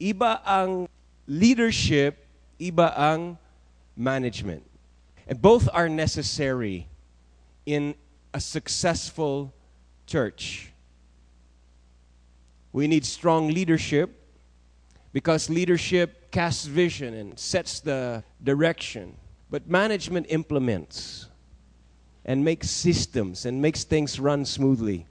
Iba 0.00 0.40
ang 0.46 0.88
leadership, 1.26 2.26
iba 2.60 2.92
ang 2.96 3.38
management. 3.96 4.62
And 5.26 5.40
both 5.42 5.68
are 5.72 5.88
necessary 5.88 6.86
in 7.66 7.94
a 8.32 8.40
successful 8.40 9.52
church. 10.06 10.72
We 12.72 12.86
need 12.86 13.04
strong 13.04 13.48
leadership 13.48 14.14
because 15.12 15.50
leadership 15.50 16.30
casts 16.30 16.66
vision 16.66 17.14
and 17.14 17.38
sets 17.38 17.80
the 17.80 18.22
direction. 18.42 19.16
But 19.50 19.68
management 19.68 20.26
implements 20.28 21.26
and 22.24 22.44
makes 22.44 22.70
systems 22.70 23.46
and 23.46 23.60
makes 23.60 23.84
things 23.84 24.20
run 24.20 24.44
smoothly. 24.44 25.06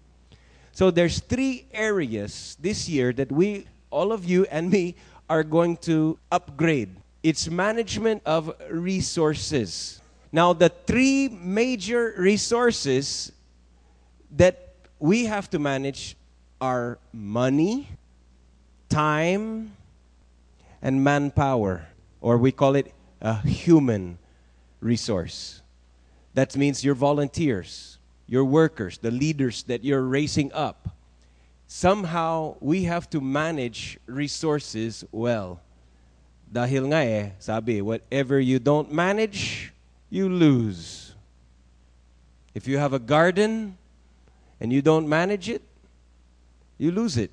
So 0.72 0.92
there's 0.92 1.20
three 1.20 1.66
areas 1.74 2.56
this 2.60 2.88
year 2.88 3.12
that 3.14 3.32
we 3.32 3.66
all 3.90 4.12
of 4.12 4.26
you 4.26 4.46
and 4.52 4.70
me 4.70 4.96
are 5.30 5.44
going 5.44 5.78
to 5.78 6.18
upgrade. 6.32 6.90
It's 7.23 7.50
management 7.50 8.22
of 8.26 8.54
resources. 8.70 10.02
Now 10.32 10.54
the 10.54 10.70
three 10.70 11.30
major 11.30 12.14
resources 12.18 13.31
that 14.36 14.76
we 15.00 15.26
have 15.26 15.50
to 15.52 15.59
manage 15.59 16.16
are 16.59 16.98
money, 17.14 17.90
time, 18.90 19.73
and 20.81 21.04
manpower, 21.04 21.88
or 22.22 22.38
we 22.38 22.52
call 22.52 22.76
it 22.76 22.94
a 23.22 23.40
human 23.42 24.17
resource. 24.80 25.62
That 26.34 26.56
means 26.56 26.84
your 26.84 26.95
volunteers, 26.95 27.98
your 28.28 28.45
workers, 28.45 29.00
the 29.00 29.12
leaders 29.12 29.64
that 29.64 29.84
you're 29.84 30.04
raising 30.04 30.52
up. 30.54 30.90
Somehow, 31.67 32.55
we 32.62 32.84
have 32.85 33.09
to 33.12 33.20
manage 33.20 33.99
resources 34.08 35.03
well. 35.12 35.59
Dahil 36.48 36.88
nga 36.88 37.03
eh, 37.03 37.31
sabi, 37.39 37.84
whatever 37.84 38.39
you 38.39 38.58
don't 38.58 38.88
manage, 38.92 39.73
you 40.09 40.31
lose. 40.31 41.14
If 42.55 42.67
you 42.67 42.77
have 42.80 42.94
a 42.94 43.00
garden 43.00 43.77
and 44.59 44.72
you 44.72 44.81
don't 44.81 45.08
manage 45.08 45.50
it, 45.50 45.61
you 46.77 46.92
lose 46.92 47.17
it. 47.17 47.31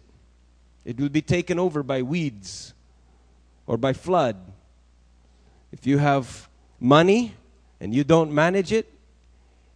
It 0.85 0.99
will 0.99 1.09
be 1.09 1.23
taken 1.23 1.59
over 1.59 1.83
by 1.83 2.03
weeds 2.03 2.75
or 3.67 3.77
by 3.79 3.93
flood. 3.93 4.37
If 5.73 5.87
you 5.87 5.99
have 5.99 6.49
money 6.81 7.35
and 7.81 7.95
you 7.95 8.05
don't 8.05 8.35
manage 8.35 8.73
it, 8.73 8.91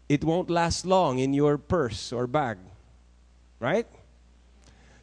it 0.08 0.24
won't 0.24 0.50
last 0.50 0.84
long 0.84 1.18
in 1.18 1.32
your 1.32 1.58
purse 1.58 2.12
or 2.12 2.26
bag. 2.26 2.58
Right? 3.60 3.86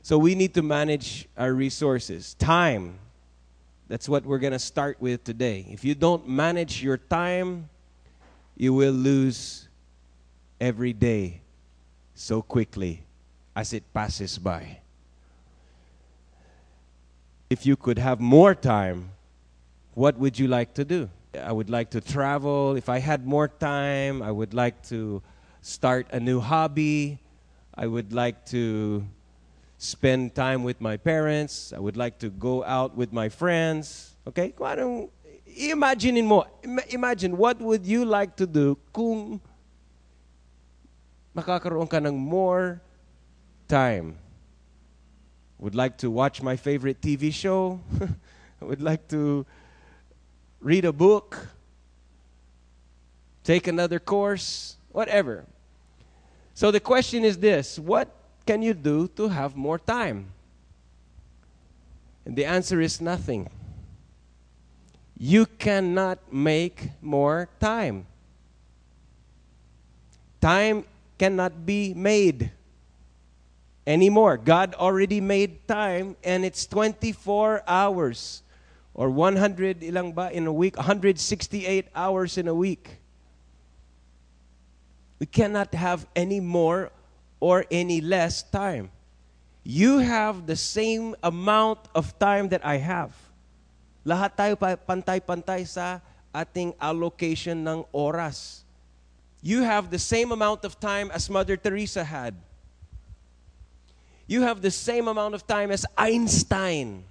So 0.06 0.20
we 0.20 0.36
need 0.36 0.53
to 0.53 0.61
manage 0.61 1.28
our 1.36 1.52
resources. 1.52 2.36
Time. 2.36 3.00
That's 3.88 4.08
what 4.08 4.23
we're 4.23 4.38
going 4.38 4.53
to 4.53 4.59
start 4.59 5.02
with 5.02 5.23
today. 5.23 5.66
If 5.72 5.84
you 5.84 5.95
don't 5.95 6.30
manage 6.30 6.84
your 6.84 6.98
time, 6.98 7.70
you 8.56 8.72
will 8.72 8.94
lose 8.94 9.67
every 10.61 10.94
day 10.94 11.42
so 12.14 12.44
quickly 12.44 13.02
as 13.56 13.73
it 13.73 13.81
passes 13.95 14.38
by. 14.38 14.78
If 17.50 17.66
you 17.66 17.76
could 17.76 17.98
have 17.98 18.20
more 18.20 18.53
time, 18.53 19.09
what 19.95 20.20
would 20.20 20.38
you 20.38 20.48
like 20.48 20.76
to 20.76 20.86
do? 20.86 21.09
I 21.33 21.52
would 21.52 21.72
like 21.72 21.89
to 21.98 22.00
travel. 22.00 22.76
If 22.76 22.89
I 22.89 23.00
had 23.00 23.26
more 23.26 23.48
time, 23.48 24.22
I 24.22 24.30
would 24.30 24.53
like 24.53 24.83
to 24.89 25.23
start 25.64 26.06
a 26.11 26.20
new 26.20 26.42
hobby. 26.42 27.17
I 27.73 27.88
would 27.88 28.14
like 28.14 28.45
to 28.53 29.03
spend 29.86 30.36
time 30.36 30.64
with 30.64 30.81
my 30.81 30.97
parents. 30.97 31.72
I 31.72 31.80
would 31.80 31.97
like 31.97 32.19
to 32.19 32.30
go 32.30 32.64
out 32.64 32.95
with 32.97 33.14
my 33.14 33.30
friends. 33.30 34.16
Okay? 34.27 34.53
Imagine 35.55 36.25
mo, 36.25 36.45
imagine 36.89 37.38
what 37.38 37.61
would 37.61 37.86
you 37.86 38.03
like 38.03 38.36
to 38.38 38.45
do 38.45 38.77
kung 38.92 39.39
makakaroon 41.36 41.87
ka 41.87 41.99
ng 41.99 42.17
more 42.17 42.82
time. 43.67 44.15
Would 45.59 45.76
like 45.76 45.98
to 45.99 46.11
watch 46.11 46.42
my 46.42 46.55
favorite 46.55 47.02
TV 47.02 47.32
show. 47.32 47.80
I 48.61 48.65
would 48.65 48.82
like 48.82 49.08
to 49.09 49.45
read 50.59 50.86
a 50.86 50.92
book, 50.92 51.48
take 53.43 53.67
another 53.67 53.99
course, 53.99 54.76
whatever. 54.92 55.45
So 56.54 56.71
the 56.71 56.80
question 56.80 57.23
is 57.23 57.38
this 57.38 57.77
what 57.77 58.08
can 58.45 58.61
you 58.61 58.73
do 58.73 59.08
to 59.16 59.28
have 59.28 59.56
more 59.56 59.80
time? 59.80 60.28
And 62.26 62.36
the 62.36 62.45
answer 62.45 62.82
is 62.82 63.02
nothing. 63.02 63.50
You 65.17 65.45
cannot 65.45 66.20
make 66.33 66.89
more 67.02 67.48
time. 67.60 68.06
Time 70.42 70.86
cannot 71.17 71.66
be 71.66 71.94
made 71.94 72.52
anymore. 73.88 74.38
God 74.38 74.73
already 74.76 75.22
made 75.22 75.67
time 75.67 76.16
and 76.23 76.44
it's 76.44 76.66
24 76.66 77.64
hours 77.67 78.42
or 78.94 79.10
100 79.10 79.82
ilang 79.82 80.14
ba 80.14 80.30
in 80.32 80.48
a 80.48 80.54
week 80.54 80.76
168 80.77 81.88
hours 81.95 82.38
in 82.38 82.48
a 82.48 82.54
week. 82.54 82.98
We 85.20 85.26
cannot 85.26 85.73
have 85.73 86.06
any 86.16 86.39
more 86.39 86.92
or 87.45 87.61
any 87.70 88.02
less 88.02 88.42
time. 88.42 88.89
You 89.61 90.02
have 90.02 90.50
the 90.50 90.58
same 90.58 91.14
amount 91.22 91.78
of 91.94 92.17
time 92.17 92.50
that 92.50 92.66
I 92.66 92.82
have. 92.82 93.14
Lahat 94.02 94.33
tayo 94.33 94.58
pantay-pantay 94.58 95.61
sa 95.70 96.02
ating 96.33 96.73
allocation 96.82 97.61
ng 97.61 97.86
oras. 97.94 98.66
You 99.45 99.61
have 99.61 99.94
the 99.94 100.02
same 100.02 100.33
amount 100.33 100.66
of 100.66 100.82
time 100.82 101.14
as 101.14 101.30
Mother 101.30 101.54
Teresa 101.54 102.02
had. 102.02 102.33
You 104.26 104.42
have 104.42 104.66
the 104.66 104.73
same 104.73 105.06
amount 105.06 105.38
of 105.38 105.45
time 105.45 105.70
as 105.70 105.86
Einstein 105.94 107.06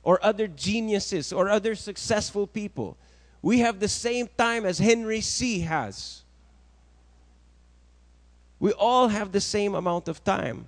or 0.00 0.16
other 0.24 0.48
geniuses 0.48 1.28
or 1.28 1.52
other 1.52 1.76
successful 1.76 2.48
people. 2.48 2.96
We 3.44 3.60
have 3.60 3.84
the 3.84 3.92
same 3.92 4.32
time 4.32 4.64
as 4.64 4.80
Henry 4.80 5.20
Sy 5.20 5.60
has. 5.68 6.21
We 8.62 8.70
all 8.74 9.08
have 9.08 9.32
the 9.32 9.40
same 9.40 9.74
amount 9.74 10.06
of 10.06 10.22
time. 10.22 10.66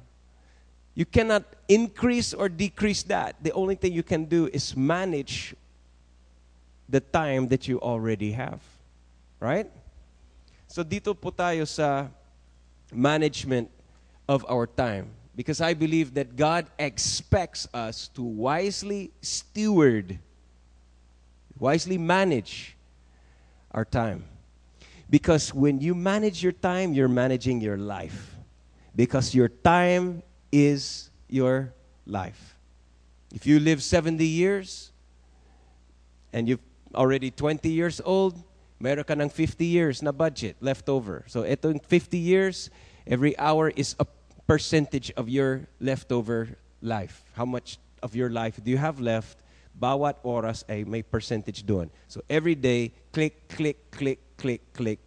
You 0.97 1.06
cannot 1.06 1.44
increase 1.69 2.34
or 2.34 2.49
decrease 2.49 3.05
that. 3.05 3.37
The 3.41 3.53
only 3.53 3.77
thing 3.77 3.93
you 3.93 4.03
can 4.03 4.25
do 4.25 4.50
is 4.53 4.77
manage 4.77 5.55
the 6.88 6.99
time 6.99 7.47
that 7.54 7.69
you 7.69 7.81
already 7.81 8.33
have. 8.33 8.59
Right? 9.38 9.71
So 10.66 10.83
dito 10.83 11.15
po 11.15 11.31
tayo 11.31 11.69
sa 11.71 12.09
management 12.91 13.71
of 14.27 14.44
our 14.50 14.66
time. 14.66 15.15
Because 15.37 15.60
I 15.60 15.72
believe 15.72 16.15
that 16.15 16.34
God 16.34 16.66
expects 16.77 17.69
us 17.72 18.09
to 18.19 18.22
wisely 18.25 19.12
steward, 19.22 20.19
wisely 21.60 21.99
manage 21.99 22.75
our 23.71 23.84
time. 23.84 24.34
Because 25.10 25.53
when 25.53 25.81
you 25.81 25.94
manage 25.94 26.42
your 26.42 26.53
time, 26.53 26.92
you're 26.92 27.09
managing 27.09 27.60
your 27.60 27.76
life. 27.76 28.37
Because 28.97 29.34
your 29.34 29.48
time 29.48 30.22
is 30.50 31.10
your 31.28 31.75
life. 32.06 32.56
If 33.34 33.47
you 33.47 33.59
live 33.59 33.82
70 33.82 34.25
years 34.25 34.92
and 36.32 36.48
you're 36.48 36.62
already 36.94 37.31
20 37.31 37.69
years 37.69 38.00
old, 38.04 38.38
meron 38.78 39.04
ka 39.04 39.15
ng 39.15 39.28
50 39.28 39.66
years 39.66 40.03
na 40.03 40.12
budget 40.12 40.56
left 40.60 40.88
over. 40.88 41.25
So 41.26 41.42
itong 41.42 41.82
50 41.82 42.19
years, 42.19 42.71
every 43.06 43.36
hour 43.38 43.71
is 43.75 43.97
a 43.98 44.06
percentage 44.47 45.10
of 45.16 45.28
your 45.28 45.66
leftover 45.81 46.56
life. 46.81 47.25
How 47.34 47.44
much 47.44 47.78
of 48.03 48.15
your 48.15 48.31
life 48.31 48.62
do 48.62 48.71
you 48.71 48.78
have 48.78 49.00
left? 49.00 49.44
Bawat 49.78 50.22
oras 50.22 50.62
ay 50.68 50.84
may 50.86 51.03
percentage 51.03 51.66
doon. 51.66 51.91
So 52.09 52.22
every 52.30 52.54
day, 52.54 52.92
click, 53.12 53.48
click, 53.48 53.91
click, 53.91 54.21
click, 54.36 54.62
click. 54.72 54.98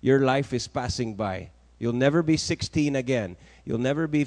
Your 0.00 0.20
life 0.20 0.52
is 0.52 0.66
passing 0.66 1.14
by. 1.14 1.50
You'll 1.78 1.92
never 1.92 2.22
be 2.22 2.36
16 2.36 2.96
again. 2.96 3.36
You'll 3.64 3.78
never 3.78 4.06
be 4.06 4.26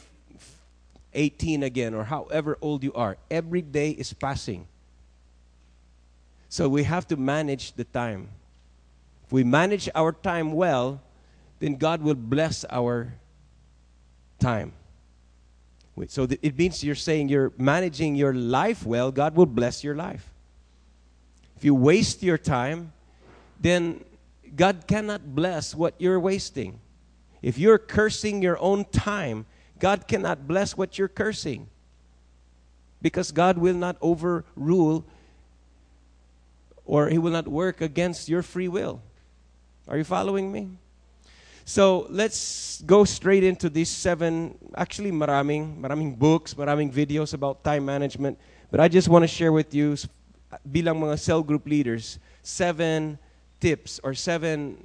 18 1.13 1.63
again 1.63 1.93
or 1.93 2.03
however 2.03 2.57
old 2.61 2.83
you 2.83 2.93
are. 2.93 3.17
Every 3.31 3.61
day 3.61 3.91
is 3.91 4.13
passing. 4.13 4.67
So 6.49 6.69
we 6.69 6.83
have 6.83 7.07
to 7.07 7.17
manage 7.17 7.73
the 7.73 7.83
time. 7.83 8.29
If 9.25 9.31
we 9.31 9.43
manage 9.43 9.89
our 9.93 10.11
time 10.11 10.51
well, 10.51 11.01
then 11.59 11.75
God 11.75 12.01
will 12.01 12.15
bless 12.15 12.63
our 12.69 13.13
time. 14.39 14.73
So 16.07 16.27
it 16.29 16.57
means 16.57 16.83
you're 16.83 16.95
saying 16.95 17.29
you're 17.29 17.51
managing 17.57 18.15
your 18.15 18.33
life 18.33 18.85
well, 18.85 19.11
God 19.11 19.35
will 19.35 19.47
bless 19.47 19.83
your 19.83 19.95
life. 19.95 20.29
If 21.55 21.63
you 21.63 21.73
waste 21.73 22.21
your 22.21 22.37
time, 22.37 22.93
then 23.59 24.03
God 24.55 24.85
cannot 24.87 25.33
bless 25.33 25.73
what 25.73 25.95
you're 25.97 26.19
wasting. 26.19 26.79
If 27.41 27.57
you're 27.57 27.79
cursing 27.79 28.43
your 28.43 28.59
own 28.59 28.85
time, 28.85 29.45
God 29.79 30.07
cannot 30.07 30.47
bless 30.47 30.77
what 30.77 30.97
you're 30.97 31.07
cursing. 31.07 31.67
because 33.01 33.31
God 33.31 33.57
will 33.57 33.75
not 33.75 33.97
overrule 34.01 35.05
or 36.85 37.09
He 37.09 37.17
will 37.17 37.31
not 37.31 37.47
work 37.47 37.81
against 37.81 38.29
your 38.29 38.41
free 38.41 38.67
will. 38.67 39.01
Are 39.87 39.97
you 39.97 40.03
following 40.03 40.51
me? 40.51 40.77
So 41.67 42.07
let's 42.09 42.81
go 42.83 43.03
straight 43.03 43.43
into 43.43 43.69
these 43.69 43.89
seven, 43.89 44.57
actually 44.73 45.11
maraming, 45.11 45.77
maraming 45.77 46.17
books, 46.17 46.53
maraming 46.53 46.89
videos 46.89 47.33
about 47.33 47.61
time 47.61 47.83
management. 47.83 48.39
But 48.71 48.79
I 48.79 48.87
just 48.87 49.09
want 49.09 49.23
to 49.23 49.27
share 49.27 49.51
with 49.51 49.75
you, 49.75 49.97
bilang 50.63 50.95
mga 50.95 51.19
cell 51.19 51.43
group 51.43 51.67
leaders, 51.67 52.19
seven 52.41 53.19
tips 53.59 53.99
or 54.01 54.13
seven 54.13 54.79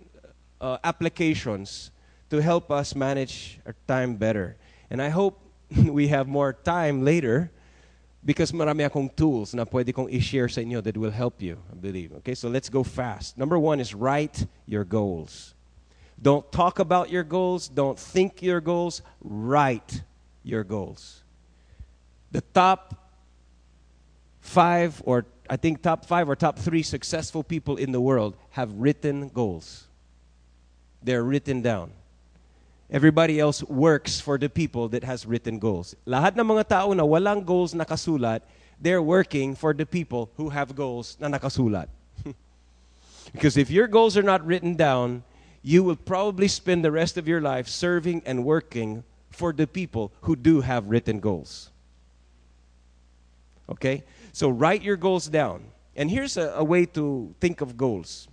uh, 0.60 0.78
applications 0.82 1.92
to 2.30 2.42
help 2.42 2.72
us 2.72 2.96
manage 2.96 3.60
our 3.64 3.76
time 3.86 4.16
better. 4.16 4.56
And 4.90 5.00
I 5.00 5.08
hope 5.08 5.38
we 5.86 6.08
have 6.08 6.26
more 6.26 6.52
time 6.52 7.04
later 7.04 7.52
because 8.24 8.50
marami 8.50 8.90
akong 8.90 9.08
tools 9.14 9.54
na 9.54 9.62
pwede 9.62 9.94
kong 9.94 10.10
i-share 10.10 10.48
sa 10.48 10.60
inyo 10.60 10.82
that 10.82 10.98
will 10.98 11.14
help 11.14 11.38
you, 11.38 11.62
I 11.70 11.78
believe. 11.78 12.10
Okay, 12.26 12.34
so 12.34 12.48
let's 12.50 12.68
go 12.68 12.82
fast. 12.82 13.38
Number 13.38 13.56
one 13.56 13.78
is 13.78 13.94
write 13.94 14.50
your 14.66 14.82
goals. 14.82 15.54
Don't 16.22 16.50
talk 16.52 16.78
about 16.78 17.10
your 17.10 17.24
goals, 17.24 17.68
don't 17.68 17.98
think 17.98 18.42
your 18.42 18.60
goals, 18.60 19.02
write 19.20 20.02
your 20.44 20.62
goals. 20.62 21.22
The 22.30 22.42
top 22.54 22.94
five, 24.40 25.02
or 25.04 25.26
I 25.50 25.56
think 25.56 25.82
top 25.82 26.06
five 26.06 26.30
or 26.30 26.36
top 26.36 26.58
three 26.58 26.84
successful 26.84 27.42
people 27.42 27.76
in 27.76 27.90
the 27.90 28.00
world 28.00 28.36
have 28.50 28.72
written 28.74 29.28
goals. 29.28 29.88
They're 31.02 31.24
written 31.24 31.60
down. 31.60 31.90
Everybody 32.88 33.40
else 33.40 33.64
works 33.64 34.20
for 34.20 34.38
the 34.38 34.48
people 34.48 34.88
that 34.90 35.02
has 35.02 35.26
written 35.26 35.58
goals. 35.58 35.96
Lahat 36.06 36.38
ng 36.38 36.46
mga 36.46 36.68
tao 36.68 36.92
na 36.92 37.02
walang 37.02 37.44
goals 37.44 37.74
nakasulat, 37.74 38.42
they're 38.78 39.02
working 39.02 39.56
for 39.56 39.74
the 39.74 39.86
people 39.86 40.30
who 40.36 40.50
have 40.50 40.76
goals 40.76 41.16
na 41.18 41.26
nakasulat. 41.26 41.88
because 43.32 43.56
if 43.56 43.70
your 43.70 43.88
goals 43.88 44.16
are 44.16 44.22
not 44.22 44.44
written 44.46 44.76
down, 44.76 45.24
you 45.62 45.82
will 45.82 45.96
probably 45.96 46.48
spend 46.48 46.84
the 46.84 46.90
rest 46.90 47.16
of 47.16 47.28
your 47.28 47.40
life 47.40 47.68
serving 47.68 48.22
and 48.26 48.44
working 48.44 49.04
for 49.30 49.52
the 49.52 49.66
people 49.66 50.12
who 50.22 50.36
do 50.36 50.60
have 50.60 50.86
written 50.86 51.20
goals. 51.20 51.70
Okay? 53.68 54.02
So 54.32 54.48
write 54.48 54.82
your 54.82 54.96
goals 54.96 55.28
down. 55.28 55.64
And 55.94 56.10
here's 56.10 56.36
a, 56.36 56.52
a 56.56 56.64
way 56.64 56.86
to 56.86 57.34
think 57.40 57.60
of 57.60 57.76
goals. 57.76 58.28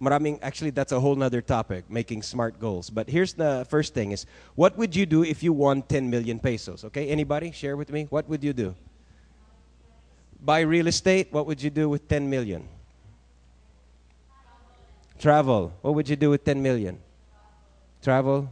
Maraming, 0.00 0.38
actually, 0.40 0.70
that's 0.70 0.92
a 0.92 1.00
whole 1.00 1.14
nother 1.14 1.42
topic, 1.42 1.90
making 1.90 2.22
smart 2.22 2.58
goals. 2.58 2.88
But 2.88 3.10
here's 3.10 3.34
the 3.34 3.66
first 3.68 3.92
thing 3.92 4.12
is, 4.12 4.24
what 4.54 4.78
would 4.78 4.96
you 4.96 5.04
do 5.04 5.22
if 5.22 5.42
you 5.42 5.52
won 5.52 5.82
10 5.82 6.08
million 6.08 6.38
pesos? 6.38 6.84
Okay, 6.84 7.08
anybody? 7.08 7.52
Share 7.52 7.76
with 7.76 7.92
me. 7.92 8.06
What 8.08 8.26
would 8.28 8.42
you 8.42 8.54
do? 8.54 8.74
Buy 10.40 10.60
real 10.60 10.86
estate. 10.86 11.28
What 11.30 11.46
would 11.46 11.62
you 11.62 11.68
do 11.68 11.90
with 11.90 12.08
10 12.08 12.30
million? 12.30 12.66
Travel. 15.20 15.72
What 15.82 15.94
would 15.94 16.08
you 16.08 16.16
do 16.16 16.30
with 16.30 16.44
10 16.44 16.62
million? 16.62 16.98
Travel. 18.00 18.48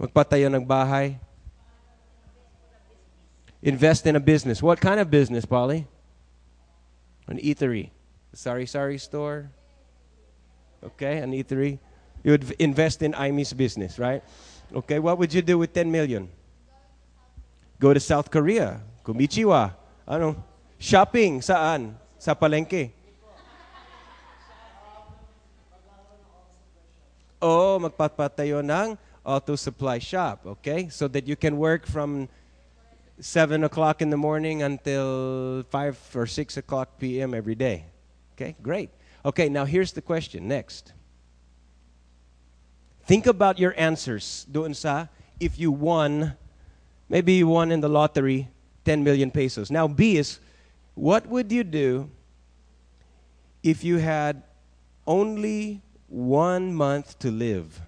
Magpatayo 0.00 0.48
ng 0.48 0.64
bahay. 0.64 1.20
Invest 3.60 4.08
in 4.08 4.16
a 4.16 4.20
business. 4.20 4.64
What 4.64 4.80
kind 4.80 4.98
of 4.98 5.12
business, 5.12 5.44
Polly? 5.44 5.86
An 7.28 7.36
eatery. 7.36 7.92
Sari 8.32 8.64
sari 8.64 8.96
store. 8.96 9.52
Okay, 10.82 11.18
an 11.18 11.30
eatery. 11.36 11.78
You 12.24 12.32
would 12.32 12.50
invest 12.58 13.02
in 13.02 13.12
Imi's 13.12 13.52
business, 13.52 13.98
right? 14.00 14.24
Okay, 14.72 14.98
what 14.98 15.18
would 15.18 15.34
you 15.34 15.42
do 15.42 15.58
with 15.58 15.74
10 15.74 15.92
million? 15.92 16.32
Go 17.78 17.92
to 17.92 18.00
South 18.00 18.30
Korea. 18.30 18.80
Kumichiwa. 19.04 19.74
Ano? 20.08 20.42
Shopping. 20.78 21.44
Saan? 21.44 21.94
Sa 22.18 22.32
palengke. 22.32 23.01
O 27.42 27.78
magpapatayo 27.82 28.62
ng 28.62 28.96
auto 29.26 29.56
supply 29.56 29.98
shop, 29.98 30.46
okay? 30.46 30.88
So 30.88 31.08
that 31.08 31.26
you 31.26 31.34
can 31.34 31.58
work 31.58 31.86
from 31.86 32.30
7 33.20 33.64
o'clock 33.64 34.00
in 34.00 34.10
the 34.10 34.16
morning 34.16 34.62
until 34.62 35.64
5 35.70 35.98
or 36.14 36.26
6 36.26 36.56
o'clock 36.56 36.98
p.m. 36.98 37.34
every 37.34 37.54
day. 37.54 37.86
Okay, 38.34 38.54
great. 38.62 38.90
Okay, 39.24 39.48
now 39.48 39.64
here's 39.64 39.92
the 39.92 40.02
question. 40.02 40.48
Next. 40.48 40.92
Think 43.04 43.26
about 43.26 43.58
your 43.58 43.74
answers 43.76 44.46
doon 44.50 44.74
sa 44.74 45.06
if 45.38 45.58
you 45.58 45.70
won, 45.70 46.34
maybe 47.08 47.34
you 47.34 47.48
won 47.48 47.72
in 47.72 47.80
the 47.80 47.88
lottery 47.88 48.48
10 48.84 49.02
million 49.02 49.30
pesos. 49.30 49.70
Now, 49.70 49.88
B 49.88 50.16
is 50.16 50.38
what 50.94 51.26
would 51.26 51.50
you 51.50 51.64
do 51.64 52.10
if 53.62 53.82
you 53.82 53.98
had 53.98 54.42
only 55.06 55.82
one 56.12 56.74
month 56.74 57.18
to 57.20 57.30
live. 57.30 57.80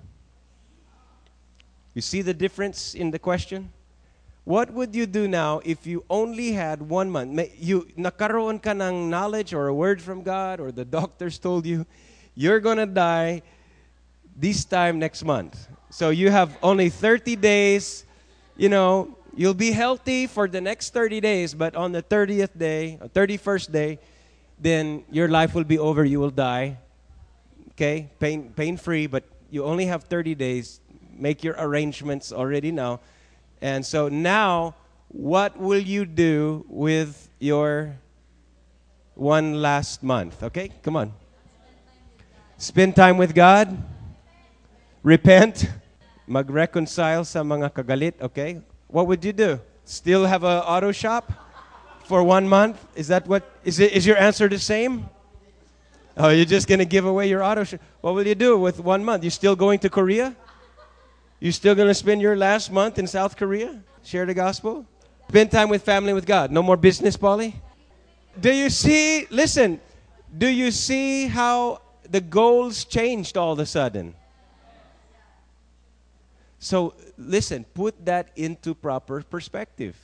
You 1.92 2.00
see 2.00 2.22
the 2.22 2.32
difference 2.32 2.94
in 2.94 3.10
the 3.10 3.18
question? 3.18 3.70
What 4.44 4.72
would 4.72 4.94
you 4.94 5.04
do 5.04 5.28
now 5.28 5.60
if 5.64 5.86
you 5.86 6.04
only 6.08 6.52
had 6.52 6.80
one 6.80 7.10
month? 7.10 7.52
You 7.58 7.86
nakaroon 7.96 8.62
ka 8.62 8.72
ng 8.72 9.10
knowledge 9.10 9.52
or 9.52 9.68
a 9.68 9.74
word 9.74 10.00
from 10.00 10.22
God 10.22 10.58
or 10.58 10.72
the 10.72 10.84
doctors 10.84 11.38
told 11.38 11.66
you 11.66 11.84
you're 12.34 12.60
going 12.60 12.78
to 12.78 12.86
die 12.86 13.42
this 14.34 14.64
time 14.64 14.98
next 14.98 15.22
month. 15.22 15.68
So 15.90 16.08
you 16.08 16.30
have 16.30 16.56
only 16.62 16.88
30 16.88 17.36
days, 17.36 18.04
you 18.56 18.70
know, 18.70 19.16
you'll 19.36 19.54
be 19.54 19.70
healthy 19.70 20.26
for 20.26 20.48
the 20.48 20.60
next 20.60 20.94
30 20.94 21.20
days, 21.20 21.54
but 21.54 21.76
on 21.76 21.92
the 21.92 22.02
30th 22.02 22.58
day, 22.58 22.98
or 23.00 23.08
31st 23.08 23.70
day, 23.70 23.98
then 24.58 25.04
your 25.10 25.28
life 25.28 25.54
will 25.54 25.64
be 25.64 25.78
over, 25.78 26.04
you 26.04 26.18
will 26.18 26.30
die 26.34 26.78
okay? 27.74 28.10
Pain, 28.18 28.52
pain 28.54 28.76
free, 28.76 29.06
but 29.06 29.24
you 29.50 29.64
only 29.64 29.86
have 29.86 30.04
30 30.04 30.34
days. 30.34 30.80
Make 31.16 31.44
your 31.44 31.54
arrangements 31.58 32.32
already 32.32 32.72
now. 32.72 33.00
And 33.62 33.84
so 33.84 34.08
now, 34.08 34.74
what 35.08 35.58
will 35.58 35.80
you 35.80 36.04
do 36.04 36.64
with 36.68 37.28
your 37.38 37.96
one 39.14 39.62
last 39.62 40.02
month? 40.02 40.42
Okay, 40.42 40.70
come 40.82 40.96
on. 40.96 41.12
Spend 42.58 42.96
time 42.96 43.16
with 43.16 43.34
God. 43.34 43.76
Repent. 45.02 45.70
Mag-reconcile 46.26 47.24
sa 47.24 47.44
mga 47.44 47.70
kagalit, 47.70 48.14
okay? 48.22 48.62
What 48.88 49.06
would 49.06 49.22
you 49.24 49.32
do? 49.32 49.60
Still 49.84 50.24
have 50.24 50.42
a 50.42 50.64
auto 50.64 50.90
shop 50.90 51.28
for 52.04 52.24
one 52.24 52.48
month? 52.48 52.80
Is 52.96 53.08
that 53.08 53.26
what, 53.28 53.44
is, 53.64 53.78
it, 53.78 53.92
is 53.92 54.06
your 54.06 54.16
answer 54.16 54.48
the 54.48 54.58
same? 54.58 55.08
Oh, 56.16 56.28
you're 56.28 56.44
just 56.44 56.68
going 56.68 56.78
to 56.78 56.84
give 56.84 57.06
away 57.06 57.28
your 57.28 57.42
auto 57.42 57.64
shop. 57.64 57.80
What 58.00 58.14
will 58.14 58.26
you 58.26 58.36
do 58.36 58.56
with 58.56 58.78
one 58.78 59.04
month? 59.04 59.24
You 59.24 59.30
still 59.30 59.56
going 59.56 59.80
to 59.80 59.90
Korea? 59.90 60.36
You 61.40 61.50
still 61.50 61.74
going 61.74 61.88
to 61.88 61.94
spend 61.94 62.22
your 62.22 62.36
last 62.36 62.70
month 62.70 62.98
in 62.98 63.06
South 63.06 63.36
Korea? 63.36 63.80
Share 64.04 64.24
the 64.24 64.34
gospel? 64.34 64.86
Spend 65.28 65.50
time 65.50 65.68
with 65.68 65.82
family 65.82 66.12
with 66.12 66.26
God. 66.26 66.52
No 66.52 66.62
more 66.62 66.76
business, 66.76 67.16
Polly? 67.16 67.56
Do 68.40 68.52
you 68.52 68.70
see, 68.70 69.26
listen, 69.30 69.80
do 70.36 70.46
you 70.46 70.70
see 70.70 71.26
how 71.26 71.80
the 72.08 72.20
goals 72.20 72.84
changed 72.84 73.36
all 73.36 73.52
of 73.52 73.58
a 73.58 73.66
sudden? 73.66 74.14
So, 76.60 76.94
listen, 77.18 77.64
put 77.74 78.04
that 78.06 78.28
into 78.36 78.74
proper 78.74 79.22
perspective 79.22 79.96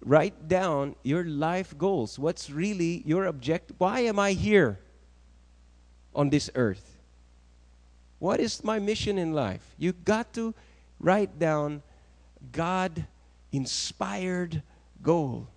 write 0.00 0.48
down 0.48 0.94
your 1.02 1.24
life 1.24 1.76
goals. 1.76 2.18
What's 2.18 2.50
really 2.50 3.02
your 3.04 3.26
objective? 3.26 3.76
Why 3.78 4.00
am 4.00 4.18
I 4.18 4.32
here 4.32 4.78
on 6.14 6.30
this 6.30 6.50
earth? 6.54 6.98
What 8.18 8.40
is 8.40 8.64
my 8.64 8.78
mission 8.78 9.18
in 9.18 9.32
life? 9.32 9.74
You 9.78 9.92
got 9.92 10.32
to 10.34 10.54
write 11.00 11.38
down 11.38 11.82
God 12.52 13.06
inspired 13.52 14.62
goal. 15.02 15.48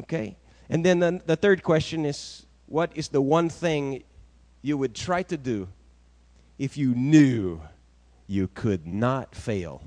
Okay? 0.00 0.36
And 0.68 0.84
then 0.84 0.98
the, 1.00 1.20
the 1.24 1.36
third 1.36 1.62
question 1.62 2.04
is 2.04 2.46
what 2.66 2.90
is 2.94 3.08
the 3.08 3.20
one 3.20 3.48
thing 3.48 4.04
you 4.62 4.78
would 4.78 4.94
try 4.94 5.22
to 5.24 5.36
do 5.36 5.68
if 6.58 6.76
you 6.76 6.94
knew 6.94 7.60
you 8.26 8.48
could 8.48 8.86
not 8.86 9.34
fail? 9.34 9.82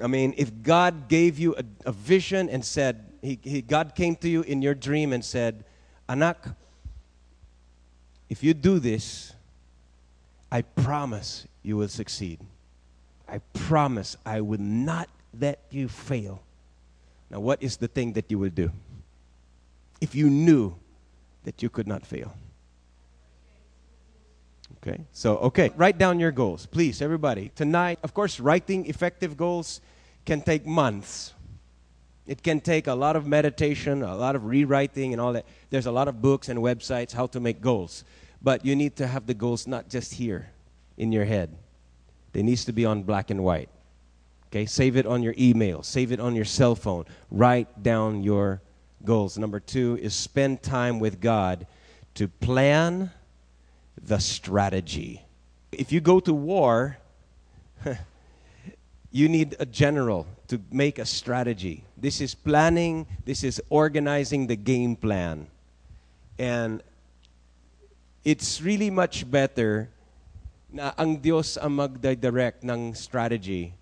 I 0.00 0.06
mean, 0.06 0.34
if 0.36 0.62
God 0.62 1.08
gave 1.08 1.38
you 1.38 1.54
a, 1.56 1.64
a 1.86 1.92
vision 1.92 2.48
and 2.48 2.64
said, 2.64 3.12
he, 3.20 3.38
he, 3.42 3.62
God 3.62 3.94
came 3.94 4.16
to 4.16 4.28
you 4.28 4.42
in 4.42 4.62
your 4.62 4.74
dream 4.74 5.12
and 5.12 5.24
said, 5.24 5.64
Anak, 6.08 6.48
if 8.28 8.42
you 8.42 8.54
do 8.54 8.78
this, 8.78 9.34
I 10.50 10.62
promise 10.62 11.46
you 11.62 11.76
will 11.76 11.88
succeed. 11.88 12.40
I 13.28 13.38
promise 13.54 14.16
I 14.24 14.40
will 14.40 14.60
not 14.60 15.08
let 15.38 15.60
you 15.70 15.88
fail. 15.88 16.42
Now, 17.30 17.40
what 17.40 17.62
is 17.62 17.76
the 17.76 17.88
thing 17.88 18.12
that 18.14 18.30
you 18.30 18.38
will 18.38 18.50
do 18.50 18.70
if 20.00 20.14
you 20.14 20.28
knew 20.28 20.74
that 21.44 21.62
you 21.62 21.70
could 21.70 21.86
not 21.86 22.04
fail? 22.04 22.34
Okay? 24.82 25.04
So, 25.12 25.36
okay, 25.38 25.70
write 25.76 25.98
down 25.98 26.18
your 26.18 26.32
goals, 26.32 26.66
please, 26.66 27.00
everybody. 27.00 27.52
Tonight, 27.54 28.00
of 28.02 28.14
course, 28.14 28.40
writing 28.40 28.86
effective 28.86 29.36
goals 29.36 29.80
can 30.24 30.40
take 30.40 30.66
months. 30.66 31.34
It 32.26 32.42
can 32.42 32.60
take 32.60 32.86
a 32.86 32.94
lot 32.94 33.16
of 33.16 33.26
meditation, 33.26 34.02
a 34.02 34.16
lot 34.16 34.36
of 34.36 34.44
rewriting, 34.44 35.12
and 35.12 35.20
all 35.20 35.32
that. 35.34 35.46
There's 35.70 35.86
a 35.86 35.92
lot 35.92 36.08
of 36.08 36.20
books 36.20 36.48
and 36.48 36.58
websites 36.60 37.12
how 37.12 37.26
to 37.28 37.40
make 37.40 37.60
goals. 37.60 38.04
But 38.40 38.64
you 38.64 38.74
need 38.74 38.96
to 38.96 39.06
have 39.06 39.26
the 39.26 39.34
goals 39.34 39.66
not 39.66 39.88
just 39.88 40.14
here 40.14 40.50
in 40.96 41.12
your 41.12 41.24
head, 41.24 41.56
they 42.32 42.42
needs 42.42 42.64
to 42.64 42.72
be 42.72 42.84
on 42.84 43.02
black 43.02 43.30
and 43.30 43.44
white. 43.44 43.68
Okay, 44.48 44.66
save 44.66 44.96
it 44.96 45.06
on 45.06 45.22
your 45.22 45.34
email, 45.38 45.82
save 45.82 46.12
it 46.12 46.20
on 46.20 46.34
your 46.34 46.44
cell 46.44 46.74
phone. 46.74 47.04
Write 47.30 47.82
down 47.82 48.22
your 48.22 48.60
goals. 49.04 49.38
Number 49.38 49.60
two 49.60 49.98
is 50.02 50.14
spend 50.14 50.62
time 50.62 50.98
with 50.98 51.20
God 51.20 51.66
to 52.14 52.28
plan 52.28 53.10
the 54.04 54.18
strategy. 54.18 55.22
If 55.70 55.92
you 55.92 56.00
go 56.00 56.20
to 56.20 56.34
war, 56.34 56.98
you 59.12 59.28
need 59.28 59.56
a 59.58 59.66
general 59.66 60.26
to 60.48 60.60
make 60.70 60.98
a 60.98 61.06
strategy. 61.06 61.84
This 61.96 62.20
is 62.20 62.34
planning, 62.34 63.06
this 63.24 63.44
is 63.44 63.62
organizing 63.70 64.46
the 64.46 64.56
game 64.56 64.96
plan. 64.96 65.46
And 66.38 66.82
it's 68.24 68.60
really 68.60 68.90
much 68.90 69.30
better 69.30 69.88
na 70.72 70.92
ang 70.96 71.20
Diyos 71.20 71.56
ang 71.60 71.76
magdirect 71.76 72.64
ng 72.64 72.94
strategy 72.94 73.74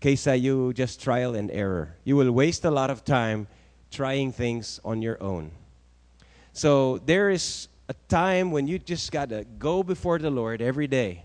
kaysa 0.00 0.38
you 0.40 0.72
just 0.72 1.02
trial 1.02 1.34
and 1.34 1.50
error. 1.50 1.96
You 2.04 2.16
will 2.16 2.30
waste 2.30 2.64
a 2.64 2.70
lot 2.70 2.90
of 2.90 3.04
time 3.04 3.48
trying 3.90 4.32
things 4.32 4.80
on 4.84 5.02
your 5.02 5.20
own. 5.22 5.50
So 6.52 6.98
there 6.98 7.30
is 7.30 7.68
a 7.88 7.94
time 8.08 8.50
when 8.50 8.66
you 8.66 8.78
just 8.78 9.10
got 9.10 9.30
to 9.30 9.44
go 9.58 9.82
before 9.82 10.18
the 10.18 10.30
Lord 10.30 10.60
every 10.60 10.86
day 10.86 11.24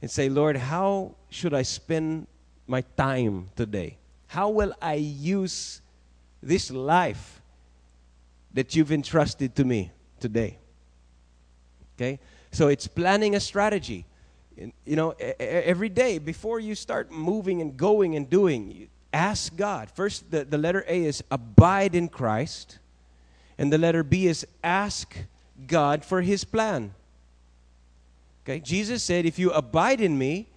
and 0.00 0.10
say, 0.10 0.28
Lord, 0.28 0.56
how 0.56 1.16
should 1.28 1.52
I 1.52 1.62
spend 1.62 2.26
my 2.66 2.82
time 2.96 3.50
today? 3.56 3.98
How 4.28 4.48
will 4.48 4.72
I 4.80 4.94
use 4.94 5.80
this 6.42 6.70
life 6.70 7.40
that 8.54 8.76
you've 8.76 8.92
entrusted 8.92 9.56
to 9.56 9.64
me 9.64 9.90
today? 10.20 10.58
Okay? 11.96 12.20
So 12.52 12.68
it's 12.68 12.86
planning 12.86 13.34
a 13.34 13.40
strategy. 13.40 14.04
You 14.56 14.96
know, 14.96 15.10
every 15.38 15.88
day 15.88 16.18
before 16.18 16.60
you 16.60 16.74
start 16.74 17.10
moving 17.10 17.60
and 17.60 17.76
going 17.76 18.14
and 18.14 18.28
doing, 18.30 18.88
ask 19.12 19.56
God. 19.56 19.90
First, 19.90 20.30
the, 20.30 20.44
the 20.44 20.58
letter 20.58 20.84
A 20.86 21.04
is 21.04 21.24
abide 21.30 21.94
in 21.94 22.08
Christ, 22.08 22.78
and 23.58 23.72
the 23.72 23.78
letter 23.78 24.02
B 24.02 24.26
is 24.26 24.46
ask 24.62 25.16
God 25.66 26.04
for 26.04 26.22
his 26.22 26.44
plan. 26.44 26.94
Okay? 28.44 28.60
Jesus 28.60 29.02
said, 29.02 29.26
if 29.26 29.38
you 29.38 29.50
abide 29.50 30.00
in 30.00 30.18
me, 30.18 30.48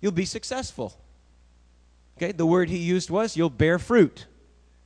you'll 0.00 0.12
be 0.12 0.24
successful. 0.24 0.98
Okay? 2.16 2.32
The 2.32 2.46
word 2.46 2.68
he 2.68 2.78
used 2.78 3.10
was, 3.10 3.36
you'll 3.36 3.50
bear 3.50 3.78
fruit. 3.78 4.26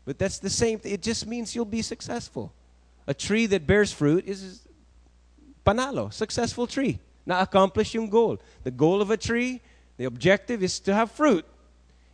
But 0.04 0.18
that's 0.18 0.38
the 0.38 0.50
same 0.50 0.78
thing. 0.78 0.92
It 0.92 1.02
just 1.02 1.26
means 1.26 1.54
you'll 1.54 1.64
be 1.64 1.82
successful. 1.82 2.52
A 3.06 3.14
tree 3.14 3.46
that 3.46 3.66
bears 3.66 3.92
fruit 3.92 4.26
is 4.26 4.60
panalo, 5.66 6.12
successful 6.12 6.66
tree. 6.66 6.98
Na-accomplish 7.26 7.94
yung 7.94 8.10
goal. 8.10 8.38
The 8.64 8.70
goal 8.70 9.00
of 9.00 9.10
a 9.10 9.16
tree, 9.16 9.62
the 9.96 10.04
objective 10.04 10.62
is 10.62 10.78
to 10.80 10.94
have 10.94 11.10
fruit. 11.10 11.44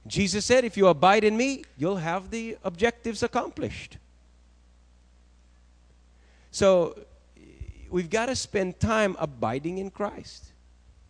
Jesus 0.07 0.45
said, 0.45 0.65
if 0.65 0.77
you 0.77 0.87
abide 0.87 1.25
in 1.25 1.37
me, 1.37 1.65
you'll 1.77 1.97
have 1.97 2.31
the 2.31 2.57
objectives 2.65 3.23
accomplished. 3.23 3.99
So, 6.51 6.99
we've 7.91 8.09
got 8.09 8.27
to 8.27 8.37
spend 8.37 8.79
time 8.79 9.17
abiding 9.19 9.79
in 9.79 9.91
Christ, 9.91 10.53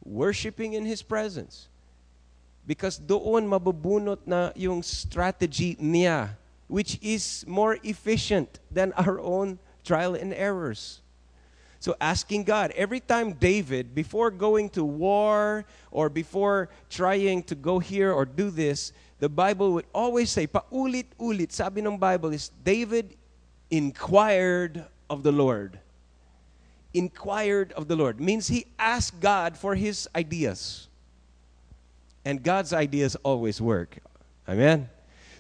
worshiping 0.02 0.72
in 0.72 0.84
His 0.84 1.02
presence. 1.02 1.68
Because 2.66 2.98
doon 2.98 3.46
mabubunot 3.46 4.18
na 4.26 4.52
yung 4.56 4.82
strategy 4.82 5.76
niya, 5.76 6.30
which 6.68 6.98
is 7.02 7.44
more 7.46 7.78
efficient 7.82 8.60
than 8.70 8.92
our 8.94 9.20
own 9.20 9.58
trial 9.84 10.14
and 10.14 10.32
errors. 10.34 11.00
So 11.80 11.96
asking 12.00 12.44
God, 12.44 12.72
every 12.76 13.00
time 13.00 13.32
David, 13.32 13.94
before 13.94 14.30
going 14.30 14.68
to 14.76 14.84
war 14.84 15.64
or 15.90 16.08
before 16.08 16.68
trying 16.90 17.42
to 17.44 17.54
go 17.54 17.78
here 17.78 18.12
or 18.12 18.24
do 18.24 18.50
this, 18.50 18.92
the 19.18 19.28
Bible 19.28 19.72
would 19.72 19.86
always 19.94 20.30
say, 20.30 20.46
paulit-ulit, 20.46 21.52
sabi 21.52 21.80
ng 21.80 21.96
Bible 21.96 22.32
is, 22.32 22.50
David 22.62 23.16
inquired 23.70 24.84
of 25.08 25.22
the 25.22 25.32
Lord 25.32 25.80
inquired 26.94 27.72
of 27.72 27.88
the 27.88 27.96
Lord. 27.96 28.20
Means 28.20 28.48
he 28.48 28.66
asked 28.78 29.20
God 29.20 29.56
for 29.56 29.74
his 29.74 30.08
ideas. 30.14 30.88
And 32.24 32.42
God's 32.42 32.72
ideas 32.72 33.16
always 33.22 33.60
work. 33.60 33.98
Amen. 34.48 34.88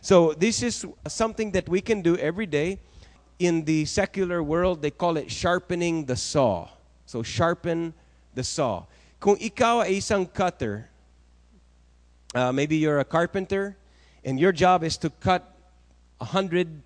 So 0.00 0.32
this 0.32 0.62
is 0.62 0.86
something 1.08 1.50
that 1.52 1.68
we 1.68 1.80
can 1.80 2.02
do 2.02 2.16
every 2.16 2.46
day. 2.46 2.78
In 3.38 3.64
the 3.64 3.84
secular 3.86 4.42
world, 4.42 4.82
they 4.82 4.90
call 4.90 5.16
it 5.16 5.30
sharpening 5.30 6.04
the 6.04 6.16
saw. 6.16 6.68
So 7.06 7.22
sharpen 7.22 7.94
the 8.34 8.44
saw. 8.44 8.84
Kung 9.18 9.36
ikaw 9.36 9.84
ay 9.84 10.00
isang 10.00 10.32
cutter, 10.32 10.88
uh, 12.34 12.52
maybe 12.52 12.76
you're 12.76 13.00
a 13.00 13.04
carpenter, 13.04 13.76
and 14.24 14.38
your 14.38 14.52
job 14.52 14.84
is 14.84 14.96
to 14.98 15.10
cut 15.10 15.56
a 16.20 16.24
hundred 16.24 16.82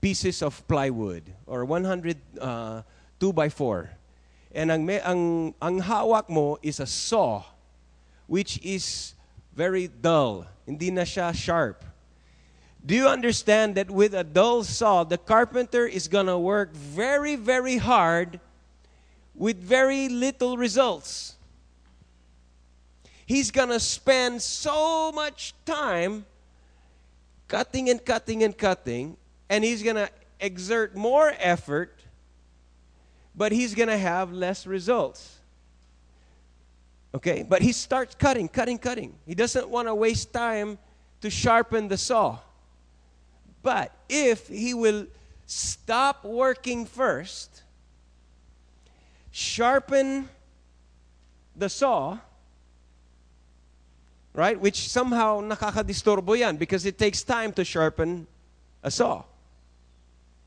pieces 0.00 0.42
of 0.42 0.66
plywood 0.66 1.22
or 1.46 1.64
100 1.64 2.18
uh, 2.40 2.82
two 3.18 3.32
by 3.32 3.48
four. 3.48 3.90
And 4.54 4.70
ang, 4.70 4.88
ang, 4.90 5.54
ang 5.60 5.78
hawak 5.80 6.28
mo 6.28 6.58
is 6.62 6.80
a 6.80 6.86
saw, 6.86 7.42
which 8.26 8.60
is 8.62 9.14
very 9.56 9.88
dull. 9.88 10.46
Hindi 10.66 10.90
na 10.90 11.02
siya 11.02 11.34
sharp. 11.34 11.84
Do 12.84 12.94
you 12.94 13.08
understand 13.08 13.76
that 13.76 13.90
with 13.90 14.12
a 14.12 14.24
dull 14.24 14.64
saw, 14.64 15.04
the 15.04 15.16
carpenter 15.16 15.86
is 15.86 16.08
going 16.08 16.26
to 16.26 16.38
work 16.38 16.74
very, 16.74 17.36
very 17.36 17.76
hard 17.76 18.40
with 19.34 19.56
very 19.56 20.08
little 20.08 20.56
results? 20.56 21.36
He's 23.24 23.50
going 23.50 23.70
to 23.70 23.80
spend 23.80 24.42
so 24.42 25.12
much 25.12 25.54
time 25.64 26.26
cutting 27.48 27.88
and 27.88 28.04
cutting 28.04 28.42
and 28.42 28.56
cutting, 28.56 29.16
and 29.48 29.62
he's 29.64 29.82
going 29.82 29.96
to 29.96 30.10
exert 30.40 30.96
more 30.96 31.32
effort 31.38 32.01
but 33.34 33.52
he's 33.52 33.74
going 33.74 33.88
to 33.88 33.98
have 33.98 34.32
less 34.32 34.66
results. 34.66 35.38
Okay? 37.14 37.42
But 37.42 37.62
he 37.62 37.72
starts 37.72 38.14
cutting, 38.14 38.48
cutting, 38.48 38.78
cutting. 38.78 39.14
He 39.26 39.34
doesn't 39.34 39.68
want 39.68 39.88
to 39.88 39.94
waste 39.94 40.32
time 40.32 40.78
to 41.20 41.30
sharpen 41.30 41.88
the 41.88 41.96
saw. 41.96 42.38
But 43.62 43.92
if 44.08 44.48
he 44.48 44.74
will 44.74 45.06
stop 45.46 46.24
working 46.24 46.84
first, 46.84 47.62
sharpen 49.30 50.28
the 51.56 51.68
saw, 51.68 52.18
right? 54.34 54.58
Which 54.58 54.88
somehow 54.88 55.40
nakakadisturbo 55.40 56.38
yan 56.38 56.56
because 56.56 56.86
it 56.86 56.98
takes 56.98 57.22
time 57.22 57.52
to 57.52 57.64
sharpen 57.64 58.26
a 58.82 58.90
saw. 58.90 59.22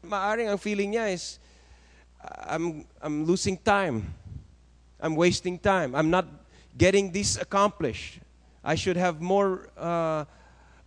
Maaring 0.04 0.50
ang 0.50 0.58
feeling 0.58 0.94
niya 0.94 1.14
is, 1.14 1.40
I'm, 2.48 2.86
I'm 3.02 3.26
losing 3.26 3.58
time. 3.58 4.14
I'm 5.00 5.16
wasting 5.16 5.60
time. 5.60 5.96
I'm 5.96 6.10
not 6.10 6.26
getting 6.78 7.12
this 7.12 7.38
accomplished. 7.38 8.20
I 8.64 8.76
should 8.76 8.98
have 8.98 9.22
more 9.22 9.70
uh, 9.78 10.26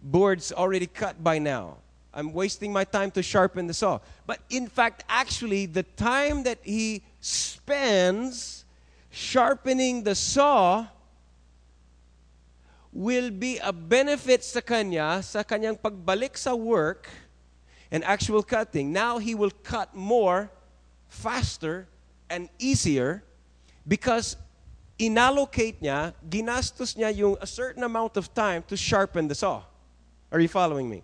boards 0.03 0.53
already 0.53 0.87
cut 0.87 1.23
by 1.23 1.39
now. 1.39 1.77
I'm 2.13 2.33
wasting 2.33 2.73
my 2.73 2.85
time 2.85 3.11
to 3.13 3.23
sharpen 3.23 3.67
the 3.67 3.75
saw. 3.75 4.01
But 4.27 4.41
in 4.51 4.67
fact, 4.67 5.05
actually, 5.09 5.67
the 5.67 5.85
time 5.85 6.43
that 6.45 6.59
he 6.63 7.03
spends 7.21 8.65
sharpening 9.11 10.03
the 10.03 10.15
saw 10.15 10.87
will 12.93 13.31
be 13.31 13.59
a 13.59 13.73
benefit 13.73 14.43
sa 14.43 14.61
kanya, 14.61 15.23
sa 15.23 15.43
kanyang 15.43 15.79
pagbalik 15.79 16.37
sa 16.37 16.55
work 16.55 17.09
and 17.91 18.03
actual 18.03 18.43
cutting. 18.43 18.93
Now 18.93 19.19
he 19.19 19.35
will 19.35 19.53
cut 19.63 19.95
more 19.95 20.51
faster 21.09 21.89
and 22.31 22.49
easier 22.59 23.23
because 23.87 24.37
inallocate 24.99 25.81
niya, 25.81 26.13
ginastos 26.29 26.97
niya 26.97 27.17
yung 27.17 27.37
a 27.41 27.47
certain 27.47 27.83
amount 27.83 28.17
of 28.17 28.33
time 28.35 28.63
to 28.69 28.77
sharpen 28.77 29.29
the 29.29 29.35
saw. 29.35 29.63
Are 30.31 30.41
you 30.41 30.49
following 30.49 30.89
me? 30.89 31.03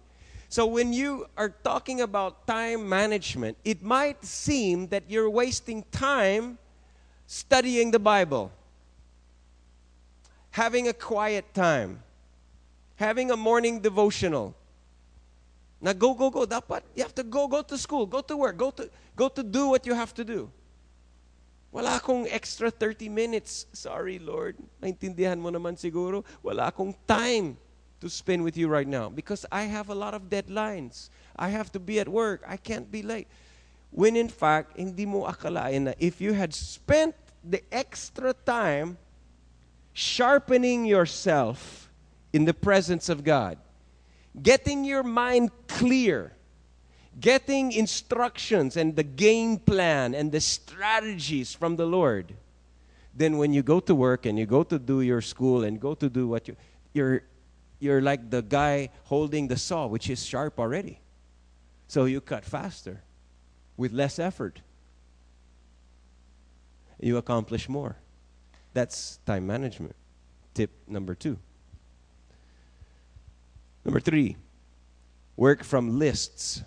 So 0.48 0.66
when 0.66 0.92
you 0.92 1.26
are 1.36 1.48
talking 1.48 2.00
about 2.00 2.46
time 2.46 2.88
management, 2.88 3.56
it 3.64 3.82
might 3.82 4.24
seem 4.24 4.88
that 4.88 5.04
you're 5.08 5.30
wasting 5.30 5.84
time 5.90 6.58
studying 7.26 7.90
the 7.90 7.98
Bible, 7.98 8.52
having 10.50 10.88
a 10.88 10.92
quiet 10.92 11.52
time, 11.54 12.02
having 12.96 13.30
a 13.30 13.36
morning 13.36 13.80
devotional, 13.80 14.54
now 15.84 15.92
go, 15.92 16.14
go, 16.14 16.30
go. 16.30 16.46
Dapat, 16.46 16.80
you 16.96 17.02
have 17.02 17.14
to 17.14 17.22
go, 17.22 17.46
go 17.46 17.60
to 17.60 17.76
school, 17.76 18.06
go 18.06 18.22
to 18.22 18.36
work, 18.38 18.56
go 18.56 18.70
to, 18.70 18.88
go 19.16 19.28
to 19.28 19.42
do 19.42 19.68
what 19.68 19.86
you 19.86 19.94
have 19.94 20.14
to 20.14 20.24
do. 20.24 20.50
Wala 21.74 21.98
akong 21.98 22.26
extra 22.30 22.70
30 22.70 23.08
minutes. 23.08 23.66
Sorry, 23.72 24.18
Lord. 24.22 24.54
Naintindihan 24.78 25.38
mo 25.42 25.50
naman 25.50 25.74
siguro. 25.74 26.22
Wala 26.38 26.70
akong 26.70 26.94
time 27.06 27.58
to 27.98 28.08
spend 28.08 28.44
with 28.44 28.56
you 28.56 28.68
right 28.68 28.86
now 28.86 29.08
because 29.08 29.44
I 29.50 29.64
have 29.64 29.90
a 29.90 29.94
lot 29.94 30.14
of 30.14 30.30
deadlines. 30.30 31.10
I 31.34 31.48
have 31.48 31.72
to 31.72 31.80
be 31.80 31.98
at 31.98 32.06
work. 32.06 32.46
I 32.46 32.56
can't 32.56 32.90
be 32.90 33.02
late. 33.02 33.26
When 33.90 34.14
in 34.14 34.28
fact, 34.28 34.78
hindi 34.78 35.06
mo 35.06 35.26
akalain 35.26 35.90
na 35.90 35.92
if 35.98 36.20
you 36.20 36.32
had 36.32 36.54
spent 36.54 37.14
the 37.42 37.62
extra 37.74 38.34
time 38.34 38.98
sharpening 39.92 40.84
yourself 40.84 41.90
in 42.32 42.44
the 42.44 42.54
presence 42.54 43.08
of 43.08 43.24
God, 43.24 43.58
getting 44.42 44.84
your 44.84 45.02
mind 45.02 45.50
clear, 45.66 46.32
getting 47.20 47.72
instructions 47.72 48.76
and 48.76 48.96
the 48.96 49.02
game 49.02 49.58
plan 49.58 50.14
and 50.14 50.32
the 50.32 50.40
strategies 50.40 51.54
from 51.54 51.76
the 51.76 51.86
Lord, 51.86 52.34
then 53.14 53.38
when 53.38 53.52
you 53.52 53.62
go 53.62 53.80
to 53.80 53.94
work 53.94 54.26
and 54.26 54.38
you 54.38 54.46
go 54.46 54.62
to 54.64 54.78
do 54.78 55.00
your 55.00 55.20
school 55.20 55.64
and 55.64 55.80
go 55.80 55.94
to 55.94 56.08
do 56.08 56.26
what 56.26 56.48
you 56.48 56.56
you're 56.92 57.22
you're 57.80 58.00
like 58.00 58.30
the 58.30 58.42
guy 58.42 58.88
holding 59.04 59.48
the 59.48 59.56
saw 59.56 59.86
which 59.86 60.10
is 60.10 60.24
sharp 60.24 60.58
already. 60.58 60.98
So 61.86 62.06
you 62.06 62.20
cut 62.20 62.44
faster 62.44 63.02
with 63.76 63.92
less 63.92 64.18
effort. 64.18 64.60
You 67.00 67.18
accomplish 67.18 67.68
more. 67.68 67.96
That's 68.72 69.18
time 69.26 69.46
management. 69.46 69.94
Tip 70.54 70.70
number 70.88 71.14
2. 71.14 71.36
Number 73.84 74.00
3. 74.00 74.36
Work 75.36 75.64
from 75.64 75.98
lists. 75.98 76.62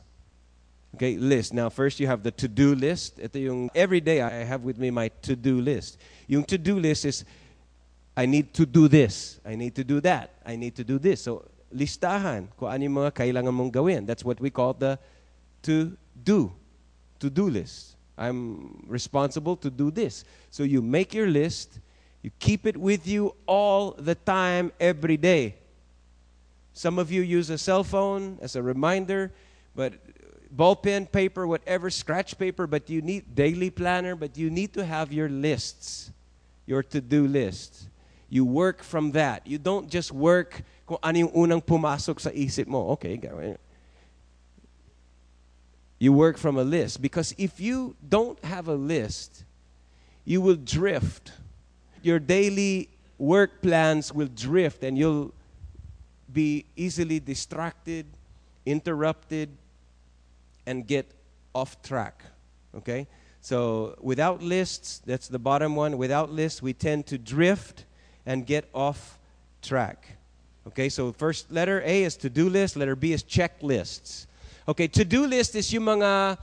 Okay, 0.97 1.15
list. 1.15 1.53
Now, 1.53 1.69
first 1.69 1.99
you 1.99 2.07
have 2.07 2.23
the 2.23 2.31
to-do 2.31 2.73
list. 2.73 3.19
Ito 3.21 3.37
yung 3.37 3.69
every 3.75 4.01
day 4.01 4.19
I 4.21 4.41
have 4.41 4.65
with 4.65 4.81
me 4.81 4.89
my 4.89 5.13
to-do 5.21 5.61
list. 5.61 6.01
Yung 6.25 6.43
to-do 6.43 6.79
list 6.79 7.05
is 7.05 7.23
I 8.17 8.25
need 8.25 8.51
to 8.57 8.65
do 8.65 8.87
this. 8.87 9.39
I 9.45 9.53
need 9.53 9.75
to 9.75 9.83
do 9.83 10.01
that. 10.01 10.41
I 10.43 10.55
need 10.55 10.73
to 10.73 10.83
do 10.83 10.97
this. 10.97 11.21
So, 11.21 11.45
listahan 11.69 12.49
kung 12.57 12.73
ano 12.73 12.81
yung 12.81 12.97
mga 12.97 13.13
kailangan 13.13 13.53
mong 13.53 13.69
gawin. 13.69 14.09
That's 14.09 14.25
what 14.25 14.41
we 14.41 14.49
call 14.49 14.73
the 14.73 14.97
to-do. 15.61 16.51
To-do 17.19 17.45
list. 17.45 17.93
I'm 18.17 18.81
responsible 18.87 19.55
to 19.57 19.69
do 19.69 19.91
this. 19.91 20.25
So 20.49 20.63
you 20.63 20.81
make 20.81 21.13
your 21.13 21.27
list, 21.27 21.77
you 22.23 22.31
keep 22.39 22.65
it 22.65 22.75
with 22.75 23.05
you 23.05 23.35
all 23.45 23.91
the 23.91 24.15
time, 24.15 24.71
every 24.79 25.17
day. 25.17 25.55
Some 26.73 26.97
of 26.97 27.11
you 27.11 27.21
use 27.21 27.51
a 27.51 27.57
cell 27.57 27.83
phone 27.83 28.39
as 28.41 28.55
a 28.55 28.63
reminder, 28.63 29.31
but 29.75 29.93
ball 30.57 30.75
pen, 30.75 31.05
paper, 31.05 31.45
whatever, 31.45 31.91
scratch 31.91 32.35
paper, 32.37 32.65
but 32.65 32.89
you 32.89 32.99
need 32.99 33.35
daily 33.35 33.69
planner, 33.69 34.15
but 34.15 34.35
you 34.35 34.49
need 34.49 34.73
to 34.73 34.83
have 34.83 35.13
your 35.13 35.29
lists, 35.29 36.09
your 36.65 36.81
to-do 36.81 37.27
list. 37.27 37.87
You 38.27 38.43
work 38.43 38.81
from 38.81 39.11
that. 39.11 39.45
You 39.45 39.59
don't 39.59 39.87
just 39.87 40.11
work 40.11 40.63
kung 40.87 40.97
ano 41.03 41.29
yung 41.29 41.31
unang 41.31 41.61
pumasok 41.61 42.19
sa 42.19 42.31
isip 42.33 42.65
mo. 42.65 42.89
Okay. 42.97 43.21
You 45.99 46.11
work 46.11 46.37
from 46.37 46.57
a 46.57 46.65
list 46.65 47.01
because 47.01 47.37
if 47.37 47.61
you 47.61 47.95
don't 48.01 48.41
have 48.43 48.67
a 48.67 48.75
list, 48.75 49.45
you 50.25 50.41
will 50.41 50.57
drift. 50.57 51.31
Your 52.01 52.17
daily 52.17 52.89
work 53.17 53.61
plans 53.61 54.11
will 54.11 54.29
drift 54.33 54.83
and 54.83 54.97
you'll 54.97 55.33
be 56.33 56.65
easily 56.75 57.19
distracted, 57.19 58.05
interrupted, 58.65 59.49
and 60.67 60.85
get 60.85 61.09
off 61.55 61.81
track. 61.81 62.23
Okay? 62.75 63.07
So 63.41 63.95
without 64.01 64.43
lists, 64.43 65.01
that's 65.05 65.27
the 65.27 65.39
bottom 65.39 65.75
one. 65.75 65.97
Without 65.97 66.31
lists, 66.31 66.61
we 66.61 66.73
tend 66.73 67.07
to 67.07 67.17
drift 67.17 67.85
and 68.25 68.45
get 68.45 68.69
off 68.75 69.17
track. 69.61 70.17
Okay, 70.67 70.89
so 70.89 71.13
first 71.13 71.49
letter 71.49 71.81
A 71.85 72.03
is 72.03 72.17
to 72.17 72.29
do 72.29 72.49
list, 72.49 72.75
letter 72.75 72.95
B 72.95 73.13
is 73.13 73.23
checklists. 73.23 74.27
Okay, 74.67 74.87
to-do 74.87 75.25
list 75.25 75.55
is 75.55 75.71
yung 75.71 75.85
mga 75.85 76.37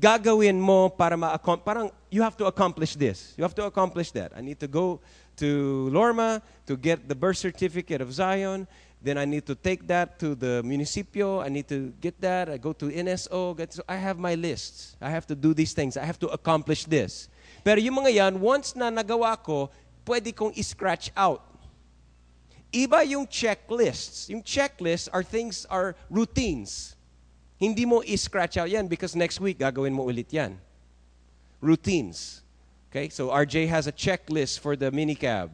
gagawin 0.00 0.58
mo 0.58 0.88
para 0.88 1.16
ma 1.16 1.38
parang 1.38 1.92
you 2.10 2.22
have 2.22 2.36
to 2.36 2.46
accomplish 2.46 2.96
this. 2.96 3.32
You 3.38 3.44
have 3.44 3.54
to 3.54 3.66
accomplish 3.66 4.10
that. 4.18 4.32
I 4.34 4.40
need 4.40 4.58
to 4.58 4.66
go 4.66 4.98
to 5.36 5.88
Lorma 5.92 6.42
to 6.66 6.76
get 6.76 7.06
the 7.08 7.14
birth 7.14 7.38
certificate 7.38 8.00
of 8.00 8.12
Zion. 8.12 8.66
Then 9.04 9.18
I 9.18 9.26
need 9.26 9.44
to 9.52 9.54
take 9.54 9.86
that 9.88 10.18
to 10.24 10.34
the 10.34 10.62
municipio. 10.64 11.44
I 11.44 11.50
need 11.50 11.68
to 11.68 11.92
get 12.00 12.18
that. 12.22 12.48
I 12.48 12.56
go 12.56 12.72
to 12.72 12.88
NSO. 12.88 13.54
Get, 13.54 13.74
so 13.74 13.84
I 13.86 13.96
have 13.96 14.18
my 14.18 14.34
lists. 14.34 14.96
I 14.96 15.10
have 15.10 15.26
to 15.26 15.34
do 15.36 15.52
these 15.52 15.74
things. 15.74 15.98
I 15.98 16.08
have 16.08 16.18
to 16.20 16.28
accomplish 16.28 16.88
this. 16.88 17.28
Pero 17.60 17.76
yung 17.84 18.00
mga 18.00 18.16
yan, 18.16 18.40
once 18.40 18.72
na 18.72 18.88
nagawa 18.88 19.36
ko, 19.36 19.68
pwede 20.08 20.32
kong 20.32 20.56
i-scratch 20.56 21.12
out. 21.12 21.44
Iba 22.72 23.04
yung 23.04 23.28
checklists. 23.28 24.32
Yung 24.32 24.40
checklists 24.40 25.12
are 25.12 25.22
things, 25.22 25.68
are 25.68 25.92
routines. 26.08 26.96
Hindi 27.60 27.84
mo 27.84 28.00
i-scratch 28.00 28.56
out 28.56 28.72
yan 28.72 28.88
because 28.88 29.12
next 29.12 29.36
week 29.36 29.60
gagawin 29.60 29.92
mo 29.92 30.08
ulit 30.08 30.32
yan. 30.32 30.56
Routines. 31.60 32.40
Okay? 32.88 33.12
So 33.12 33.28
RJ 33.28 33.68
has 33.68 33.84
a 33.84 33.92
checklist 33.92 34.64
for 34.64 34.80
the 34.80 34.88
minicab. 34.88 35.52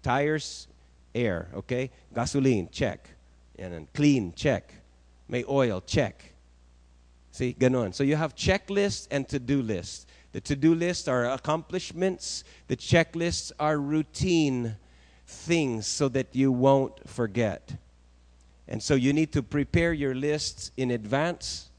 Tires, 0.00 0.64
air, 1.16 1.48
okay? 1.54 1.90
Gasoline, 2.14 2.68
check. 2.70 3.08
Yan, 3.58 3.88
clean, 3.94 4.32
check. 4.36 4.72
May 5.28 5.44
oil, 5.48 5.80
check. 5.80 6.34
See, 7.32 7.56
ganon. 7.58 7.94
So 7.94 8.04
you 8.04 8.16
have 8.16 8.34
checklists 8.34 9.08
and 9.10 9.28
to-do 9.28 9.62
lists. 9.62 10.06
The 10.32 10.40
to-do 10.40 10.74
lists 10.74 11.08
are 11.08 11.32
accomplishments. 11.32 12.44
The 12.68 12.76
checklists 12.76 13.52
are 13.58 13.78
routine 13.78 14.76
things 15.26 15.86
so 15.86 16.08
that 16.10 16.36
you 16.36 16.52
won't 16.52 17.08
forget. 17.08 17.72
And 18.68 18.82
so 18.82 18.94
you 18.94 19.12
need 19.12 19.32
to 19.32 19.42
prepare 19.42 19.92
your 19.92 20.14
lists 20.14 20.70
in 20.76 20.90
advance 20.90 21.70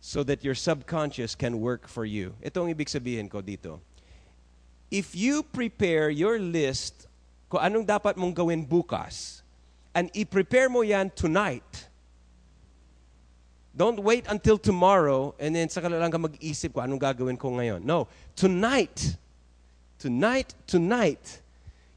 so 0.00 0.22
that 0.24 0.44
your 0.44 0.54
subconscious 0.54 1.34
can 1.34 1.60
work 1.60 1.88
for 1.88 2.04
you. 2.04 2.34
Ito 2.42 2.64
ang 2.64 2.72
ibig 2.72 2.88
sabihin 2.88 3.28
ko 3.28 3.42
dito. 3.42 3.80
If 4.90 5.14
you 5.14 5.42
prepare 5.42 6.10
your 6.10 6.38
list 6.38 7.06
kung 7.50 7.58
anong 7.58 7.82
dapat 7.82 8.14
mong 8.14 8.30
gawin 8.30 8.62
bukas, 8.62 9.42
and 9.90 10.06
i-prepare 10.14 10.70
mo 10.70 10.86
yan 10.86 11.10
tonight, 11.18 11.90
don't 13.74 13.98
wait 13.98 14.22
until 14.30 14.54
tomorrow 14.54 15.34
and 15.42 15.58
then 15.58 15.66
saka 15.66 15.90
lang 15.90 16.14
ka 16.14 16.18
mag-isip 16.18 16.70
ko 16.70 16.78
anong 16.78 17.02
gagawin 17.02 17.34
ko 17.34 17.50
ngayon. 17.58 17.82
No, 17.82 18.06
tonight, 18.38 19.18
tonight, 19.98 20.54
tonight, 20.70 21.42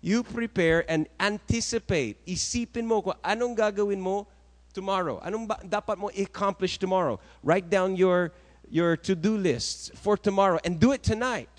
you 0.02 0.26
prepare 0.26 0.90
and 0.90 1.06
anticipate. 1.22 2.18
Isipin 2.26 2.90
mo 2.90 3.06
kung 3.06 3.18
anong 3.22 3.54
gagawin 3.54 4.02
mo 4.02 4.26
tomorrow. 4.74 5.22
Anong 5.22 5.46
ba- 5.46 5.62
dapat 5.62 6.02
mo 6.02 6.10
accomplish 6.18 6.82
tomorrow. 6.82 7.22
Write 7.46 7.70
down 7.70 7.94
your, 7.94 8.34
your 8.74 8.98
to-do 8.98 9.38
lists 9.38 9.94
for 10.02 10.18
tomorrow 10.18 10.58
and 10.66 10.82
do 10.82 10.98
it 10.98 11.06
tonight. 11.06 11.53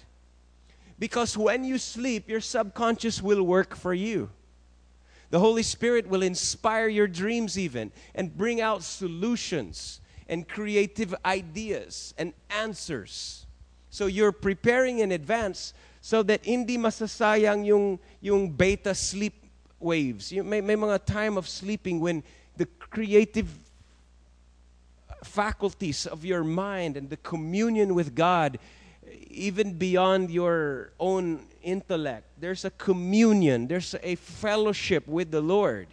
Because 0.98 1.37
when 1.37 1.64
you 1.64 1.78
sleep, 1.78 2.28
your 2.28 2.40
subconscious 2.40 3.20
will 3.20 3.42
work 3.42 3.74
for 3.74 3.94
you. 3.94 4.30
The 5.30 5.40
Holy 5.40 5.62
Spirit 5.62 6.07
will 6.07 6.22
inspire 6.22 6.87
your 6.87 7.09
dreams 7.09 7.59
even 7.59 7.90
and 8.14 8.37
bring 8.37 8.61
out 8.61 8.85
solutions 8.85 10.00
and 10.28 10.48
creative 10.48 11.14
ideas 11.24 12.14
and 12.16 12.33
answers. 12.50 13.46
So 13.90 14.07
you're 14.07 14.33
preparing 14.33 15.00
in 15.00 15.12
advance 15.12 15.74
so 16.00 16.22
that 16.22 16.44
hindi 16.44 16.76
masasayang 16.76 17.66
yung, 17.66 17.98
yung 18.20 18.50
beta 18.50 18.94
sleep 18.94 19.35
waves. 19.80 20.30
You, 20.30 20.44
may, 20.44 20.61
may 20.61 20.76
mga 20.76 21.04
time 21.04 21.37
of 21.37 21.48
sleeping 21.48 22.00
when 22.00 22.22
the 22.57 22.66
creative 22.66 23.48
faculties 25.24 26.07
of 26.07 26.24
your 26.24 26.44
mind 26.44 26.96
and 26.96 27.11
the 27.11 27.16
communion 27.16 27.94
with 27.94 28.14
God, 28.14 28.59
even 29.31 29.74
beyond 29.74 30.31
your 30.31 30.92
own 30.98 31.46
intellect, 31.62 32.27
there's 32.38 32.64
a 32.64 32.70
communion, 32.70 33.66
there's 33.66 33.94
a 34.03 34.14
fellowship 34.16 35.07
with 35.07 35.31
the 35.31 35.40
Lord 35.40 35.88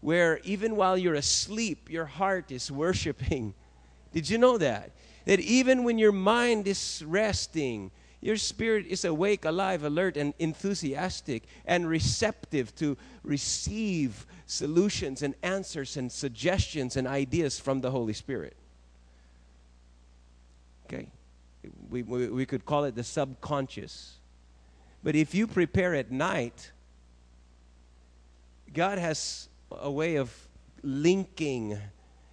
where 0.00 0.38
even 0.44 0.76
while 0.76 0.96
you're 0.96 1.14
asleep, 1.14 1.90
your 1.90 2.04
heart 2.04 2.50
is 2.50 2.70
worshiping. 2.70 3.54
Did 4.12 4.30
you 4.30 4.38
know 4.38 4.58
that? 4.58 4.92
That 5.24 5.40
even 5.40 5.82
when 5.82 5.98
your 5.98 6.12
mind 6.12 6.68
is 6.68 7.02
resting, 7.04 7.90
your 8.20 8.36
spirit 8.36 8.86
is 8.86 9.04
awake, 9.04 9.44
alive, 9.44 9.82
alert, 9.84 10.16
and 10.16 10.32
enthusiastic 10.38 11.44
and 11.64 11.88
receptive 11.88 12.74
to 12.76 12.96
receive 13.22 14.26
solutions 14.46 15.22
and 15.22 15.34
answers 15.42 15.96
and 15.96 16.10
suggestions 16.10 16.96
and 16.96 17.06
ideas 17.06 17.58
from 17.58 17.80
the 17.80 17.90
Holy 17.90 18.12
Spirit. 18.12 18.56
Okay? 20.86 21.08
We, 21.90 22.02
we, 22.02 22.28
we 22.28 22.46
could 22.46 22.64
call 22.64 22.84
it 22.84 22.94
the 22.94 23.04
subconscious. 23.04 24.16
But 25.02 25.14
if 25.14 25.34
you 25.34 25.46
prepare 25.46 25.94
at 25.94 26.10
night, 26.10 26.72
God 28.72 28.98
has 28.98 29.48
a 29.70 29.90
way 29.90 30.16
of 30.16 30.32
linking 30.82 31.78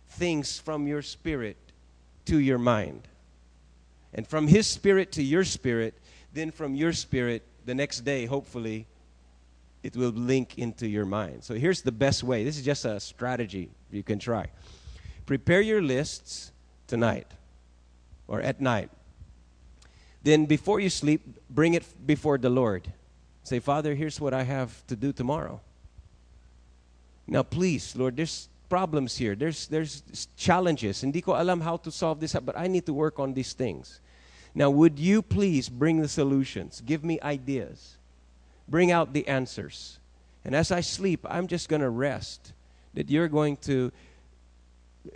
things 0.10 0.60
from 0.60 0.88
your 0.88 1.02
spirit 1.02 1.58
to 2.26 2.38
your 2.38 2.58
mind 2.58 3.08
and 4.14 4.28
from 4.28 4.48
his 4.48 4.68
spirit 4.68 5.12
to 5.14 5.24
your 5.24 5.44
spirit, 5.44 5.98
then 6.34 6.52
from 6.52 6.76
your 6.76 6.94
spirit, 6.94 7.44
the 7.66 7.74
next 7.74 8.02
day, 8.02 8.26
hopefully, 8.26 8.88
it 9.82 9.96
will 9.96 10.12
link 10.12 10.58
into 10.58 10.88
your 10.88 11.06
mind. 11.06 11.44
So 11.44 11.56
here's 11.56 11.82
the 11.82 11.92
best 11.92 12.24
way. 12.24 12.44
This 12.44 12.58
is 12.58 12.64
just 12.64 12.86
a 12.86 13.00
strategy 13.00 13.70
you 13.92 14.04
can 14.04 14.20
try. 14.20 14.48
Prepare 15.26 15.62
your 15.62 15.82
lists 15.82 16.52
tonight 16.88 17.28
or 18.28 18.42
at 18.42 18.62
night. 18.62 18.90
Then 20.24 20.46
before 20.46 20.80
you 20.80 20.90
sleep, 20.90 21.22
bring 21.50 21.74
it 21.74 21.84
before 22.08 22.38
the 22.38 22.50
Lord. 22.50 22.92
Say, 23.44 23.60
Father, 23.60 23.94
here's 23.94 24.22
what 24.22 24.34
I 24.34 24.44
have 24.44 24.86
to 24.88 24.96
do 24.96 25.12
tomorrow. 25.12 25.60
Now, 27.28 27.44
please, 27.44 27.96
Lord, 27.96 28.16
there's 28.16 28.48
problems 28.70 29.18
here. 29.18 29.36
There's, 29.36 29.68
there's 29.68 30.28
challenges. 30.38 31.02
Hindi 31.02 31.22
ko 31.22 31.40
alam 31.40 31.62
how 31.62 31.78
to 31.78 31.92
solve 31.92 32.20
this, 32.20 32.34
but 32.34 32.58
I 32.58 32.68
need 32.68 32.86
to 32.86 32.94
work 32.94 33.20
on 33.20 33.34
these 33.34 33.54
things. 33.54 34.00
Now, 34.56 34.70
would 34.70 34.98
you 34.98 35.22
please 35.22 35.68
bring 35.68 36.02
the 36.02 36.08
solutions? 36.08 36.82
Give 36.86 37.04
me 37.04 37.20
ideas. 37.22 37.98
Bring 38.68 38.92
out 38.92 39.14
the 39.14 39.28
answers. 39.28 40.00
And 40.46 40.56
as 40.56 40.72
I 40.72 40.82
sleep, 40.82 41.26
I'm 41.30 41.48
just 41.48 41.70
going 41.70 41.82
to 41.82 41.90
rest. 41.90 42.54
That 42.94 43.10
you're 43.10 43.28
going 43.28 43.58
to 43.58 43.92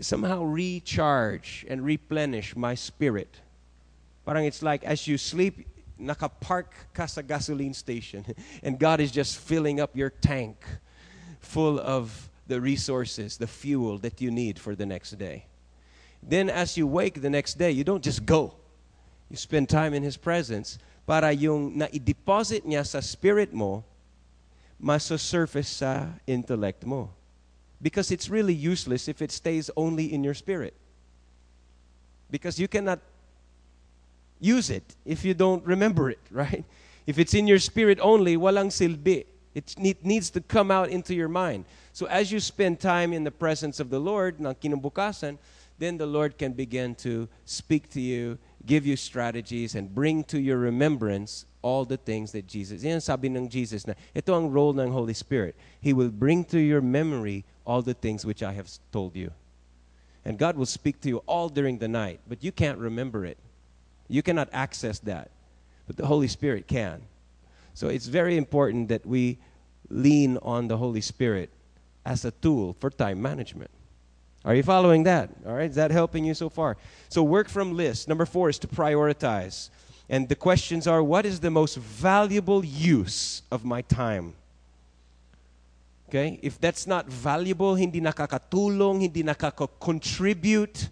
somehow 0.01 0.43
recharge 0.43 1.65
and 1.69 1.83
replenish 1.83 2.55
my 2.55 2.75
spirit. 2.75 3.39
Parang 4.27 4.43
it's 4.43 4.61
like 4.61 4.83
as 4.83 5.07
you 5.07 5.17
sleep, 5.17 5.65
nakapark 5.97 6.67
ka 6.93 7.05
sa 7.05 7.21
gasoline 7.21 7.73
station 7.73 8.25
and 8.63 8.77
God 8.77 8.99
is 8.99 9.09
just 9.09 9.39
filling 9.39 9.79
up 9.79 9.95
your 9.95 10.09
tank 10.09 10.59
full 11.39 11.79
of 11.79 12.27
the 12.45 12.59
resources, 12.59 13.37
the 13.37 13.47
fuel 13.47 13.97
that 13.99 14.19
you 14.19 14.29
need 14.29 14.59
for 14.59 14.75
the 14.75 14.85
next 14.85 15.11
day. 15.11 15.45
Then 16.21 16.49
as 16.49 16.75
you 16.75 16.87
wake 16.87 17.21
the 17.21 17.29
next 17.29 17.53
day, 17.55 17.71
you 17.71 17.85
don't 17.85 18.03
just 18.03 18.25
go. 18.25 18.55
You 19.31 19.37
spend 19.37 19.69
time 19.69 19.93
in 19.93 20.03
His 20.03 20.17
presence 20.17 20.77
para 21.07 21.31
yung 21.31 21.77
na-deposit 21.77 22.67
niya 22.67 22.85
sa 22.85 22.99
spirit 22.99 23.53
mo, 23.53 23.85
maso-surface 24.77 25.69
sa 25.69 26.07
intellect 26.27 26.83
mo. 26.83 27.15
Because 27.81 28.11
it's 28.11 28.27
really 28.27 28.53
useless 28.53 29.07
if 29.07 29.21
it 29.21 29.31
stays 29.31 29.71
only 29.77 30.11
in 30.11 30.21
your 30.21 30.33
spirit. 30.33 30.75
Because 32.29 32.59
you 32.59 32.67
cannot 32.67 32.99
use 34.39 34.69
it 34.69 34.95
if 35.05 35.25
you 35.25 35.33
don't 35.33 35.65
remember 35.65 36.09
it, 36.09 36.19
right? 36.31 36.63
If 37.05 37.19
it's 37.19 37.33
in 37.33 37.47
your 37.47 37.59
spirit 37.59 37.99
only, 38.01 38.37
walang 38.37 38.67
silbi. 38.67 39.25
It 39.55 39.75
needs 39.79 40.29
to 40.31 40.41
come 40.41 40.69
out 40.69 40.89
into 40.89 41.15
your 41.15 41.29
mind. 41.29 41.65
So 41.91 42.05
as 42.05 42.31
you 42.31 42.39
spend 42.39 42.79
time 42.79 43.11
in 43.11 43.23
the 43.23 43.31
presence 43.31 43.79
of 43.79 43.89
the 43.89 43.97
Lord, 43.97 44.39
ng 44.39 44.53
kinubukasan, 44.53 45.39
then 45.79 45.97
the 45.97 46.05
Lord 46.05 46.37
can 46.37 46.53
begin 46.53 46.93
to 46.95 47.27
speak 47.45 47.89
to 47.91 48.01
you, 48.01 48.37
give 48.65 48.85
you 48.85 48.95
strategies, 48.95 49.73
and 49.73 49.93
bring 49.93 50.23
to 50.25 50.39
your 50.39 50.57
remembrance 50.57 51.45
all 51.61 51.85
the 51.85 51.97
things 51.97 52.31
that 52.33 52.45
Jesus. 52.45 52.83
Yan 52.83 53.01
sabi 53.01 53.29
ng 53.29 53.49
Jesus 53.49 53.87
na 53.87 53.93
ito 54.13 54.33
ang 54.33 54.51
role 54.51 54.77
ng 54.77 54.91
Holy 54.91 55.13
Spirit. 55.13 55.55
He 55.81 55.93
will 55.93 56.13
bring 56.13 56.45
to 56.53 56.59
your 56.59 56.81
memory 56.81 57.45
all 57.65 57.81
the 57.81 57.93
things 57.93 58.25
which 58.25 58.43
I 58.43 58.53
have 58.53 58.69
told 58.91 59.15
you. 59.15 59.31
And 60.23 60.37
God 60.37 60.57
will 60.57 60.69
speak 60.69 61.01
to 61.01 61.09
you 61.09 61.17
all 61.25 61.49
during 61.49 61.77
the 61.77 61.87
night, 61.87 62.19
but 62.27 62.43
you 62.43 62.51
can't 62.51 62.77
remember 62.77 63.25
it. 63.25 63.37
You 64.07 64.21
cannot 64.21 64.49
access 64.53 64.99
that, 64.99 65.31
but 65.85 65.97
the 65.97 66.05
Holy 66.05 66.27
Spirit 66.27 66.67
can. 66.67 67.01
So 67.73 67.89
it's 67.89 68.07
very 68.07 68.37
important 68.37 68.89
that 68.89 69.05
we 69.05 69.37
lean 69.89 70.37
on 70.41 70.67
the 70.67 70.77
Holy 70.77 71.01
Spirit 71.01 71.49
as 72.05 72.25
a 72.25 72.31
tool 72.31 72.75
for 72.79 72.89
time 72.89 73.21
management. 73.21 73.69
Are 74.45 74.55
you 74.55 74.63
following 74.63 75.03
that? 75.03 75.29
All 75.45 75.53
right, 75.53 75.69
is 75.69 75.75
that 75.75 75.91
helping 75.91 76.23
you 76.23 76.33
so 76.33 76.49
far? 76.49 76.77
So 77.09 77.21
work 77.21 77.49
from 77.49 77.75
lists. 77.75 78.07
Number 78.07 78.25
four 78.25 78.49
is 78.49 78.57
to 78.59 78.67
prioritize. 78.67 79.69
And 80.09 80.29
the 80.29 80.35
questions 80.35 80.87
are 80.87 81.03
what 81.03 81.25
is 81.25 81.41
the 81.41 81.51
most 81.51 81.75
valuable 81.75 82.63
use 82.63 83.41
of 83.51 83.65
my 83.65 83.81
time? 83.81 84.33
Okay? 86.07 86.39
If 86.41 86.59
that's 86.61 86.87
not 86.87 87.07
valuable, 87.07 87.75
hindi 87.75 87.99
nakakatulong, 87.99 89.01
hindi 89.01 89.21
nakaka-contribute 89.23 90.89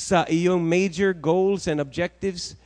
sa 0.00 0.24
iyong 0.24 0.64
major 0.64 1.12
goals 1.12 1.68
and 1.68 1.76
objectives, 1.76 2.56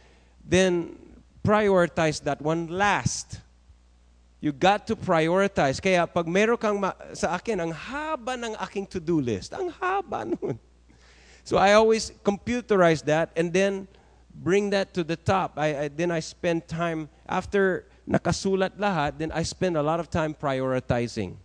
then 0.46 0.94
prioritize 1.42 2.22
that 2.22 2.38
one 2.38 2.70
last. 2.70 3.42
You 4.38 4.54
got 4.54 4.86
to 4.86 4.94
prioritize. 4.94 5.82
Kaya 5.82 6.06
pag 6.06 6.30
meron 6.30 6.54
kang 6.54 6.78
ma- 6.78 6.94
sa 7.10 7.34
akin, 7.34 7.58
ang 7.58 7.72
haba 7.74 8.38
ng 8.38 8.54
aking 8.62 8.86
to-do 8.86 9.18
list. 9.18 9.50
Ang 9.50 9.74
haba 9.74 10.22
nun. 10.22 10.54
So 11.44 11.60
I 11.60 11.76
always 11.76 12.08
computerize 12.24 13.04
that 13.04 13.28
and 13.36 13.52
then 13.52 13.84
bring 14.32 14.72
that 14.72 14.96
to 14.96 15.04
the 15.04 15.16
top. 15.16 15.60
I, 15.60 15.76
I, 15.76 15.88
then 15.88 16.08
I 16.08 16.24
spend 16.24 16.64
time, 16.64 17.12
after 17.28 17.84
nakasulat 18.08 18.80
lahat, 18.80 19.20
then 19.20 19.28
I 19.28 19.42
spend 19.44 19.76
a 19.76 19.82
lot 19.84 20.00
of 20.00 20.08
time 20.08 20.32
prioritizing. 20.32 21.36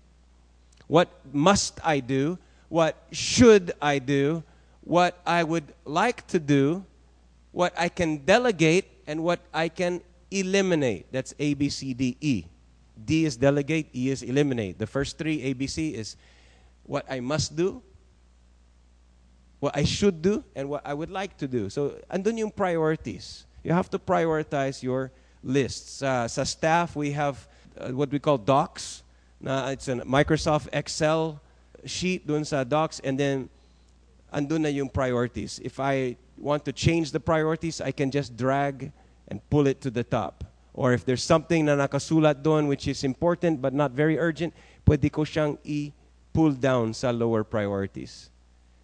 What 0.88 1.12
must 1.36 1.84
I 1.84 2.00
do? 2.00 2.40
What 2.72 2.96
should 3.12 3.76
I 3.82 4.00
do? 4.00 4.42
What 4.90 5.22
I 5.22 5.44
would 5.46 5.70
like 5.86 6.26
to 6.34 6.40
do? 6.42 6.84
What 7.52 7.78
I 7.78 7.90
can 7.94 8.26
delegate? 8.26 8.90
And 9.06 9.22
what 9.22 9.38
I 9.54 9.70
can 9.70 10.02
eliminate. 10.32 11.14
That's 11.14 11.36
A, 11.38 11.54
B, 11.54 11.70
C, 11.70 11.94
D, 11.94 12.18
E. 12.20 12.46
D 12.98 13.24
is 13.24 13.38
delegate, 13.38 13.94
E 13.94 14.10
is 14.10 14.24
eliminate. 14.24 14.80
The 14.80 14.88
first 14.88 15.20
three, 15.20 15.54
ABC, 15.54 15.94
is 15.94 16.18
what 16.84 17.06
I 17.08 17.20
must 17.20 17.56
do, 17.56 17.84
what 19.60 19.78
I 19.78 19.84
should 19.84 20.24
do, 20.24 20.44
and 20.56 20.68
what 20.68 20.82
I 20.84 20.96
would 20.96 21.12
like 21.12 21.38
to 21.38 21.48
do. 21.48 21.70
So, 21.70 21.94
andun 22.10 22.40
yung 22.40 22.52
priorities. 22.52 23.46
You 23.64 23.74
have 23.74 23.92
to 23.92 24.00
prioritize 24.00 24.82
your 24.82 25.12
lists. 25.44 26.02
Uh, 26.02 26.28
sa 26.28 26.44
staff, 26.44 26.96
we 26.96 27.12
have 27.12 27.48
uh, 27.78 27.90
what 27.90 28.10
we 28.10 28.18
call 28.18 28.40
docs. 28.40 29.04
Na 29.40 29.70
it's 29.70 29.88
a 29.88 30.02
Microsoft 30.02 30.68
Excel 30.74 31.40
sheet 31.86 32.26
dun 32.26 32.44
sa 32.44 32.64
docs, 32.64 33.00
and 33.02 33.20
then 33.20 33.50
andun 34.34 34.62
na 34.62 34.70
yung 34.70 34.90
priorities. 34.90 35.60
If 35.64 35.80
I 35.80 36.18
want 36.38 36.66
to 36.66 36.74
change 36.74 37.12
the 37.12 37.20
priorities, 37.20 37.82
I 37.82 37.92
can 37.92 38.12
just 38.12 38.36
drag 38.36 38.92
and 39.28 39.42
pull 39.50 39.68
it 39.68 39.82
to 39.82 39.92
the 39.92 40.04
top. 40.04 40.44
Or 40.74 40.94
if 40.94 41.06
there's 41.06 41.24
something 41.24 41.66
na 41.66 41.76
nakasulat 41.76 42.42
doon 42.44 42.68
which 42.68 42.88
is 42.88 43.04
important 43.04 43.62
but 43.62 43.74
not 43.74 43.92
very 43.92 44.18
urgent, 44.18 44.54
pwede 44.86 45.12
ko 45.12 45.22
siyang 45.22 45.58
i-pull 45.66 46.52
down 46.54 46.94
sa 46.94 47.12
lower 47.12 47.44
priorities. 47.44 48.30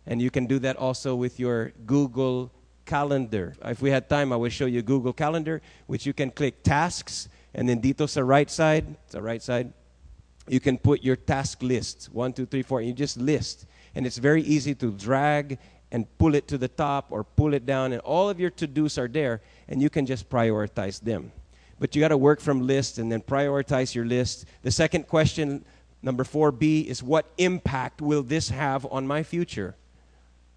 And 0.06 0.22
you 0.22 0.30
can 0.30 0.46
do 0.46 0.60
that 0.60 0.78
also 0.78 1.16
with 1.16 1.40
your 1.40 1.72
Google 1.86 2.52
Calendar. 2.86 3.56
If 3.66 3.82
we 3.82 3.90
had 3.90 4.10
time, 4.10 4.32
I 4.32 4.36
would 4.36 4.54
show 4.54 4.66
you 4.66 4.82
Google 4.82 5.14
Calendar, 5.14 5.62
which 5.88 6.06
you 6.06 6.14
can 6.14 6.30
click 6.30 6.62
tasks, 6.62 7.30
and 7.54 7.68
then 7.68 7.82
dito 7.82 8.08
sa 8.08 8.22
right 8.22 8.50
side, 8.50 8.86
the 9.10 9.22
right 9.22 9.42
side, 9.42 9.74
you 10.48 10.60
can 10.60 10.78
put 10.78 11.04
your 11.04 11.16
task 11.16 11.64
list. 11.64 12.10
One, 12.12 12.34
two, 12.34 12.46
three, 12.46 12.62
four. 12.62 12.80
And 12.80 12.88
you 12.88 12.94
just 12.94 13.18
list. 13.18 13.66
And 13.96 14.06
it's 14.06 14.18
very 14.18 14.42
easy 14.44 14.76
to 14.76 14.92
drag 14.92 15.58
and 15.92 16.06
pull 16.18 16.36
it 16.36 16.48
to 16.50 16.58
the 16.58 16.68
top 16.68 17.08
or 17.10 17.24
pull 17.24 17.54
it 17.54 17.66
down, 17.66 17.94
and 17.94 18.02
all 18.02 18.30
of 18.30 18.40
your 18.40 18.50
to 18.52 18.68
dos 18.68 18.98
are 18.98 19.08
there, 19.08 19.42
and 19.70 19.82
you 19.82 19.90
can 19.90 20.06
just 20.06 20.30
prioritize 20.30 21.00
them. 21.00 21.32
But 21.80 21.96
you 21.96 22.02
got 22.02 22.10
to 22.10 22.18
work 22.18 22.42
from 22.42 22.68
lists 22.68 22.98
and 22.98 23.12
then 23.12 23.22
prioritize 23.22 23.96
your 23.96 24.06
list. 24.06 24.46
The 24.62 24.72
second 24.72 25.08
question, 25.08 25.64
number 26.02 26.24
4B, 26.24 26.86
is 26.86 27.04
what 27.04 27.26
impact 27.38 28.02
will 28.02 28.24
this 28.24 28.50
have 28.50 28.86
on 28.92 29.08
my 29.08 29.24
future? 29.24 29.76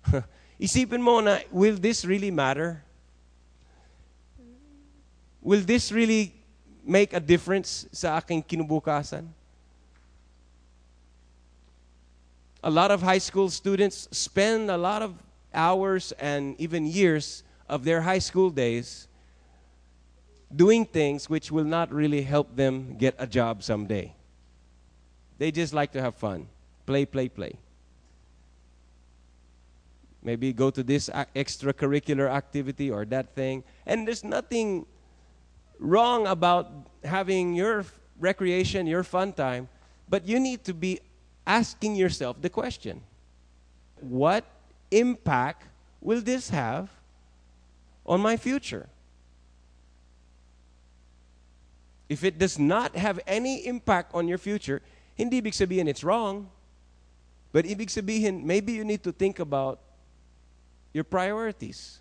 Isipin 0.60 1.00
mo 1.00 1.20
na, 1.20 1.38
will 1.50 1.76
this 1.76 2.04
really 2.04 2.30
matter? 2.30 2.82
Will 5.40 5.60
this 5.60 5.92
really 5.92 6.34
make 6.84 7.12
a 7.12 7.20
difference 7.20 7.86
sa 7.92 8.18
aking 8.18 8.42
kinubukasan? 8.42 9.26
A 12.62 12.70
lot 12.70 12.90
of 12.90 13.02
high 13.02 13.18
school 13.18 13.50
students 13.50 14.08
spend 14.10 14.70
a 14.70 14.76
lot 14.76 15.02
of 15.02 15.14
hours 15.54 16.12
and 16.12 16.60
even 16.60 16.86
years 16.86 17.42
of 17.68 17.84
their 17.84 18.02
high 18.02 18.18
school 18.18 18.50
days 18.50 19.06
doing 20.54 20.84
things 20.84 21.28
which 21.28 21.52
will 21.52 21.64
not 21.64 21.92
really 21.92 22.22
help 22.22 22.56
them 22.56 22.96
get 22.96 23.14
a 23.18 23.26
job 23.26 23.62
someday. 23.62 24.14
They 25.38 25.50
just 25.52 25.72
like 25.72 25.92
to 25.92 26.00
have 26.00 26.14
fun. 26.14 26.48
Play, 26.86 27.04
play, 27.04 27.28
play. 27.28 27.54
Maybe 30.22 30.52
go 30.52 30.70
to 30.70 30.82
this 30.82 31.08
extracurricular 31.08 32.28
activity 32.28 32.90
or 32.90 33.04
that 33.06 33.34
thing. 33.34 33.62
And 33.86 34.06
there's 34.06 34.24
nothing 34.24 34.84
wrong 35.78 36.26
about 36.26 36.70
having 37.04 37.54
your 37.54 37.84
recreation, 38.18 38.86
your 38.86 39.04
fun 39.04 39.32
time, 39.32 39.68
but 40.08 40.26
you 40.26 40.40
need 40.40 40.64
to 40.64 40.74
be 40.74 40.98
asking 41.48 41.96
yourself 41.96 42.40
the 42.40 42.50
question 42.50 43.00
what 44.00 44.44
impact 44.92 45.64
will 46.00 46.20
this 46.20 46.50
have 46.50 46.88
on 48.06 48.20
my 48.20 48.36
future? 48.36 48.88
If 52.08 52.22
it 52.22 52.38
does 52.38 52.58
not 52.58 52.94
have 52.96 53.18
any 53.26 53.66
impact 53.66 54.14
on 54.14 54.28
your 54.28 54.38
future, 54.38 54.80
hindi 55.16 55.42
ibig 55.42 55.52
sabihin 55.52 55.88
it's 55.88 56.04
wrong. 56.04 56.48
But 57.52 57.64
ibig 57.64 57.88
sabihin, 57.88 58.44
maybe 58.44 58.72
you 58.72 58.84
need 58.84 59.02
to 59.02 59.12
think 59.12 59.40
about 59.40 59.80
your 60.92 61.04
priorities. 61.04 61.98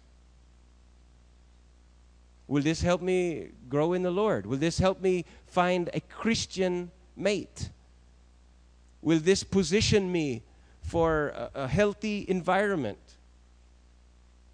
Will 2.47 2.63
this 2.63 2.81
help 2.81 3.01
me 3.01 3.49
grow 3.67 3.93
in 3.93 4.03
the 4.03 4.11
Lord? 4.11 4.45
Will 4.45 4.57
this 4.57 4.79
help 4.79 5.01
me 5.01 5.25
find 5.47 5.89
a 5.93 5.99
Christian 5.99 6.91
mate? 7.15 7.69
Will 9.01 9.19
this 9.19 9.43
position 9.43 10.11
me 10.11 10.43
for 10.81 11.29
a, 11.29 11.51
a 11.55 11.67
healthy 11.67 12.25
environment? 12.27 12.99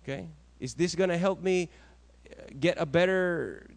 Okay? 0.03 0.27
Is 0.59 0.73
this 0.73 0.95
going 0.95 1.09
to 1.09 1.17
help 1.17 1.41
me 1.41 1.69
uh, 2.29 2.43
get 2.59 2.77
a 2.79 2.85
better 2.85 3.67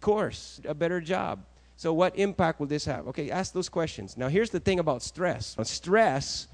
course, 0.00 0.60
a 0.66 0.74
better 0.74 1.00
job? 1.00 1.44
So, 1.76 1.92
what 1.92 2.16
impact 2.16 2.60
will 2.60 2.68
this 2.68 2.84
have? 2.84 3.08
Okay, 3.08 3.30
ask 3.30 3.52
those 3.52 3.68
questions. 3.68 4.16
Now, 4.16 4.28
here's 4.28 4.50
the 4.50 4.60
thing 4.60 4.78
about 4.78 5.02
stress 5.02 5.56
stress 5.64 6.46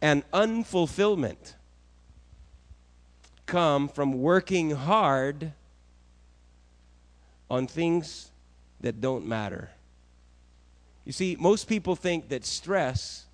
and 0.00 0.30
unfulfillment 0.32 1.54
come 3.46 3.88
from 3.88 4.12
working 4.20 4.70
hard 4.70 5.52
on 7.50 7.66
things 7.66 8.30
that 8.80 9.00
don't 9.00 9.26
matter. 9.26 9.70
You 11.08 11.12
see, 11.14 11.38
most 11.40 11.68
people 11.68 11.96
think 11.96 12.28
that 12.28 12.44
stress 12.44 13.24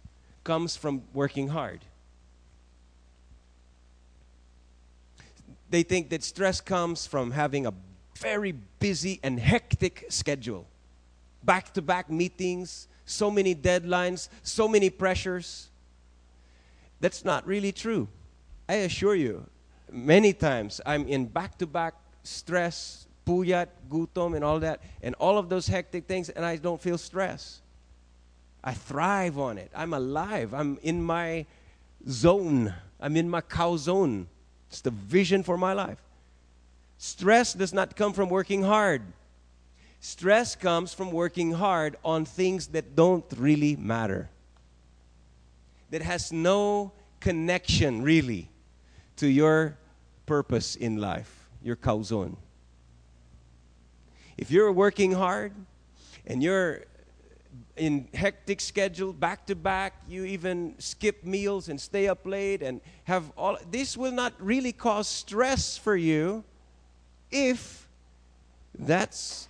comes 0.45 0.77
from 0.77 1.03
working 1.13 1.49
hard. 1.49 1.81
They 5.71 5.83
think 5.83 6.09
that 6.11 6.23
stress 6.23 6.61
comes 6.61 7.05
from 7.05 7.33
having 7.33 7.67
a 7.67 7.75
very 8.17 8.53
busy 8.53 9.19
and 9.25 9.41
hectic 9.41 10.05
schedule. 10.09 10.69
Back 11.43 11.75
to 11.75 11.83
back 11.83 12.09
meetings, 12.09 12.87
so 13.07 13.29
many 13.29 13.57
deadlines, 13.57 14.29
so 14.45 14.69
many 14.69 14.89
pressures. 14.89 15.69
That's 17.01 17.25
not 17.25 17.45
really 17.45 17.73
true. 17.73 18.07
I 18.69 18.75
assure 18.87 19.17
you, 19.17 19.47
many 19.91 20.33
times 20.33 20.81
I'm 20.87 21.09
in 21.09 21.27
back 21.27 21.59
to 21.59 21.67
back 21.67 21.95
stress, 22.23 23.09
puyat, 23.27 23.67
gutom, 23.91 24.37
and 24.37 24.45
all 24.45 24.61
that, 24.61 24.81
and 25.03 25.17
all 25.17 25.39
of 25.39 25.49
those 25.49 25.67
hectic 25.67 26.07
things, 26.07 26.29
and 26.29 26.45
I 26.45 26.55
don't 26.55 26.81
feel 26.81 26.99
stress. 26.99 27.63
I 28.65 28.73
thrive 28.73 29.39
on 29.39 29.59
it. 29.59 29.71
I'm 29.77 29.93
alive. 29.93 30.55
I'm 30.55 30.79
in 30.83 31.03
my 31.03 31.45
zone. 32.09 32.73
I'm 32.99 33.15
in 33.15 33.29
my 33.29 33.43
cow 33.43 33.77
zone. 33.77 34.27
It's 34.71 34.81
the 34.81 34.91
vision 34.91 35.43
for 35.43 35.59
my 35.59 35.75
life. 35.75 35.99
Stress 36.97 37.53
does 37.53 37.75
not 37.75 37.95
come 37.95 38.15
from 38.15 38.31
working 38.31 38.63
hard. 38.63 39.03
Stress 40.01 40.57
comes 40.57 40.95
from 40.95 41.13
working 41.13 41.53
hard 41.53 41.97
on 42.03 42.25
things 42.25 42.69
that 42.69 42.97
don't 42.97 43.27
really 43.37 43.77
matter. 43.77 44.31
That 45.91 46.01
has 46.01 46.33
no 46.33 46.93
connection 47.21 48.03
really 48.03 48.49
to 49.17 49.27
your 49.27 49.77
purpose 50.25 50.75
in 50.75 50.97
life, 50.97 51.49
your 51.63 51.77
cow 51.77 52.03
zone. 52.03 52.39
If 54.39 54.51
you're 54.51 54.73
working 54.73 55.13
hard 55.13 55.53
and 56.27 56.43
you're 56.43 56.85
in 57.77 58.09
hectic 58.15 58.61
schedule 58.61 59.13
back 59.13 59.47
to 59.47 59.55
back 59.55 59.95
you 60.09 60.25
even 60.25 60.75
skip 60.79 61.25
meals 61.25 61.69
and 61.69 61.81
stay 61.81 62.07
up 62.07 62.25
late 62.25 62.63
and 62.63 62.81
have 63.05 63.33
all 63.37 63.59
this 63.71 63.97
will 63.97 64.13
not 64.13 64.33
really 64.39 64.73
cause 64.73 65.09
stress 65.09 65.77
for 65.77 65.97
you 65.97 66.45
if 67.33 67.89
that's 68.79 69.49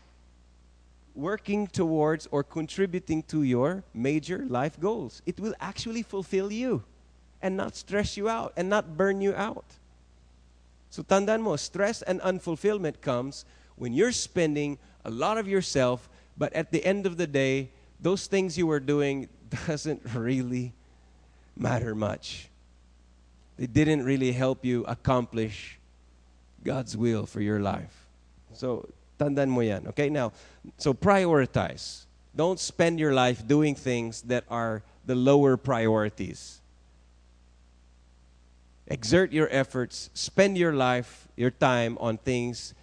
working 1.14 1.66
towards 1.66 2.26
or 2.30 2.42
contributing 2.42 3.22
to 3.24 3.42
your 3.42 3.84
major 3.94 4.44
life 4.48 4.80
goals. 4.80 5.22
It 5.26 5.38
will 5.38 5.54
actually 5.60 6.02
fulfill 6.02 6.50
you 6.50 6.82
and 7.40 7.56
not 7.56 7.76
stress 7.76 8.16
you 8.16 8.28
out 8.28 8.52
and 8.56 8.68
not 8.68 8.96
burn 8.96 9.20
you 9.20 9.34
out. 9.34 9.64
So 10.90 11.02
tandaan 11.02 11.42
mo 11.42 11.56
stress 11.56 12.02
and 12.02 12.20
unfulfillment 12.20 13.00
comes 13.00 13.44
when 13.76 13.92
you're 13.92 14.12
spending 14.12 14.78
a 15.04 15.10
lot 15.10 15.38
of 15.38 15.46
yourself 15.46 16.08
but 16.36 16.52
at 16.52 16.72
the 16.72 16.84
end 16.84 17.06
of 17.06 17.16
the 17.16 17.26
day 17.26 17.70
those 18.04 18.26
things 18.26 18.58
you 18.58 18.66
were 18.66 18.80
doing 18.80 19.28
doesn't 19.66 20.02
really 20.14 20.74
matter 21.56 21.94
much. 21.94 22.50
They 23.56 23.66
didn't 23.66 24.04
really 24.04 24.30
help 24.30 24.62
you 24.62 24.84
accomplish 24.84 25.78
God's 26.62 26.96
will 26.96 27.24
for 27.24 27.40
your 27.40 27.60
life. 27.60 28.04
So, 28.52 28.86
tandaan 29.18 29.48
mo 29.48 29.60
yan. 29.60 29.88
Okay, 29.88 30.10
now, 30.10 30.32
so 30.76 30.92
prioritize. 30.92 32.04
Don't 32.36 32.60
spend 32.60 33.00
your 33.00 33.14
life 33.14 33.46
doing 33.46 33.74
things 33.74 34.20
that 34.28 34.44
are 34.50 34.82
the 35.06 35.14
lower 35.14 35.56
priorities. 35.56 36.60
Exert 38.86 39.32
your 39.32 39.48
efforts, 39.50 40.10
spend 40.12 40.58
your 40.58 40.74
life, 40.74 41.28
your 41.36 41.50
time 41.50 41.96
on 42.00 42.18
things 42.18 42.74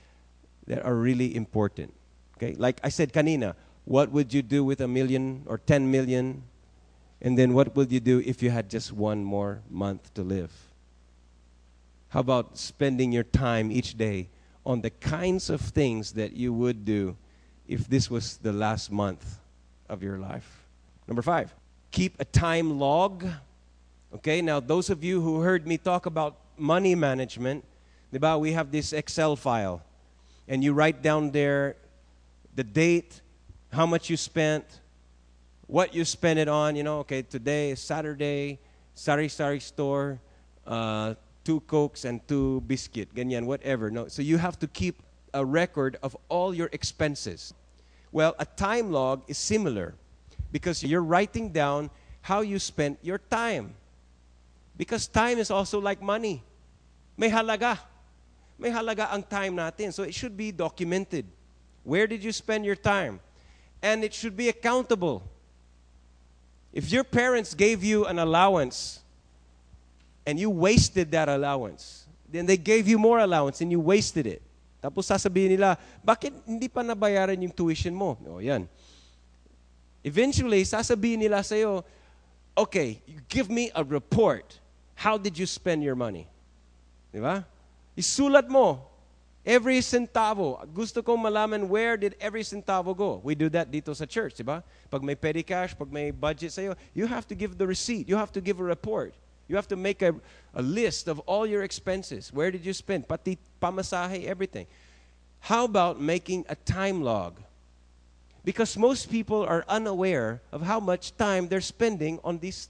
that 0.66 0.84
are 0.84 0.96
really 0.96 1.36
important. 1.36 1.94
Okay, 2.38 2.56
like 2.58 2.80
I 2.84 2.90
said 2.90 3.14
kanina, 3.14 3.54
what 3.86 4.12
would 4.12 4.34
you 4.34 4.42
do 4.42 4.64
with 4.64 4.82
a 4.82 4.88
million 4.88 5.44
or 5.46 5.58
10 5.58 5.90
million? 5.90 6.44
And 7.22 7.38
then 7.38 7.54
what 7.54 7.76
would 7.76 7.92
you 7.92 8.00
do 8.00 8.20
if 8.26 8.42
you 8.42 8.50
had 8.50 8.70
just 8.70 8.92
one 8.92 9.24
more 9.24 9.62
month 9.70 10.14
to 10.16 10.24
live? 10.24 10.52
How 12.10 12.20
about 12.20 12.58
spending 12.58 13.12
your 13.12 13.24
time 13.24 13.72
each 13.72 13.98
day 13.98 14.30
on 14.66 14.82
the 14.82 14.90
kinds 14.90 15.50
of 15.50 15.62
things 15.62 16.14
that 16.14 16.34
you 16.34 16.52
would 16.54 16.84
do 16.84 17.16
if 17.68 17.88
this 17.88 18.10
was 18.10 18.38
the 18.38 18.52
last 18.52 18.92
month 18.92 19.40
of 19.88 20.04
your 20.04 20.18
life? 20.18 20.66
Number 21.08 21.22
five, 21.22 21.54
keep 21.92 22.20
a 22.20 22.26
time 22.26 22.80
log. 22.80 23.26
Okay, 24.16 24.42
now 24.42 24.60
those 24.60 24.90
of 24.90 25.04
you 25.04 25.22
who 25.22 25.42
heard 25.42 25.66
me 25.66 25.78
talk 25.78 26.06
about 26.06 26.36
money 26.58 26.96
management, 26.96 27.64
we 28.12 28.52
have 28.52 28.72
this 28.72 28.94
Excel 28.94 29.36
file, 29.36 29.82
and 30.48 30.64
you 30.64 30.74
write 30.74 31.02
down 31.02 31.32
there 31.32 31.78
the 32.56 32.64
date, 32.64 33.21
how 33.72 33.86
much 33.86 34.10
you 34.10 34.18
spent, 34.18 34.66
what 35.68 35.96
you 35.96 36.04
spent 36.06 36.40
it 36.40 36.48
on. 36.48 36.76
You 36.76 36.84
know, 36.84 37.00
okay, 37.00 37.22
today 37.22 37.72
is 37.72 37.80
Saturday, 37.80 38.60
sari 38.94 39.30
sari 39.30 39.60
store, 39.60 40.20
uh, 40.68 41.16
two 41.44 41.62
cokes 41.62 42.06
and 42.06 42.26
two 42.28 42.62
biscuit, 42.62 43.14
ganyan, 43.16 43.46
whatever. 43.46 43.90
No, 43.90 44.08
so 44.08 44.22
you 44.22 44.38
have 44.38 44.60
to 44.60 44.68
keep 44.68 45.02
a 45.34 45.44
record 45.46 45.98
of 46.04 46.16
all 46.30 46.54
your 46.54 46.70
expenses. 46.72 47.54
Well, 48.12 48.36
a 48.40 48.46
time 48.46 48.92
log 48.92 49.24
is 49.28 49.38
similar 49.38 49.96
because 50.52 50.84
you're 50.84 51.04
writing 51.04 51.50
down 51.50 51.90
how 52.22 52.42
you 52.42 52.60
spent 52.60 53.00
your 53.02 53.18
time. 53.18 53.74
Because 54.76 55.08
time 55.08 55.38
is 55.38 55.50
also 55.50 55.80
like 55.80 56.02
money. 56.02 56.44
May 57.16 57.30
halaga. 57.30 57.80
May 58.60 58.70
halaga 58.70 59.14
ang 59.14 59.24
time 59.24 59.56
natin. 59.56 59.94
So 59.94 60.04
it 60.04 60.14
should 60.14 60.36
be 60.36 60.52
documented. 60.52 61.26
Where 61.84 62.06
did 62.06 62.24
you 62.24 62.32
spend 62.32 62.66
your 62.66 62.76
time? 62.76 63.22
And 63.82 64.04
it 64.04 64.14
should 64.14 64.38
be 64.38 64.50
accountable. 64.50 65.24
If 66.72 66.92
your 66.92 67.04
parents 67.04 67.54
gave 67.54 67.84
you 67.84 68.06
an 68.06 68.20
allowance 68.20 69.02
and 70.26 70.40
you 70.40 70.50
wasted 70.50 71.12
that 71.12 71.28
allowance, 71.28 72.08
then 72.30 72.46
they 72.46 72.58
gave 72.58 72.88
you 72.88 72.98
more 72.98 73.20
allowance 73.20 73.60
and 73.60 73.72
you 73.72 73.80
wasted 73.80 74.26
it. 74.26 74.42
Tapos 74.82 75.06
sasabihin 75.06 75.60
nila, 75.60 75.78
bakit 76.02 76.34
hindi 76.48 76.66
pa 76.66 76.82
nabayaran 76.82 77.38
yung 77.38 77.52
tuition 77.54 77.94
mo? 77.94 78.18
O 78.26 78.40
yan. 78.40 78.66
Eventually, 80.02 80.66
sasabihin 80.66 81.22
nila 81.22 81.46
sa'yo, 81.46 81.86
okay, 82.58 82.98
give 83.30 83.50
me 83.50 83.70
a 83.78 83.84
report. 83.86 84.58
How 84.98 85.18
did 85.18 85.38
you 85.38 85.46
spend 85.46 85.86
your 85.86 85.94
money? 85.94 86.26
Di 87.14 87.22
ba? 87.22 87.46
Isulat 87.94 88.50
mo. 88.50 88.91
Every 89.46 89.80
centavo. 89.80 90.62
Gusto 90.74 91.02
ko 91.02 91.18
malaman 91.18 91.68
where 91.68 91.98
did 91.98 92.16
every 92.22 92.42
centavo 92.42 92.96
go. 92.96 93.22
We 93.24 93.34
do 93.34 93.50
that 93.50 93.72
dito 93.72 93.96
sa 93.96 94.06
church, 94.06 94.38
di? 94.38 94.62
Pag 94.92 95.02
may 95.02 95.16
petty 95.16 95.42
cash, 95.42 95.74
pag 95.74 95.90
may 95.92 96.12
budget 96.12 96.54
sa'yo, 96.54 96.78
you 96.94 97.08
have 97.08 97.26
to 97.28 97.34
give 97.34 97.58
the 97.58 97.66
receipt. 97.66 98.08
You 98.08 98.18
have 98.18 98.32
to 98.34 98.42
give 98.42 98.60
a 98.60 98.64
report. 98.64 99.16
You 99.50 99.56
have 99.58 99.68
to 99.74 99.76
make 99.76 100.02
a, 100.02 100.14
a 100.54 100.62
list 100.62 101.08
of 101.08 101.20
all 101.26 101.50
your 101.50 101.64
expenses. 101.64 102.32
Where 102.32 102.52
did 102.52 102.64
you 102.64 102.74
spend? 102.74 103.08
Pati 103.08 103.38
pamasahe, 103.60 104.26
everything. 104.30 104.68
How 105.42 105.66
about 105.66 106.00
making 106.00 106.46
a 106.48 106.56
time 106.56 107.02
log? 107.02 107.42
Because 108.46 108.78
most 108.78 109.10
people 109.10 109.42
are 109.42 109.66
unaware 109.68 110.42
of 110.52 110.62
how 110.62 110.80
much 110.80 111.18
time 111.18 111.50
they're 111.50 111.66
spending 111.66 112.20
on 112.24 112.38
these 112.38 112.70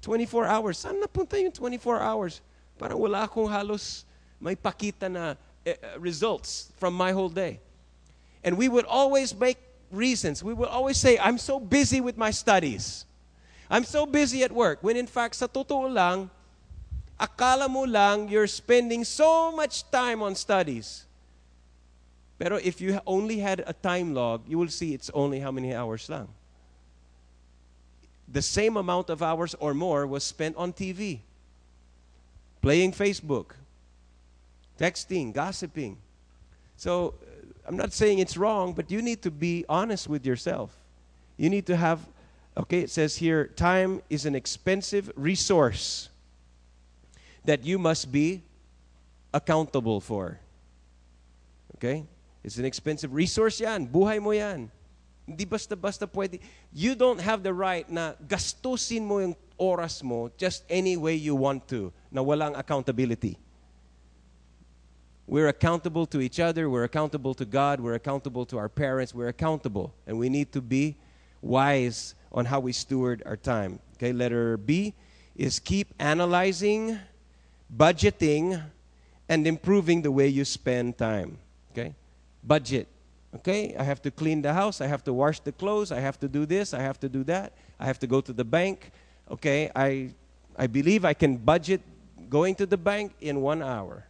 24 0.00 0.46
hours. 0.48 0.80
Saan 0.80 0.96
napunta 0.96 1.36
yung 1.36 1.52
24 1.52 2.00
hours? 2.00 2.40
Parang 2.80 3.00
wala 3.00 3.28
akong 3.28 3.48
halos 3.48 4.04
may 4.40 4.56
pakita 4.56 5.08
na 5.08 5.36
Uh, 5.66 5.72
results 5.98 6.70
from 6.76 6.92
my 6.92 7.12
whole 7.12 7.30
day. 7.30 7.58
And 8.42 8.58
we 8.58 8.68
would 8.68 8.84
always 8.84 9.34
make 9.34 9.56
reasons. 9.90 10.44
We 10.44 10.52
would 10.52 10.68
always 10.68 10.98
say, 10.98 11.18
I'm 11.18 11.38
so 11.38 11.58
busy 11.58 12.02
with 12.02 12.18
my 12.18 12.32
studies. 12.32 13.06
I'm 13.70 13.84
so 13.84 14.04
busy 14.04 14.44
at 14.44 14.52
work. 14.52 14.80
When 14.82 14.94
in 14.98 15.06
fact, 15.06 15.36
sa 15.36 15.46
totoo 15.46 15.88
lang, 15.88 16.28
akala 17.18 17.70
mo 17.70 17.84
lang 17.84 18.28
you're 18.28 18.46
spending 18.46 19.04
so 19.04 19.52
much 19.52 19.88
time 19.90 20.20
on 20.20 20.34
studies. 20.34 21.06
Pero 22.38 22.56
if 22.60 22.82
you 22.82 23.00
only 23.06 23.38
had 23.38 23.64
a 23.66 23.72
time 23.72 24.12
log, 24.12 24.42
you 24.46 24.58
will 24.58 24.68
see 24.68 24.92
it's 24.92 25.08
only 25.14 25.40
how 25.40 25.50
many 25.50 25.72
hours 25.72 26.10
lang. 26.10 26.28
The 28.28 28.42
same 28.42 28.76
amount 28.76 29.08
of 29.08 29.22
hours 29.22 29.54
or 29.56 29.72
more 29.72 30.06
was 30.06 30.24
spent 30.24 30.56
on 30.56 30.74
TV, 30.74 31.20
playing 32.60 32.92
Facebook, 32.92 33.56
texting, 34.78 35.32
gossiping. 35.32 35.96
So 36.76 37.14
uh, 37.22 37.68
I'm 37.68 37.76
not 37.76 37.92
saying 37.92 38.18
it's 38.18 38.36
wrong, 38.36 38.72
but 38.72 38.90
you 38.90 39.02
need 39.02 39.22
to 39.22 39.30
be 39.30 39.64
honest 39.68 40.08
with 40.08 40.26
yourself. 40.26 40.76
You 41.36 41.50
need 41.50 41.66
to 41.66 41.76
have, 41.76 42.00
okay, 42.56 42.80
it 42.80 42.90
says 42.90 43.16
here, 43.16 43.46
time 43.46 44.02
is 44.10 44.26
an 44.26 44.34
expensive 44.34 45.10
resource 45.16 46.08
that 47.44 47.64
you 47.64 47.78
must 47.78 48.10
be 48.10 48.42
accountable 49.32 50.00
for. 50.00 50.38
Okay? 51.76 52.04
It's 52.42 52.58
an 52.58 52.64
expensive 52.64 53.12
resource 53.12 53.60
yan. 53.60 53.86
Buhay 53.86 54.20
mo 54.20 54.30
yan. 54.30 54.70
Hindi 55.26 55.44
basta-basta 55.44 56.06
pwede. 56.06 56.40
You 56.72 56.94
don't 56.94 57.20
have 57.20 57.42
the 57.42 57.52
right 57.52 57.88
na 57.88 58.12
gastusin 58.28 59.02
mo 59.08 59.18
yung 59.18 59.34
oras 59.56 60.04
mo 60.04 60.28
just 60.36 60.64
any 60.68 60.96
way 60.96 61.16
you 61.16 61.34
want 61.34 61.64
to 61.68 61.92
na 62.12 62.20
walang 62.20 62.52
accountability. 62.58 63.40
We're 65.26 65.48
accountable 65.48 66.06
to 66.06 66.20
each 66.20 66.38
other, 66.38 66.68
we're 66.68 66.84
accountable 66.84 67.34
to 67.34 67.44
God, 67.44 67.80
we're 67.80 67.94
accountable 67.94 68.44
to 68.46 68.58
our 68.58 68.68
parents, 68.68 69.14
we're 69.14 69.28
accountable. 69.28 69.94
And 70.06 70.18
we 70.18 70.28
need 70.28 70.52
to 70.52 70.60
be 70.60 70.96
wise 71.40 72.14
on 72.30 72.44
how 72.44 72.60
we 72.60 72.72
steward 72.72 73.22
our 73.24 73.36
time. 73.36 73.78
Okay, 73.96 74.12
letter 74.12 74.56
B 74.56 74.92
is 75.36 75.58
keep 75.58 75.94
analyzing, 75.98 76.98
budgeting, 77.74 78.62
and 79.28 79.46
improving 79.46 80.02
the 80.02 80.10
way 80.10 80.28
you 80.28 80.44
spend 80.44 80.98
time. 80.98 81.38
Okay? 81.72 81.94
Budget. 82.42 82.86
Okay? 83.34 83.74
I 83.76 83.82
have 83.82 84.02
to 84.02 84.10
clean 84.10 84.42
the 84.42 84.52
house, 84.52 84.80
I 84.80 84.86
have 84.86 85.02
to 85.04 85.12
wash 85.12 85.40
the 85.40 85.52
clothes, 85.52 85.90
I 85.90 86.00
have 86.00 86.20
to 86.20 86.28
do 86.28 86.46
this, 86.46 86.74
I 86.74 86.80
have 86.80 87.00
to 87.00 87.08
do 87.08 87.24
that, 87.24 87.52
I 87.80 87.86
have 87.86 87.98
to 88.00 88.06
go 88.06 88.20
to 88.20 88.32
the 88.32 88.44
bank. 88.44 88.90
Okay? 89.30 89.70
I 89.74 90.10
I 90.56 90.66
believe 90.66 91.04
I 91.04 91.14
can 91.14 91.36
budget 91.36 91.80
going 92.30 92.54
to 92.56 92.66
the 92.66 92.76
bank 92.76 93.12
in 93.20 93.40
1 93.40 93.62
hour. 93.62 94.04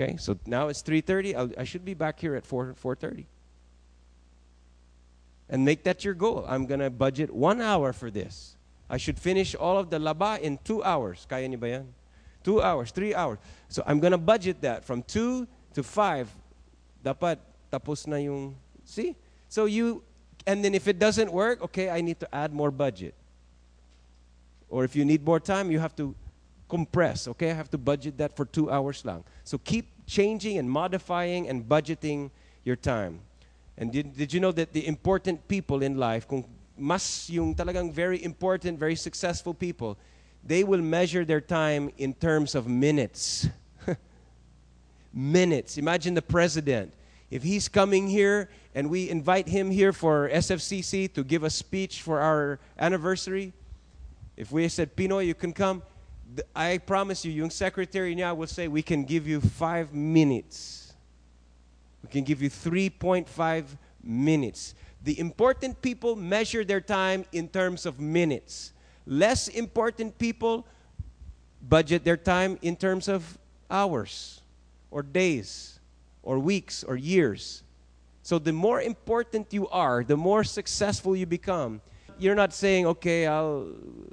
Okay? 0.00 0.16
So 0.16 0.38
now 0.46 0.68
it's 0.68 0.82
3:30. 0.82 1.58
I 1.58 1.64
should 1.64 1.84
be 1.84 1.94
back 1.94 2.20
here 2.20 2.34
at 2.34 2.46
4 2.46 2.74
4:30. 2.74 3.26
And 5.48 5.64
make 5.64 5.82
that 5.84 6.04
your 6.04 6.14
goal. 6.14 6.44
I'm 6.48 6.64
going 6.64 6.80
to 6.80 6.90
budget 6.90 7.34
1 7.34 7.60
hour 7.60 7.92
for 7.92 8.10
this. 8.10 8.56
I 8.88 8.96
should 8.96 9.18
finish 9.18 9.54
all 9.54 9.76
of 9.78 9.90
the 9.90 9.98
laba 9.98 10.40
in 10.40 10.58
2 10.64 10.82
hours. 10.82 11.26
Kaya 11.28 11.48
niyo? 11.48 11.86
2 12.44 12.62
hours, 12.62 12.92
3 12.92 13.14
hours. 13.14 13.38
So 13.68 13.82
I'm 13.84 14.00
going 14.00 14.12
to 14.12 14.18
budget 14.18 14.62
that 14.62 14.84
from 14.84 15.02
2 15.02 15.46
to 15.74 15.82
5. 15.82 16.30
Dapat 17.04 17.38
tapos 17.70 18.06
na 18.06 18.16
yung 18.16 18.56
see? 18.84 19.16
So 19.48 19.66
you 19.66 20.02
and 20.46 20.64
then 20.64 20.74
if 20.74 20.88
it 20.88 20.98
doesn't 20.98 21.30
work, 21.30 21.60
okay, 21.62 21.90
I 21.90 22.00
need 22.00 22.20
to 22.20 22.28
add 22.34 22.54
more 22.54 22.70
budget. 22.70 23.14
Or 24.70 24.84
if 24.84 24.94
you 24.94 25.04
need 25.04 25.24
more 25.26 25.40
time, 25.40 25.70
you 25.70 25.80
have 25.80 25.94
to 25.96 26.14
compress, 26.70 27.28
okay? 27.28 27.50
I 27.50 27.54
have 27.54 27.70
to 27.70 27.78
budget 27.78 28.16
that 28.18 28.36
for 28.36 28.46
2 28.46 28.70
hours 28.70 29.04
lang. 29.04 29.24
So 29.44 29.58
keep 29.58 29.90
changing 30.06 30.56
and 30.58 30.70
modifying 30.70 31.48
and 31.48 31.68
budgeting 31.68 32.30
your 32.64 32.76
time. 32.76 33.20
And 33.76 33.92
did, 33.92 34.16
did 34.16 34.32
you 34.32 34.40
know 34.40 34.52
that 34.52 34.72
the 34.72 34.86
important 34.86 35.46
people 35.48 35.82
in 35.82 35.98
life, 35.98 36.28
kung 36.28 36.44
mas 36.78 37.28
yung 37.28 37.54
talagang 37.54 37.92
very 37.92 38.22
important, 38.24 38.78
very 38.78 38.96
successful 38.96 39.52
people, 39.52 39.98
they 40.44 40.64
will 40.64 40.80
measure 40.80 41.24
their 41.24 41.40
time 41.40 41.90
in 41.98 42.14
terms 42.14 42.54
of 42.54 42.66
minutes. 42.66 43.48
minutes. 45.12 45.76
Imagine 45.76 46.14
the 46.14 46.22
president. 46.22 46.94
If 47.30 47.42
he's 47.42 47.68
coming 47.68 48.08
here 48.08 48.48
and 48.74 48.90
we 48.90 49.08
invite 49.08 49.48
him 49.48 49.70
here 49.70 49.92
for 49.92 50.28
SFCC 50.28 51.12
to 51.14 51.22
give 51.22 51.44
a 51.44 51.50
speech 51.50 52.02
for 52.02 52.20
our 52.20 52.58
anniversary, 52.78 53.52
if 54.36 54.50
we 54.50 54.66
said, 54.68 54.96
P-Noy, 54.96 55.20
you 55.24 55.34
can 55.34 55.52
come, 55.52 55.82
I 56.54 56.78
promise 56.78 57.24
you, 57.24 57.32
yung 57.32 57.50
secretary 57.50 58.14
niya 58.14 58.36
will 58.36 58.46
say, 58.46 58.68
we 58.68 58.82
can 58.82 59.04
give 59.04 59.26
you 59.26 59.40
five 59.40 59.92
minutes. 59.92 60.92
We 62.02 62.08
can 62.08 62.24
give 62.24 62.42
you 62.42 62.50
3.5 62.50 63.64
minutes. 64.02 64.74
The 65.02 65.18
important 65.18 65.80
people 65.82 66.16
measure 66.16 66.64
their 66.64 66.80
time 66.80 67.24
in 67.32 67.48
terms 67.48 67.86
of 67.86 68.00
minutes. 68.00 68.72
Less 69.06 69.48
important 69.48 70.18
people 70.18 70.66
budget 71.60 72.04
their 72.04 72.16
time 72.16 72.58
in 72.62 72.76
terms 72.76 73.08
of 73.08 73.38
hours 73.70 74.40
or 74.90 75.02
days 75.02 75.78
or 76.22 76.38
weeks 76.38 76.84
or 76.84 76.96
years. 76.96 77.62
So 78.22 78.38
the 78.38 78.52
more 78.52 78.80
important 78.80 79.52
you 79.52 79.68
are, 79.68 80.04
the 80.04 80.16
more 80.16 80.44
successful 80.44 81.16
you 81.16 81.26
become. 81.26 81.80
You're 82.20 82.34
not 82.34 82.52
saying, 82.52 82.86
okay, 82.86 83.26
I'll, 83.26 83.68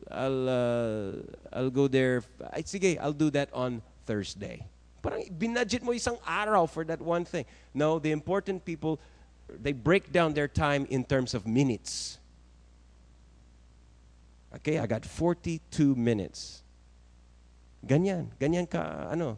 I'll, 0.09 0.49
uh, 0.49 1.11
I'll 1.51 1.69
go 1.69 1.89
there. 1.89 2.23
Sige, 2.63 2.97
I'll 3.01 3.11
do 3.11 3.29
that 3.31 3.53
on 3.53 3.81
Thursday. 4.05 4.63
Parang 5.03 5.27
binudget 5.27 5.83
mo 5.83 5.91
isang 5.91 6.17
araw 6.25 6.65
for 6.65 6.85
that 6.85 7.01
one 7.01 7.25
thing. 7.25 7.43
No, 7.73 7.99
the 7.99 8.11
important 8.11 8.63
people, 8.63 8.99
they 9.49 9.73
break 9.73 10.11
down 10.11 10.33
their 10.33 10.47
time 10.47 10.87
in 10.89 11.03
terms 11.03 11.33
of 11.33 11.45
minutes. 11.45 12.17
Okay, 14.55 14.79
I 14.79 14.87
got 14.87 15.05
42 15.05 15.93
minutes. 15.95 16.63
Ganyan. 17.85 18.31
Ganyan 18.39 18.69
ka, 18.69 19.11
ano. 19.11 19.37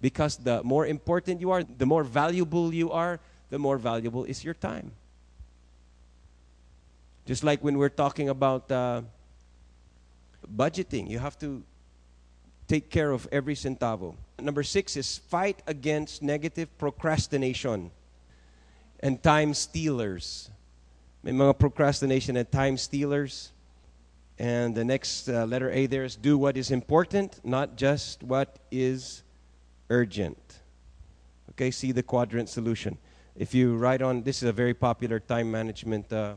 Because 0.00 0.38
the 0.38 0.62
more 0.64 0.86
important 0.86 1.40
you 1.40 1.50
are, 1.50 1.62
the 1.62 1.86
more 1.86 2.04
valuable 2.04 2.72
you 2.72 2.90
are, 2.90 3.20
the 3.50 3.58
more 3.58 3.76
valuable 3.76 4.24
is 4.24 4.44
your 4.44 4.54
time. 4.54 4.92
Just 7.28 7.44
like 7.44 7.62
when 7.62 7.76
we're 7.76 7.90
talking 7.90 8.30
about 8.30 8.72
uh, 8.72 9.02
budgeting, 10.56 11.10
you 11.10 11.18
have 11.18 11.38
to 11.40 11.62
take 12.66 12.88
care 12.88 13.10
of 13.10 13.28
every 13.30 13.54
centavo. 13.54 14.14
Number 14.40 14.62
six 14.62 14.96
is 14.96 15.18
fight 15.18 15.62
against 15.66 16.22
negative 16.22 16.70
procrastination 16.78 17.90
and 19.00 19.22
time 19.22 19.52
stealers. 19.52 20.48
May 21.22 21.32
mga 21.32 21.58
procrastination 21.58 22.38
and 22.38 22.50
time 22.50 22.78
stealers. 22.78 23.52
And 24.38 24.74
the 24.74 24.84
next 24.84 25.28
uh, 25.28 25.44
letter 25.44 25.70
A 25.70 25.84
there 25.84 26.04
is 26.04 26.16
do 26.16 26.38
what 26.38 26.56
is 26.56 26.70
important, 26.70 27.44
not 27.44 27.76
just 27.76 28.22
what 28.22 28.56
is 28.70 29.22
urgent. 29.90 30.60
Okay, 31.50 31.70
see 31.70 31.92
the 31.92 32.02
quadrant 32.02 32.48
solution. 32.48 32.96
If 33.36 33.52
you 33.52 33.76
write 33.76 34.00
on, 34.00 34.22
this 34.22 34.42
is 34.42 34.48
a 34.48 34.52
very 34.52 34.72
popular 34.72 35.20
time 35.20 35.50
management. 35.50 36.10
Uh, 36.10 36.36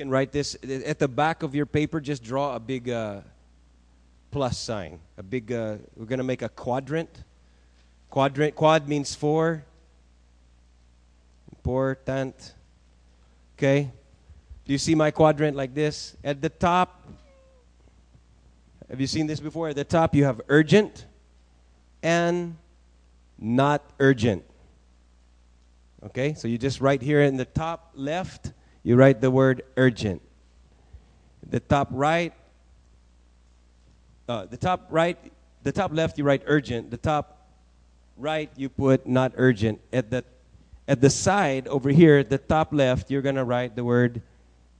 can 0.00 0.08
write 0.08 0.32
this 0.32 0.56
at 0.86 0.98
the 0.98 1.06
back 1.06 1.42
of 1.42 1.54
your 1.54 1.66
paper, 1.66 2.00
just 2.00 2.24
draw 2.24 2.56
a 2.56 2.58
big 2.58 2.88
uh, 2.88 3.20
plus 4.30 4.56
sign. 4.56 4.98
A 5.18 5.22
big, 5.22 5.52
uh, 5.52 5.76
we're 5.94 6.06
going 6.06 6.20
to 6.20 6.24
make 6.24 6.40
a 6.40 6.48
quadrant. 6.48 7.22
Quadrant, 8.08 8.54
quad 8.54 8.88
means 8.88 9.14
four. 9.14 9.62
Important. 11.52 12.54
Okay? 13.58 13.90
Do 14.64 14.72
you 14.72 14.78
see 14.78 14.94
my 14.94 15.10
quadrant 15.10 15.54
like 15.54 15.74
this? 15.74 16.16
At 16.24 16.40
the 16.40 16.48
top, 16.48 17.06
have 18.88 19.02
you 19.02 19.06
seen 19.06 19.26
this 19.26 19.38
before? 19.38 19.68
At 19.68 19.76
the 19.76 19.84
top, 19.84 20.14
you 20.14 20.24
have 20.24 20.40
urgent 20.48 21.04
and 22.02 22.56
not 23.38 23.82
urgent. 23.98 24.44
Okay? 26.06 26.32
So 26.32 26.48
you 26.48 26.56
just 26.56 26.80
write 26.80 27.02
here 27.02 27.20
in 27.20 27.36
the 27.36 27.44
top 27.44 27.90
left, 27.94 28.52
you 28.82 28.96
write 28.96 29.20
the 29.20 29.30
word 29.30 29.62
urgent. 29.76 30.22
The 31.48 31.60
top 31.60 31.88
right, 31.90 32.32
uh, 34.28 34.46
the 34.46 34.56
top 34.56 34.86
right, 34.90 35.18
the 35.62 35.72
top 35.72 35.92
left, 35.92 36.18
you 36.18 36.24
write 36.24 36.42
urgent. 36.46 36.90
The 36.90 36.96
top 36.96 37.48
right, 38.16 38.50
you 38.56 38.68
put 38.68 39.06
not 39.06 39.32
urgent. 39.36 39.80
At 39.92 40.10
the, 40.10 40.24
at 40.86 41.00
the 41.00 41.10
side 41.10 41.68
over 41.68 41.90
here, 41.90 42.22
the 42.22 42.38
top 42.38 42.72
left, 42.72 43.10
you're 43.10 43.22
going 43.22 43.34
to 43.34 43.44
write 43.44 43.76
the 43.76 43.84
word 43.84 44.22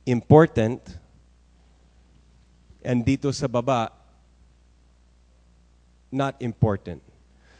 important. 0.06 0.98
And 2.82 3.04
dito 3.04 3.34
sa 3.34 3.46
baba, 3.46 3.92
not 6.10 6.36
important. 6.40 7.02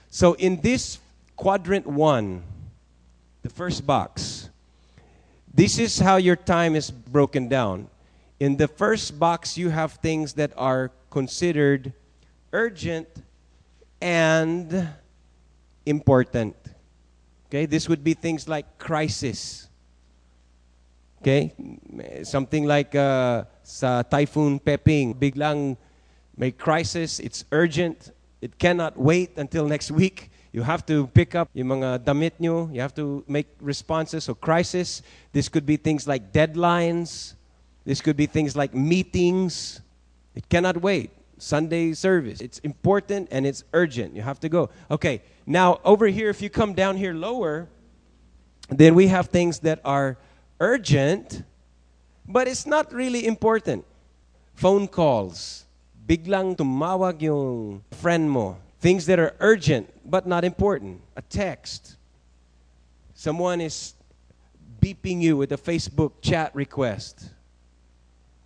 So 0.09 0.35
in 0.35 0.61
this 0.61 0.99
quadrant 1.37 1.87
one, 1.87 2.43
the 3.43 3.49
first 3.49 3.87
box, 3.87 4.50
this 5.53 5.79
is 5.79 5.99
how 5.99 6.17
your 6.17 6.37
time 6.37 6.77
is 6.77 6.91
broken 6.91 7.49
down. 7.49 7.89
In 8.39 8.57
the 8.57 8.69
first 8.69 9.19
box, 9.19 9.59
you 9.59 9.69
have 9.71 9.95
things 9.95 10.35
that 10.35 10.53
are 10.57 10.91
considered 11.11 11.93
urgent 12.53 13.09
and 14.01 14.89
important. 15.85 16.57
Okay, 17.49 17.67
this 17.67 17.89
would 17.89 18.05
be 18.05 18.15
things 18.15 18.49
like 18.49 18.79
crisis. 18.79 19.69
Okay, 21.21 21.53
something 22.23 22.65
like 22.65 22.95
uh, 22.95 23.45
sa 23.63 24.03
typhoon 24.03 24.59
Pepeng, 24.59 25.15
biglang 25.15 25.77
may 26.37 26.51
crisis, 26.51 27.19
it's 27.21 27.45
urgent, 27.53 28.13
it 28.41 28.59
cannot 28.59 28.97
wait 28.97 29.37
until 29.37 29.67
next 29.67 29.91
week. 30.01 30.31
You 30.53 30.63
have 30.63 30.85
to 30.87 31.07
pick 31.09 31.35
up 31.35 31.49
yung 31.55 31.69
mga 31.69 32.05
damit 32.05 32.41
nyo. 32.41 32.69
You 32.73 32.81
have 32.81 32.95
to 32.97 33.25
make 33.29 33.47
responses. 33.61 34.25
So 34.25 34.35
crisis, 34.35 35.03
this 35.33 35.49
could 35.49 35.65
be 35.65 35.77
things 35.77 36.09
like 36.09 36.33
deadlines. 36.33 37.35
This 37.85 38.01
could 38.01 38.17
be 38.17 38.27
things 38.27 38.57
like 38.57 38.75
meetings. 38.75 39.81
It 40.35 40.49
cannot 40.49 40.83
wait. 40.83 41.11
Sunday 41.39 41.95
service. 41.95 42.41
It's 42.41 42.59
important 42.61 43.29
and 43.31 43.47
it's 43.47 43.65
urgent. 43.73 44.15
You 44.15 44.23
have 44.23 44.41
to 44.41 44.49
go. 44.49 44.71
Okay, 44.91 45.23
now 45.47 45.81
over 45.85 46.07
here, 46.07 46.29
if 46.29 46.43
you 46.43 46.51
come 46.51 46.75
down 46.75 46.97
here 46.97 47.15
lower, 47.15 47.69
Then 48.71 48.95
we 48.95 49.09
have 49.09 49.27
things 49.27 49.59
that 49.61 49.81
are 49.85 50.17
urgent, 50.61 51.43
but 52.27 52.47
it's 52.47 52.67
not 52.67 52.93
really 52.95 53.27
important. 53.27 53.85
Phone 54.55 54.87
calls. 54.87 55.67
Biglang 56.07 56.57
tumawag 56.57 57.23
yung 57.23 57.83
friend 57.91 58.31
mo. 58.31 58.57
Things 58.79 59.07
that 59.07 59.19
are 59.19 59.35
urgent 59.41 59.91
but 60.11 60.27
not 60.27 60.45
important. 60.45 61.01
A 61.17 61.23
text. 61.23 61.97
Someone 63.15 63.61
is 63.61 63.95
beeping 64.81 65.21
you 65.21 65.37
with 65.37 65.53
a 65.53 65.57
Facebook 65.57 66.13
chat 66.21 66.55
request. 66.55 67.31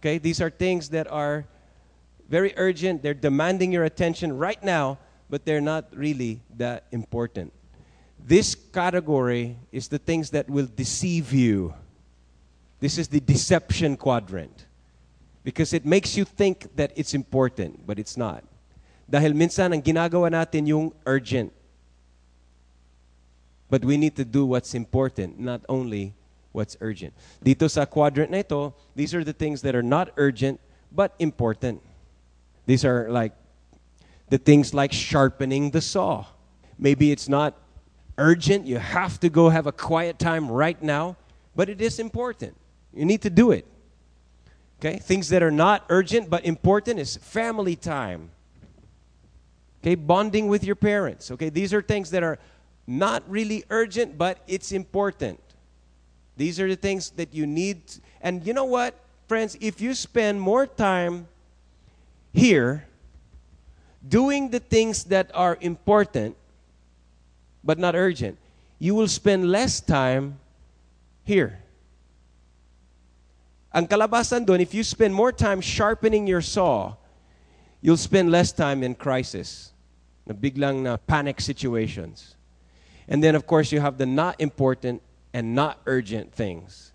Okay, 0.01 0.19
these 0.19 0.41
are 0.41 0.51
things 0.51 0.91
that 0.91 1.11
are 1.11 1.47
very 2.29 2.53
urgent. 2.57 3.03
They're 3.03 3.15
demanding 3.15 3.73
your 3.73 3.85
attention 3.85 4.37
right 4.37 4.62
now, 4.62 4.99
but 5.31 5.45
they're 5.45 5.61
not 5.61 5.87
really 5.95 6.41
that 6.57 6.85
important. 6.93 7.53
This 8.27 8.55
category 8.55 9.57
is 9.73 9.89
the 9.89 9.99
things 9.99 10.31
that 10.31 10.49
will 10.49 10.67
deceive 10.67 11.33
you. 11.33 11.75
This 12.81 12.99
is 12.99 13.09
the 13.09 13.21
deception 13.21 13.97
quadrant. 13.97 14.67
Because 15.43 15.73
it 15.73 15.85
makes 15.85 16.17
you 16.17 16.25
think 16.25 16.75
that 16.77 16.93
it's 16.97 17.15
important, 17.15 17.87
but 17.87 17.99
it's 17.99 18.17
not. 18.17 18.45
Dahil 19.09 19.35
minsan 19.35 19.73
ang 19.73 19.83
ginagawa 19.83 20.31
natin 20.31 20.67
yung 20.67 20.93
urgent. 21.05 21.53
But 23.69 23.85
we 23.85 23.97
need 23.97 24.17
to 24.17 24.25
do 24.25 24.47
what's 24.47 24.75
important, 24.75 25.39
not 25.39 25.63
only 25.69 26.15
what's 26.53 26.77
urgent. 26.81 27.13
Dito 27.43 27.69
sa 27.69 27.85
quadrant 27.85 28.31
na 28.31 28.39
ito, 28.39 28.73
these 28.95 29.15
are 29.15 29.25
the 29.25 29.33
things 29.33 29.63
that 29.63 29.75
are 29.75 29.83
not 29.83 30.15
urgent 30.17 30.61
but 30.93 31.13
important. 31.19 31.83
These 32.67 32.85
are 32.85 33.11
like 33.11 33.33
the 34.31 34.39
things 34.39 34.73
like 34.73 34.93
sharpening 34.93 35.71
the 35.71 35.81
saw. 35.81 36.25
Maybe 36.79 37.11
it's 37.11 37.29
not 37.29 37.59
urgent, 38.17 38.67
you 38.67 38.79
have 38.79 39.19
to 39.21 39.29
go 39.29 39.49
have 39.49 39.67
a 39.67 39.73
quiet 39.73 40.19
time 40.19 40.51
right 40.51 40.81
now, 40.81 41.17
but 41.57 41.69
it 41.69 41.81
is 41.81 41.99
important. 41.99 42.55
You 42.93 43.05
need 43.05 43.23
to 43.23 43.31
do 43.31 43.51
it. 43.51 43.67
Okay? 44.79 44.99
Things 44.99 45.29
that 45.31 45.43
are 45.43 45.51
not 45.51 45.85
urgent 45.89 46.31
but 46.31 46.45
important 46.45 47.01
is 47.01 47.17
family 47.17 47.77
time. 47.77 48.31
Okay? 49.85 49.97
Bonding 49.97 50.49
with 50.49 50.64
your 50.64 50.76
parents. 50.76 51.30
Okay? 51.30 51.51
These 51.51 51.74
are 51.74 51.82
things 51.82 52.11
that 52.11 52.22
are 52.22 52.39
not 52.87 53.22
really 53.28 53.64
urgent 53.68 54.16
but 54.16 54.39
it's 54.49 54.72
important. 54.72 55.39
These 56.39 56.59
are 56.59 56.68
the 56.68 56.76
things 56.76 57.11
that 57.11 57.35
you 57.35 57.47
need. 57.47 57.82
And 58.22 58.47
you 58.47 58.55
know 58.55 58.64
what, 58.64 58.99
friends? 59.28 59.59
If 59.61 59.82
you 59.82 59.93
spend 59.93 60.41
more 60.41 60.66
time 60.66 61.28
here 62.32 62.87
doing 64.09 64.49
the 64.49 64.59
things 64.59 65.05
that 65.05 65.30
are 65.35 65.59
important 65.61 66.35
but 67.62 67.78
not 67.78 67.95
urgent, 67.95 68.39
you 68.78 68.95
will 68.95 69.09
spend 69.09 69.51
less 69.53 69.80
time 69.80 70.41
here. 71.24 71.61
Ang 73.72 73.87
kalabasan 73.87 74.47
doon, 74.47 74.61
if 74.61 74.72
you 74.72 74.82
spend 74.82 75.14
more 75.14 75.30
time 75.30 75.61
sharpening 75.61 76.26
your 76.26 76.41
saw, 76.41 76.95
you'll 77.82 78.01
spend 78.01 78.30
less 78.30 78.51
time 78.51 78.82
in 78.82 78.95
crisis, 78.95 79.74
na 80.27 80.35
biglang 80.35 80.83
na 80.83 80.97
panic 80.97 81.41
situations. 81.41 82.37
And 83.09 83.22
then, 83.22 83.35
of 83.35 83.47
course, 83.47 83.72
you 83.72 83.81
have 83.81 83.99
the 83.99 84.07
not 84.07 84.41
important 84.41 85.03
and 85.33 85.55
not 85.55 85.81
urgent 85.87 86.33
things 86.33 86.93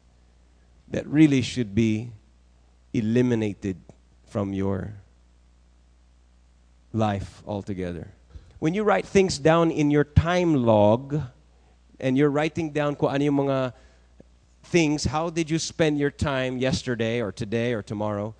that 0.87 1.05
really 1.05 1.41
should 1.41 1.75
be 1.75 2.11
eliminated 2.93 3.77
from 4.25 4.53
your 4.53 4.95
life 6.91 7.43
altogether. 7.45 8.09
When 8.57 8.73
you 8.73 8.83
write 8.83 9.05
things 9.05 9.37
down 9.37 9.71
in 9.71 9.91
your 9.91 10.03
time 10.03 10.65
log, 10.65 11.21
and 11.99 12.17
you're 12.17 12.29
writing 12.29 12.71
down 12.71 12.95
kung 12.95 13.09
ano 13.13 13.23
yung 13.23 13.37
mga 13.47 13.73
things, 14.63 15.05
how 15.05 15.29
did 15.29 15.49
you 15.49 15.59
spend 15.59 15.99
your 15.99 16.11
time 16.11 16.57
yesterday 16.57 17.21
or 17.21 17.31
today 17.31 17.73
or 17.73 17.81
tomorrow, 17.81 18.33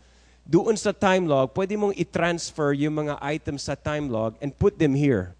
doon 0.50 0.74
sa 0.74 0.92
time 0.92 1.30
log, 1.30 1.54
pwede 1.54 1.78
mong 1.78 1.94
i-transfer 1.94 2.74
yung 2.74 3.06
mga 3.06 3.22
items 3.22 3.70
sa 3.70 3.78
time 3.78 4.10
log 4.10 4.34
and 4.42 4.50
put 4.58 4.82
them 4.82 4.98
here. 4.98 5.38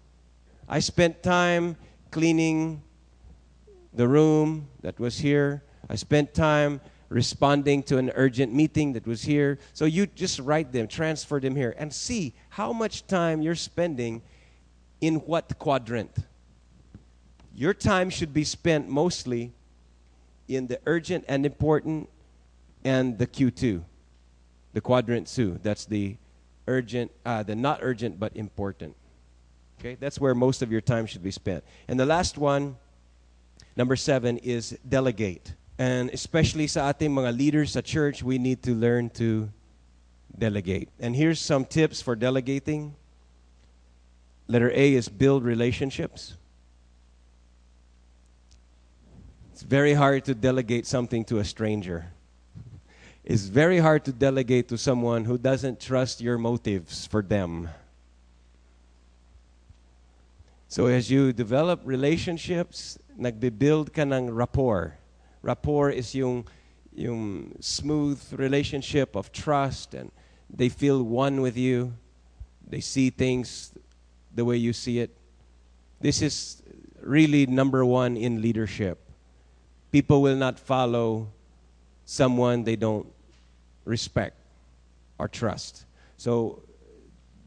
I 0.70 0.78
spent 0.78 1.18
time 1.26 1.74
cleaning 2.14 2.78
the 3.92 4.06
room 4.06 4.70
that 4.86 5.02
was 5.02 5.18
here. 5.18 5.66
I 5.90 5.98
spent 5.98 6.32
time 6.32 6.80
responding 7.10 7.82
to 7.90 7.98
an 7.98 8.14
urgent 8.14 8.54
meeting 8.54 8.92
that 8.94 9.04
was 9.04 9.22
here. 9.22 9.58
So 9.74 9.84
you 9.84 10.06
just 10.06 10.38
write 10.38 10.70
them, 10.70 10.86
transfer 10.86 11.40
them 11.40 11.56
here, 11.56 11.74
and 11.76 11.92
see 11.92 12.32
how 12.50 12.72
much 12.72 13.06
time 13.08 13.42
you're 13.42 13.58
spending 13.58 14.22
in 15.00 15.16
what 15.26 15.58
quadrant. 15.58 16.14
Your 17.52 17.74
time 17.74 18.10
should 18.10 18.32
be 18.32 18.44
spent 18.44 18.88
mostly 18.88 19.50
in 20.46 20.68
the 20.68 20.78
urgent 20.86 21.24
and 21.26 21.44
important 21.44 22.08
and 22.84 23.18
the 23.18 23.26
Q2, 23.26 23.82
the 24.72 24.80
quadrant 24.80 25.26
two. 25.26 25.58
That's 25.62 25.84
the 25.84 26.16
urgent, 26.66 27.10
uh, 27.24 27.42
the 27.42 27.54
not 27.54 27.80
urgent 27.82 28.18
but 28.20 28.36
important. 28.36 28.96
Okay, 29.80 29.96
that's 29.98 30.20
where 30.20 30.34
most 30.34 30.62
of 30.62 30.70
your 30.70 30.80
time 30.82 31.06
should 31.06 31.22
be 31.22 31.30
spent. 31.30 31.64
And 31.88 31.98
the 31.98 32.06
last 32.06 32.36
one, 32.36 32.76
number 33.76 33.96
seven, 33.96 34.36
is 34.38 34.78
delegate. 34.86 35.54
And 35.78 36.10
especially 36.10 36.66
sa 36.66 36.92
ating 36.92 37.10
mga 37.10 37.36
leaders 37.36 37.72
sa 37.72 37.80
church, 37.80 38.22
we 38.22 38.38
need 38.38 38.62
to 38.64 38.74
learn 38.74 39.08
to 39.10 39.48
delegate. 40.36 40.90
And 41.00 41.16
here's 41.16 41.40
some 41.40 41.64
tips 41.64 42.02
for 42.02 42.14
delegating. 42.14 42.94
Letter 44.46 44.70
A 44.74 44.94
is 44.94 45.08
build 45.08 45.44
relationships. 45.44 46.36
It's 49.52 49.62
very 49.62 49.94
hard 49.94 50.24
to 50.26 50.34
delegate 50.34 50.86
something 50.86 51.24
to 51.26 51.38
a 51.38 51.44
stranger. 51.44 52.12
It's 53.30 53.46
very 53.46 53.78
hard 53.78 54.04
to 54.06 54.12
delegate 54.12 54.66
to 54.70 54.76
someone 54.76 55.24
who 55.24 55.38
doesn't 55.38 55.78
trust 55.78 56.20
your 56.20 56.36
motives 56.36 57.06
for 57.06 57.22
them. 57.22 57.68
So 60.66 60.86
as 60.86 61.12
you 61.12 61.32
develop 61.32 61.80
relationships, 61.84 62.98
nagbe-build 63.16 63.94
ka 63.94 64.02
ng 64.02 64.34
rapport. 64.34 64.98
Rapport 65.42 65.90
is 65.90 66.12
yung 66.12 66.42
yung 66.90 67.54
smooth 67.60 68.18
relationship 68.34 69.14
of 69.14 69.30
trust 69.30 69.94
and 69.94 70.10
they 70.50 70.68
feel 70.68 71.00
one 71.00 71.40
with 71.40 71.56
you. 71.56 71.94
They 72.66 72.80
see 72.80 73.10
things 73.10 73.70
the 74.34 74.44
way 74.44 74.56
you 74.56 74.72
see 74.72 74.98
it. 74.98 75.14
This 76.00 76.20
is 76.20 76.62
really 76.98 77.46
number 77.46 77.86
1 77.86 78.16
in 78.16 78.42
leadership 78.42 78.98
people 79.90 80.22
will 80.22 80.36
not 80.36 80.58
follow 80.58 81.26
someone 82.04 82.64
they 82.64 82.76
don't 82.76 83.06
respect 83.84 84.36
or 85.18 85.28
trust. 85.28 85.84
So 86.16 86.62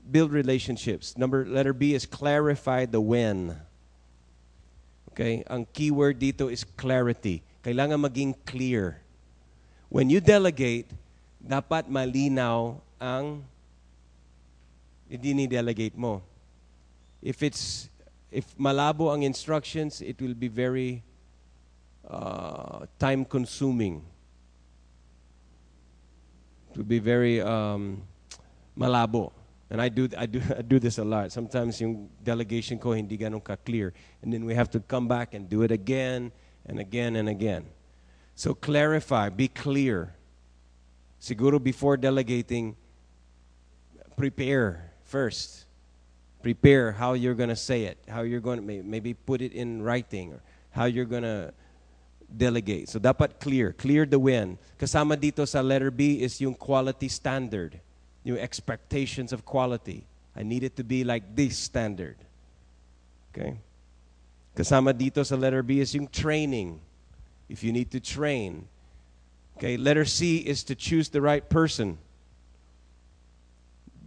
build 0.09 0.31
relationships. 0.31 1.17
Number 1.17 1.45
letter 1.45 1.73
B 1.73 1.93
is 1.93 2.05
clarify 2.05 2.85
the 2.85 3.01
when. 3.01 3.55
Okay? 5.11 5.43
Ang 5.47 5.67
keyword 5.73 6.19
dito 6.19 6.51
is 6.51 6.63
clarity. 6.63 7.43
Kailangan 7.63 8.01
maging 8.01 8.35
clear. 8.45 8.99
When 9.89 10.09
you 10.09 10.19
delegate, 10.19 10.89
dapat 11.37 11.87
malinaw 11.87 12.81
ang 12.97 13.45
idini-delegate 15.11 15.95
mo. 15.95 16.23
If 17.21 17.43
it's 17.43 17.93
if 18.33 18.49
malabo 18.57 19.13
ang 19.13 19.21
instructions, 19.21 20.01
it 20.01 20.17
will 20.17 20.33
be 20.33 20.49
very 20.49 21.05
uh, 22.09 22.89
time 22.97 23.23
consuming. 23.23 24.01
To 26.73 26.83
be 26.83 26.99
very 26.99 27.41
um, 27.41 28.01
malabo. 28.77 29.31
And 29.69 29.81
I 29.81 29.89
do, 29.89 30.09
I, 30.17 30.25
do, 30.25 30.41
I 30.57 30.61
do 30.61 30.79
this 30.79 30.97
a 30.97 31.03
lot. 31.03 31.31
Sometimes 31.31 31.79
yung 31.81 32.09
delegation 32.23 32.77
ko 32.77 32.93
hindi 32.93 33.17
ganun 33.17 33.43
ka-clear. 33.43 33.93
And 34.21 34.31
then 34.31 34.45
we 34.45 34.53
have 34.55 34.69
to 34.71 34.79
come 34.79 35.07
back 35.07 35.33
and 35.33 35.49
do 35.49 35.63
it 35.63 35.71
again 35.71 36.31
and 36.65 36.79
again 36.79 37.15
and 37.15 37.29
again. 37.29 37.65
So 38.35 38.53
clarify, 38.53 39.29
be 39.29 39.47
clear. 39.47 40.13
Siguro 41.21 41.61
before 41.61 41.97
delegating, 41.97 42.75
prepare 44.17 44.91
first. 45.03 45.65
Prepare 46.41 46.91
how 46.91 47.13
you're 47.13 47.35
going 47.35 47.49
to 47.49 47.55
say 47.55 47.85
it, 47.85 47.97
how 48.07 48.21
you're 48.21 48.41
going 48.41 48.59
to 48.59 48.83
maybe 48.83 49.13
put 49.13 49.41
it 49.41 49.53
in 49.53 49.81
writing, 49.81 50.33
or 50.33 50.41
how 50.71 50.85
you're 50.85 51.05
going 51.05 51.23
to 51.23 51.53
delegate. 52.35 52.89
So 52.89 52.99
dapat 52.99 53.39
clear, 53.39 53.73
clear 53.73 54.05
the 54.05 54.19
win. 54.19 54.57
Kasama 54.79 55.15
dito 55.19 55.47
sa 55.47 55.61
letter 55.61 55.91
B 55.91 56.21
is 56.21 56.41
yung 56.41 56.53
quality 56.53 57.07
standard, 57.07 57.79
yung 58.23 58.37
expectations 58.37 59.31
of 59.31 59.45
quality. 59.45 60.05
I 60.35 60.43
need 60.43 60.63
it 60.63 60.75
to 60.77 60.83
be 60.83 61.03
like 61.03 61.35
this 61.35 61.57
standard. 61.57 62.17
Okay? 63.31 63.57
Kasama 64.55 64.93
dito 64.93 65.25
sa 65.25 65.35
letter 65.35 65.63
B 65.63 65.79
is 65.79 65.93
yung 65.93 66.07
training. 66.07 66.79
If 67.49 67.63
you 67.63 67.71
need 67.71 67.91
to 67.91 67.99
train. 67.99 68.67
Okay, 69.57 69.77
letter 69.77 70.05
C 70.05 70.37
is 70.37 70.63
to 70.65 70.75
choose 70.75 71.09
the 71.09 71.21
right 71.21 71.47
person. 71.47 71.97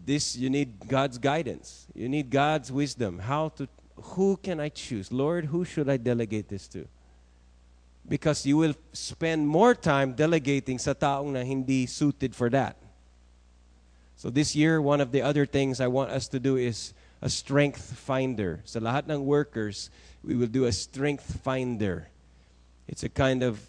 This 0.05 0.37
you 0.37 0.51
need 0.51 0.89
God's 0.89 1.19
guidance. 1.19 1.87
You 1.95 2.09
need 2.09 2.31
God's 2.31 2.71
wisdom. 2.71 3.19
How 3.19 3.51
to 3.59 3.69
who 4.15 4.37
can 4.37 4.61
I 4.61 4.69
choose? 4.69 5.11
Lord, 5.11 5.47
who 5.47 5.65
should 5.65 5.89
I 5.89 5.97
delegate 5.97 6.49
this 6.49 6.69
to? 6.69 6.87
Because 8.09 8.47
you 8.47 8.57
will 8.57 8.75
spend 8.93 9.49
more 9.49 9.75
time 9.75 10.13
delegating 10.13 10.79
sa 10.79 10.95
taong 10.95 11.33
na 11.33 11.43
hindi 11.43 11.87
suited 11.87 12.35
for 12.35 12.49
that. 12.51 12.77
So 14.17 14.31
this 14.31 14.57
year, 14.57 14.81
one 14.81 15.01
of 15.01 15.13
the 15.13 15.23
other 15.23 15.45
things 15.45 15.81
I 15.81 15.89
want 15.89 16.11
us 16.11 16.29
to 16.29 16.41
do 16.41 16.57
is 16.57 16.95
a 17.21 17.29
strength 17.29 17.99
finder. 17.99 18.61
Sa 18.65 18.81
lahat 18.81 19.11
ng 19.11 19.25
workers, 19.25 19.91
we 20.25 20.37
will 20.37 20.47
do 20.47 20.65
a 20.65 20.73
strength 20.73 21.41
finder. 21.43 22.09
It's 22.89 23.03
a 23.03 23.09
kind 23.09 23.43
of 23.43 23.61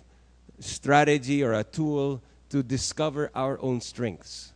strategy 0.59 1.43
or 1.43 1.53
a 1.53 1.63
tool 1.63 2.21
to 2.49 2.63
discover 2.63 3.29
our 3.35 3.59
own 3.61 3.81
strengths. 3.81 4.53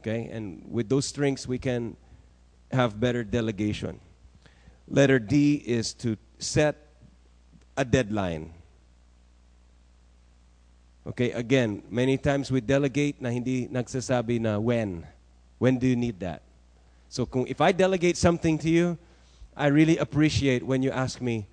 Okay? 0.00 0.28
And 0.32 0.64
with 0.68 0.88
those 0.88 1.06
strengths, 1.06 1.46
we 1.46 1.58
can 1.58 1.96
have 2.72 2.98
better 2.98 3.22
delegation. 3.22 4.00
Letter 4.88 5.18
D 5.18 5.54
is 5.54 5.94
to 6.02 6.16
set 6.38 6.76
a 7.76 7.84
deadline. 7.84 8.52
Okay, 11.06 11.32
again, 11.32 11.82
many 11.88 12.18
times 12.18 12.50
we 12.50 12.60
delegate 12.60 13.20
na 13.20 13.30
hindi 13.30 13.66
nagsasabi 13.68 14.40
na 14.40 14.58
when. 14.58 15.06
When 15.58 15.78
do 15.78 15.86
you 15.86 15.96
need 15.96 16.20
that? 16.20 16.42
So 17.08 17.26
kung, 17.26 17.46
if 17.46 17.60
I 17.60 17.72
delegate 17.72 18.16
something 18.16 18.58
to 18.58 18.68
you, 18.68 18.98
I 19.56 19.66
really 19.66 19.96
appreciate 19.98 20.62
when 20.62 20.82
you 20.82 20.90
ask 20.90 21.20
me, 21.20 21.48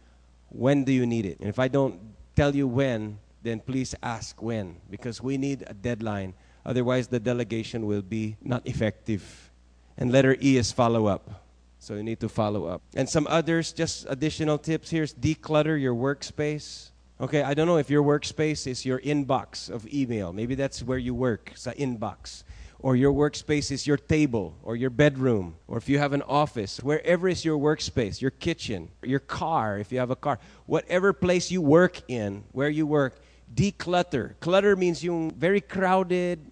when 0.49 0.83
do 0.83 0.91
you 0.91 1.05
need 1.05 1.25
it? 1.25 1.39
And 1.39 1.49
if 1.49 1.59
I 1.59 1.67
don't 1.67 1.99
tell 2.35 2.55
you 2.55 2.67
when, 2.67 3.19
then 3.41 3.59
please 3.59 3.95
ask 4.03 4.41
when, 4.41 4.77
because 4.89 5.21
we 5.21 5.37
need 5.37 5.63
a 5.67 5.73
deadline. 5.73 6.33
Otherwise, 6.65 7.07
the 7.07 7.19
delegation 7.19 7.85
will 7.85 8.01
be 8.01 8.35
not 8.41 8.67
effective. 8.67 9.51
And 9.97 10.11
letter 10.11 10.35
E 10.41 10.57
is 10.57 10.71
follow 10.71 11.07
up. 11.07 11.43
So 11.79 11.95
you 11.95 12.03
need 12.03 12.19
to 12.19 12.29
follow 12.29 12.65
up. 12.65 12.81
And 12.95 13.07
some 13.07 13.27
others, 13.29 13.71
just 13.71 14.05
additional 14.09 14.57
tips 14.57 14.89
here 14.89 15.03
is 15.03 15.13
declutter 15.13 15.79
your 15.79 15.95
workspace. 15.95 16.91
Okay, 17.19 17.41
I 17.41 17.55
don't 17.55 17.65
know 17.65 17.77
if 17.77 17.89
your 17.89 18.03
workspace 18.03 18.67
is 18.67 18.85
your 18.85 18.99
inbox 18.99 19.71
of 19.71 19.91
email. 19.91 20.31
Maybe 20.31 20.53
that's 20.53 20.83
where 20.83 20.99
you 20.99 21.15
work, 21.15 21.51
sa 21.55 21.71
inbox. 21.71 22.43
Or 22.77 22.95
your 22.95 23.11
workspace 23.11 23.71
is 23.71 23.87
your 23.87 23.97
table 23.97 24.53
or 24.61 24.75
your 24.75 24.91
bedroom. 24.91 25.55
Or 25.67 25.79
if 25.79 25.89
you 25.89 25.97
have 25.97 26.13
an 26.13 26.21
office, 26.21 26.77
wherever 26.77 27.27
is 27.27 27.43
your 27.43 27.57
workspace, 27.57 28.21
your 28.21 28.29
kitchen, 28.29 28.89
your 29.01 29.19
car, 29.19 29.79
if 29.79 29.91
you 29.91 29.97
have 29.97 30.11
a 30.11 30.15
car, 30.15 30.37
whatever 30.67 31.11
place 31.11 31.49
you 31.49 31.59
work 31.59 32.01
in, 32.07 32.43
where 32.51 32.69
you 32.69 32.85
work, 32.85 33.17
declutter. 33.51 34.39
Clutter 34.39 34.75
means 34.75 35.03
yung 35.03 35.31
very 35.31 35.61
crowded, 35.61 36.51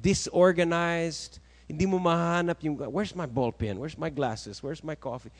disorganized, 0.00 1.40
hindi 1.66 1.84
mo 1.84 1.98
mahanap 1.98 2.62
yung, 2.62 2.76
where's 2.76 3.16
my 3.16 3.26
ball 3.26 3.50
pen? 3.50 3.80
Where's 3.80 3.98
my 3.98 4.10
glasses? 4.10 4.62
Where's 4.62 4.84
my 4.84 4.94
coffee? 4.94 5.32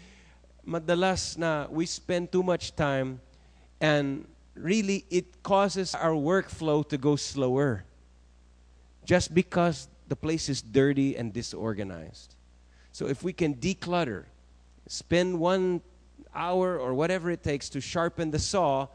Madalas 0.66 1.38
na 1.38 1.68
we 1.70 1.86
spend 1.86 2.32
too 2.32 2.42
much 2.42 2.74
time 2.74 3.20
and 3.80 4.26
really 4.56 5.04
it 5.10 5.42
causes 5.42 5.94
our 5.94 6.12
workflow 6.12 6.86
to 6.88 6.96
go 6.98 7.16
slower 7.16 7.84
just 9.04 9.34
because 9.34 9.88
the 10.08 10.16
place 10.16 10.48
is 10.48 10.62
dirty 10.62 11.16
and 11.16 11.32
disorganized. 11.32 12.34
So 12.92 13.06
if 13.06 13.22
we 13.22 13.32
can 13.32 13.54
declutter, 13.54 14.24
spend 14.86 15.38
one 15.38 15.82
hour 16.34 16.78
or 16.78 16.94
whatever 16.94 17.30
it 17.30 17.42
takes 17.42 17.68
to 17.70 17.80
sharpen 17.80 18.30
the 18.30 18.38
saw 18.38 18.88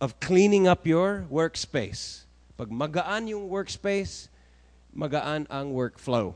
of 0.00 0.18
cleaning 0.20 0.66
up 0.68 0.86
your 0.86 1.26
workspace. 1.30 2.24
Pag 2.56 2.70
magaan 2.70 3.28
yung 3.28 3.48
workspace, 3.48 4.28
magaan 4.94 5.46
ang 5.50 5.72
workflow. 5.72 6.34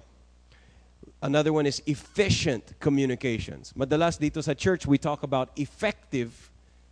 Another 1.21 1.53
one 1.53 1.67
is 1.67 1.83
efficient 1.87 2.79
communications. 2.79 3.73
Madalas 3.77 4.19
dito 4.19 4.43
sa 4.43 4.55
church, 4.55 4.87
we 4.87 4.99
talk 4.99 5.23
about 5.23 5.51
effective 5.57 6.51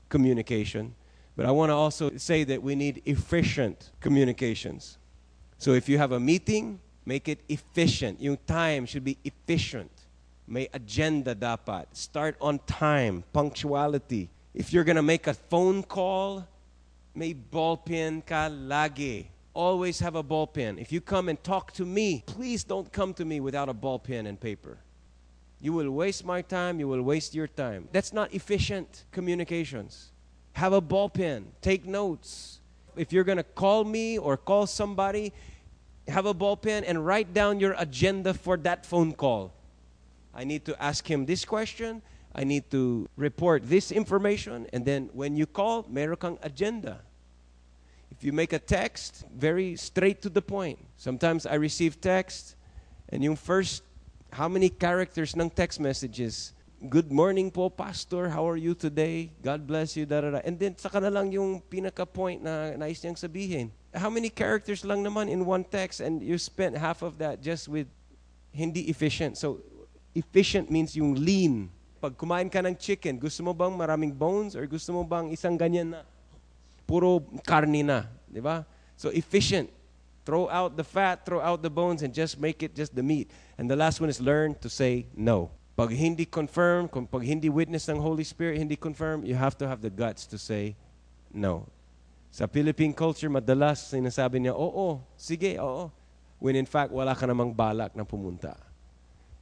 communication. 0.08 0.94
But 1.36 1.44
I 1.44 1.50
want 1.50 1.68
to 1.70 1.74
also 1.74 2.16
say 2.16 2.44
that 2.44 2.62
we 2.62 2.74
need 2.74 3.02
efficient 3.04 3.90
communications. 4.00 4.96
So 5.58 5.72
if 5.72 5.88
you 5.88 5.98
have 5.98 6.12
a 6.12 6.20
meeting, 6.20 6.80
make 7.04 7.28
it 7.28 7.40
efficient. 7.48 8.20
Yung 8.20 8.38
time 8.46 8.86
should 8.86 9.04
be 9.04 9.18
efficient. 9.22 9.90
May 10.48 10.68
agenda 10.72 11.34
dapat. 11.34 11.86
Start 11.92 12.36
on 12.40 12.58
time, 12.66 13.22
punctuality. 13.32 14.30
If 14.54 14.72
you're 14.72 14.84
going 14.84 14.96
to 14.96 15.02
make 15.02 15.26
a 15.26 15.34
phone 15.34 15.82
call, 15.82 16.46
may 17.14 17.34
ballpen 17.34 18.24
ka 18.24 18.48
lagi. 18.48 19.26
Always 19.52 20.00
have 20.00 20.14
a 20.14 20.22
ballpen. 20.22 20.80
If 20.80 20.92
you 20.92 21.00
come 21.00 21.28
and 21.28 21.42
talk 21.42 21.72
to 21.72 21.84
me, 21.84 22.22
please 22.26 22.64
don't 22.64 22.90
come 22.92 23.12
to 23.14 23.24
me 23.24 23.40
without 23.40 23.68
a 23.68 23.74
ballpen 23.74 24.26
and 24.26 24.40
paper. 24.40 24.78
You 25.60 25.72
will 25.72 25.90
waste 25.90 26.24
my 26.24 26.42
time, 26.42 26.78
you 26.78 26.88
will 26.88 27.02
waste 27.02 27.34
your 27.34 27.46
time. 27.46 27.88
That's 27.92 28.12
not 28.12 28.32
efficient 28.32 29.04
communications. 29.10 30.12
Have 30.56 30.72
a 30.72 30.80
ball 30.80 31.10
pen. 31.10 31.52
Take 31.60 31.84
notes. 31.84 32.60
If 32.96 33.12
you're 33.12 33.24
going 33.24 33.36
to 33.36 33.44
call 33.44 33.84
me 33.84 34.16
or 34.16 34.38
call 34.38 34.66
somebody, 34.66 35.34
have 36.08 36.24
a 36.24 36.32
ball 36.32 36.56
pen 36.56 36.82
and 36.84 37.04
write 37.04 37.34
down 37.34 37.60
your 37.60 37.74
agenda 37.76 38.32
for 38.32 38.56
that 38.64 38.86
phone 38.86 39.12
call. 39.12 39.52
I 40.34 40.44
need 40.44 40.64
to 40.64 40.82
ask 40.82 41.06
him 41.06 41.26
this 41.26 41.44
question. 41.44 42.00
I 42.34 42.44
need 42.44 42.70
to 42.70 43.06
report 43.16 43.68
this 43.68 43.92
information. 43.92 44.66
And 44.72 44.82
then 44.86 45.10
when 45.12 45.36
you 45.36 45.44
call, 45.44 45.84
meron 45.90 46.38
agenda. 46.40 47.00
If 48.10 48.24
you 48.24 48.32
make 48.32 48.54
a 48.54 48.58
text, 48.58 49.26
very 49.36 49.76
straight 49.76 50.22
to 50.22 50.30
the 50.30 50.40
point. 50.40 50.78
Sometimes 50.96 51.44
I 51.44 51.56
receive 51.56 52.00
text, 52.00 52.56
and 53.10 53.22
yung 53.22 53.36
first, 53.36 53.82
how 54.32 54.48
many 54.48 54.70
characters 54.70 55.36
ng 55.36 55.50
text 55.50 55.80
messages 55.80 56.54
good 56.84 57.08
morning 57.08 57.48
po, 57.48 57.72
pastor. 57.72 58.28
How 58.28 58.44
are 58.44 58.60
you 58.60 58.76
today? 58.76 59.32
God 59.40 59.64
bless 59.64 59.96
you. 59.96 60.04
Da, 60.04 60.20
da, 60.20 60.30
da. 60.36 60.40
And 60.44 60.60
then, 60.60 60.76
saka 60.76 61.00
na 61.00 61.08
lang 61.08 61.32
yung 61.32 61.64
pinaka-point 61.64 62.44
na 62.44 62.76
nais 62.76 63.00
niyang 63.00 63.16
sabihin. 63.16 63.72
How 63.96 64.12
many 64.12 64.28
characters 64.28 64.84
lang 64.84 65.00
naman 65.00 65.32
in 65.32 65.48
one 65.48 65.64
text 65.64 66.04
and 66.04 66.20
you 66.20 66.36
spent 66.36 66.76
half 66.76 67.00
of 67.00 67.16
that 67.18 67.40
just 67.40 67.66
with 67.66 67.88
hindi 68.56 68.88
efficient. 68.88 69.36
So, 69.36 69.60
efficient 70.16 70.72
means 70.72 70.96
yung 70.96 71.12
lean. 71.12 71.68
Pag 72.00 72.16
kumain 72.16 72.48
ka 72.48 72.64
ng 72.64 72.72
chicken, 72.72 73.20
gusto 73.20 73.44
mo 73.44 73.52
bang 73.52 73.76
maraming 73.76 74.16
bones 74.16 74.56
or 74.56 74.64
gusto 74.64 74.96
mo 74.96 75.04
bang 75.04 75.28
isang 75.28 75.60
ganyan 75.60 75.92
na 75.92 76.00
puro 76.88 77.20
karni 77.44 77.84
na? 77.84 78.08
Di 78.24 78.40
ba? 78.40 78.64
So, 78.96 79.12
efficient. 79.12 79.68
Throw 80.24 80.48
out 80.48 80.74
the 80.74 80.82
fat, 80.82 81.22
throw 81.22 81.38
out 81.38 81.62
the 81.62 81.70
bones, 81.70 82.02
and 82.02 82.10
just 82.10 82.40
make 82.40 82.64
it 82.64 82.74
just 82.74 82.96
the 82.96 83.04
meat. 83.04 83.30
And 83.60 83.70
the 83.70 83.76
last 83.76 84.00
one 84.00 84.10
is 84.10 84.18
learn 84.18 84.56
to 84.64 84.68
say 84.72 85.06
no. 85.14 85.52
Pag 85.76 85.92
hindi 85.92 86.24
confirm, 86.24 86.88
kung 86.88 87.04
pag 87.04 87.20
hindi 87.20 87.52
witness 87.52 87.84
ng 87.92 88.00
Holy 88.00 88.24
Spirit, 88.24 88.56
hindi 88.56 88.80
confirm, 88.80 89.28
you 89.28 89.36
have 89.36 89.52
to 89.60 89.68
have 89.68 89.84
the 89.84 89.92
guts 89.92 90.24
to 90.24 90.40
say 90.40 90.72
no. 91.28 91.68
Sa 92.32 92.48
Philippine 92.48 92.96
culture, 92.96 93.28
madalas 93.28 93.92
sinasabi 93.92 94.40
niya, 94.40 94.56
oo, 94.56 95.04
sige, 95.20 95.60
oo. 95.60 95.92
When 96.40 96.56
in 96.56 96.64
fact, 96.64 96.96
wala 96.96 97.12
ka 97.12 97.28
namang 97.28 97.52
balak 97.52 97.92
na 97.92 98.08
pumunta. 98.08 98.56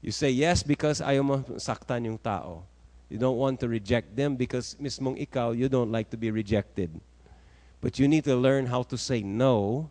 You 0.02 0.10
say 0.10 0.34
yes 0.34 0.66
because 0.66 0.98
ayaw 0.98 1.22
mo 1.22 1.36
saktan 1.54 2.10
yung 2.10 2.18
tao. 2.18 2.66
You 3.06 3.18
don't 3.22 3.38
want 3.38 3.62
to 3.62 3.70
reject 3.70 4.18
them 4.18 4.34
because 4.34 4.74
mismong 4.82 5.22
ikaw, 5.22 5.54
you 5.54 5.70
don't 5.70 5.94
like 5.94 6.10
to 6.10 6.18
be 6.18 6.34
rejected. 6.34 6.90
But 7.78 8.02
you 8.02 8.10
need 8.10 8.26
to 8.26 8.34
learn 8.34 8.66
how 8.66 8.82
to 8.90 8.98
say 8.98 9.22
no 9.22 9.86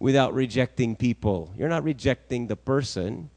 without 0.00 0.32
rejecting 0.32 0.96
people. 0.96 1.52
You're 1.52 1.68
not 1.68 1.84
rejecting 1.84 2.48
the 2.48 2.56
person, 2.56 3.28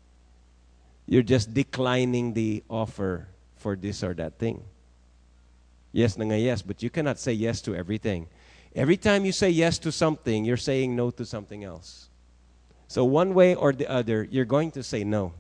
you're 1.08 1.24
just 1.24 1.54
declining 1.54 2.34
the 2.34 2.64
offer 2.70 3.28
for 3.56 3.76
this 3.76 4.04
or 4.04 4.14
that 4.16 4.38
thing. 4.40 4.64
Yes 5.92 6.18
nga 6.18 6.38
yes, 6.38 6.62
but 6.62 6.84
you 6.84 6.90
cannot 6.90 7.20
say 7.20 7.32
yes 7.32 7.62
to 7.62 7.76
everything. 7.76 8.28
Every 8.76 8.98
time 8.98 9.24
you 9.24 9.32
say 9.32 9.50
yes 9.50 9.80
to 9.80 9.92
something, 9.92 10.44
you're 10.44 10.58
saying 10.58 10.96
no 10.96 11.10
to 11.12 11.26
something 11.26 11.64
else. 11.64 12.10
So 12.88 13.06
one 13.06 13.34
way 13.34 13.56
or 13.56 13.72
the 13.72 13.90
other, 13.90 14.28
you're 14.30 14.46
going 14.46 14.72
to 14.72 14.84
say 14.84 15.04
no. 15.04 15.34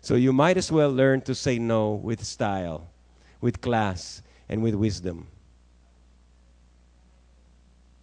So 0.00 0.16
you 0.16 0.32
might 0.32 0.56
as 0.56 0.72
well 0.72 0.90
learn 0.90 1.20
to 1.22 1.34
say 1.34 1.58
no 1.58 1.92
with 1.92 2.24
style, 2.24 2.88
with 3.40 3.60
class, 3.60 4.20
and 4.48 4.62
with 4.62 4.74
wisdom. 4.74 5.28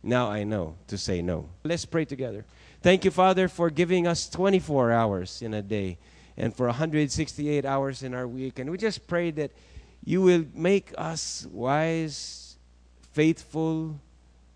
Now 0.01 0.31
I 0.31 0.45
know 0.45 0.75
to 0.87 0.97
say 0.97 1.21
no. 1.21 1.49
Let's 1.65 1.85
pray 1.85 2.05
together. 2.05 2.45
Thank 2.81 3.03
you, 3.03 3.11
Father, 3.11 3.49
for 3.49 3.69
giving 3.69 4.07
us 4.07 4.29
24 4.29 4.93
hours 4.93 5.41
in 5.41 5.53
a 5.53 5.61
day 5.61 5.97
and 6.39 6.55
for 6.55 6.67
168 6.67 7.65
hours 7.65 8.01
in 8.01 8.13
our 8.13 8.27
week. 8.27 8.59
And 8.59 8.71
we 8.71 8.77
just 8.77 9.05
pray 9.07 9.29
that 9.31 9.51
you 10.05 10.21
will 10.21 10.45
make 10.55 10.93
us 10.97 11.45
wise, 11.51 12.55
faithful 13.11 13.99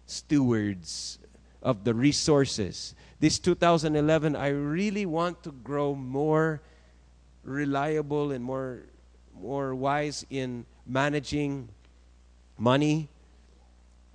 stewards 0.05 1.19
of 1.61 1.83
the 1.83 1.93
resources. 1.93 2.95
This 3.19 3.37
2011, 3.37 4.35
I 4.35 4.47
really 4.47 5.05
want 5.05 5.43
to 5.43 5.51
grow 5.51 5.93
more 5.93 6.61
reliable 7.43 8.31
and 8.31 8.43
more, 8.43 8.83
more 9.37 9.75
wise 9.75 10.25
in 10.29 10.65
managing 10.87 11.67
money, 12.57 13.09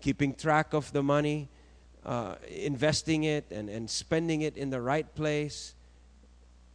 keeping 0.01 0.35
track 0.35 0.73
of 0.73 0.91
the 0.93 1.03
money, 1.03 1.49
uh, 2.07 2.37
investing 2.49 3.25
it, 3.25 3.45
and, 3.51 3.69
and 3.69 3.91
spending 3.91 4.41
it 4.41 4.57
in 4.57 4.71
the 4.71 4.81
right 4.81 5.15
place 5.15 5.75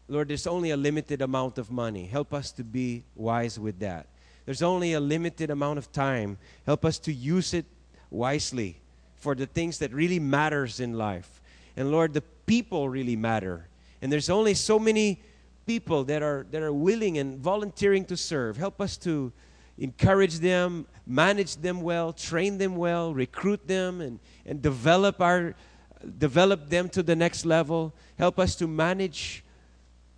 Lord, 0.07 0.27
there's 0.27 0.47
only 0.47 0.71
a 0.71 0.77
limited 0.77 1.21
amount 1.21 1.57
of 1.57 1.71
money. 1.71 2.05
Help 2.05 2.33
us 2.33 2.51
to 2.53 2.63
be 2.63 3.03
wise 3.15 3.59
with 3.59 3.79
that. 3.79 4.07
There's 4.45 4.61
only 4.61 4.93
a 4.93 4.99
limited 4.99 5.49
amount 5.49 5.77
of 5.77 5.91
time. 5.91 6.37
Help 6.65 6.83
us 6.83 6.99
to 6.99 7.13
use 7.13 7.53
it 7.53 7.65
wisely 8.09 8.81
for 9.15 9.35
the 9.35 9.45
things 9.45 9.77
that 9.79 9.93
really 9.93 10.19
matters 10.19 10.79
in 10.79 10.93
life. 10.93 11.41
And 11.77 11.91
Lord, 11.91 12.13
the 12.13 12.23
people 12.45 12.89
really 12.89 13.15
matter. 13.15 13.67
And 14.01 14.11
there's 14.11 14.29
only 14.29 14.53
so 14.53 14.77
many 14.77 15.21
people 15.65 16.03
that 16.03 16.21
are 16.21 16.45
that 16.51 16.61
are 16.61 16.73
willing 16.73 17.17
and 17.17 17.39
volunteering 17.39 18.03
to 18.05 18.17
serve. 18.17 18.57
Help 18.57 18.81
us 18.81 18.97
to 18.97 19.31
encourage 19.77 20.39
them, 20.39 20.85
manage 21.07 21.55
them 21.55 21.81
well, 21.81 22.11
train 22.13 22.57
them 22.57 22.75
well, 22.75 23.13
recruit 23.13 23.65
them 23.67 24.01
and, 24.01 24.19
and 24.45 24.61
develop 24.61 25.21
our 25.21 25.55
develop 26.19 26.69
them 26.69 26.89
to 26.89 27.01
the 27.01 27.15
next 27.15 27.45
level. 27.45 27.93
Help 28.17 28.39
us 28.39 28.55
to 28.57 28.67
manage 28.67 29.42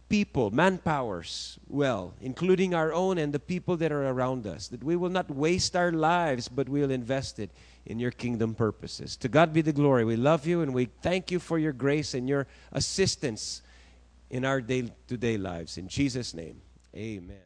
people, 0.10 0.52
manpowers 0.52 1.58
well, 1.68 2.14
including 2.22 2.74
our 2.74 2.94
own 2.94 3.18
and 3.18 3.34
the 3.34 3.40
people 3.40 3.78
that 3.78 3.92
are 3.92 4.08
around 4.08 4.48
us. 4.48 4.68
That 4.68 4.84
we 4.84 4.96
will 4.96 5.10
not 5.10 5.30
waste 5.30 5.76
our 5.76 5.92
lives, 5.92 6.48
but 6.48 6.70
we'll 6.70 6.92
invest 6.92 7.40
it 7.40 7.52
in 7.86 8.00
your 8.00 8.12
kingdom 8.12 8.56
purposes. 8.56 9.16
To 9.18 9.28
God 9.28 9.54
be 9.54 9.62
the 9.62 9.74
glory. 9.74 10.06
We 10.06 10.16
love 10.16 10.46
you 10.46 10.62
and 10.62 10.74
we 10.74 10.86
thank 11.02 11.32
you 11.32 11.40
for 11.40 11.58
your 11.58 11.74
grace 11.74 12.14
and 12.14 12.28
your 12.28 12.48
assistance 12.72 13.62
in 14.30 14.46
our 14.46 14.62
day 14.62 14.92
to 15.08 15.18
day 15.18 15.38
lives. 15.38 15.78
In 15.78 15.88
Jesus' 15.88 16.34
name, 16.34 16.62
amen. 16.96 17.38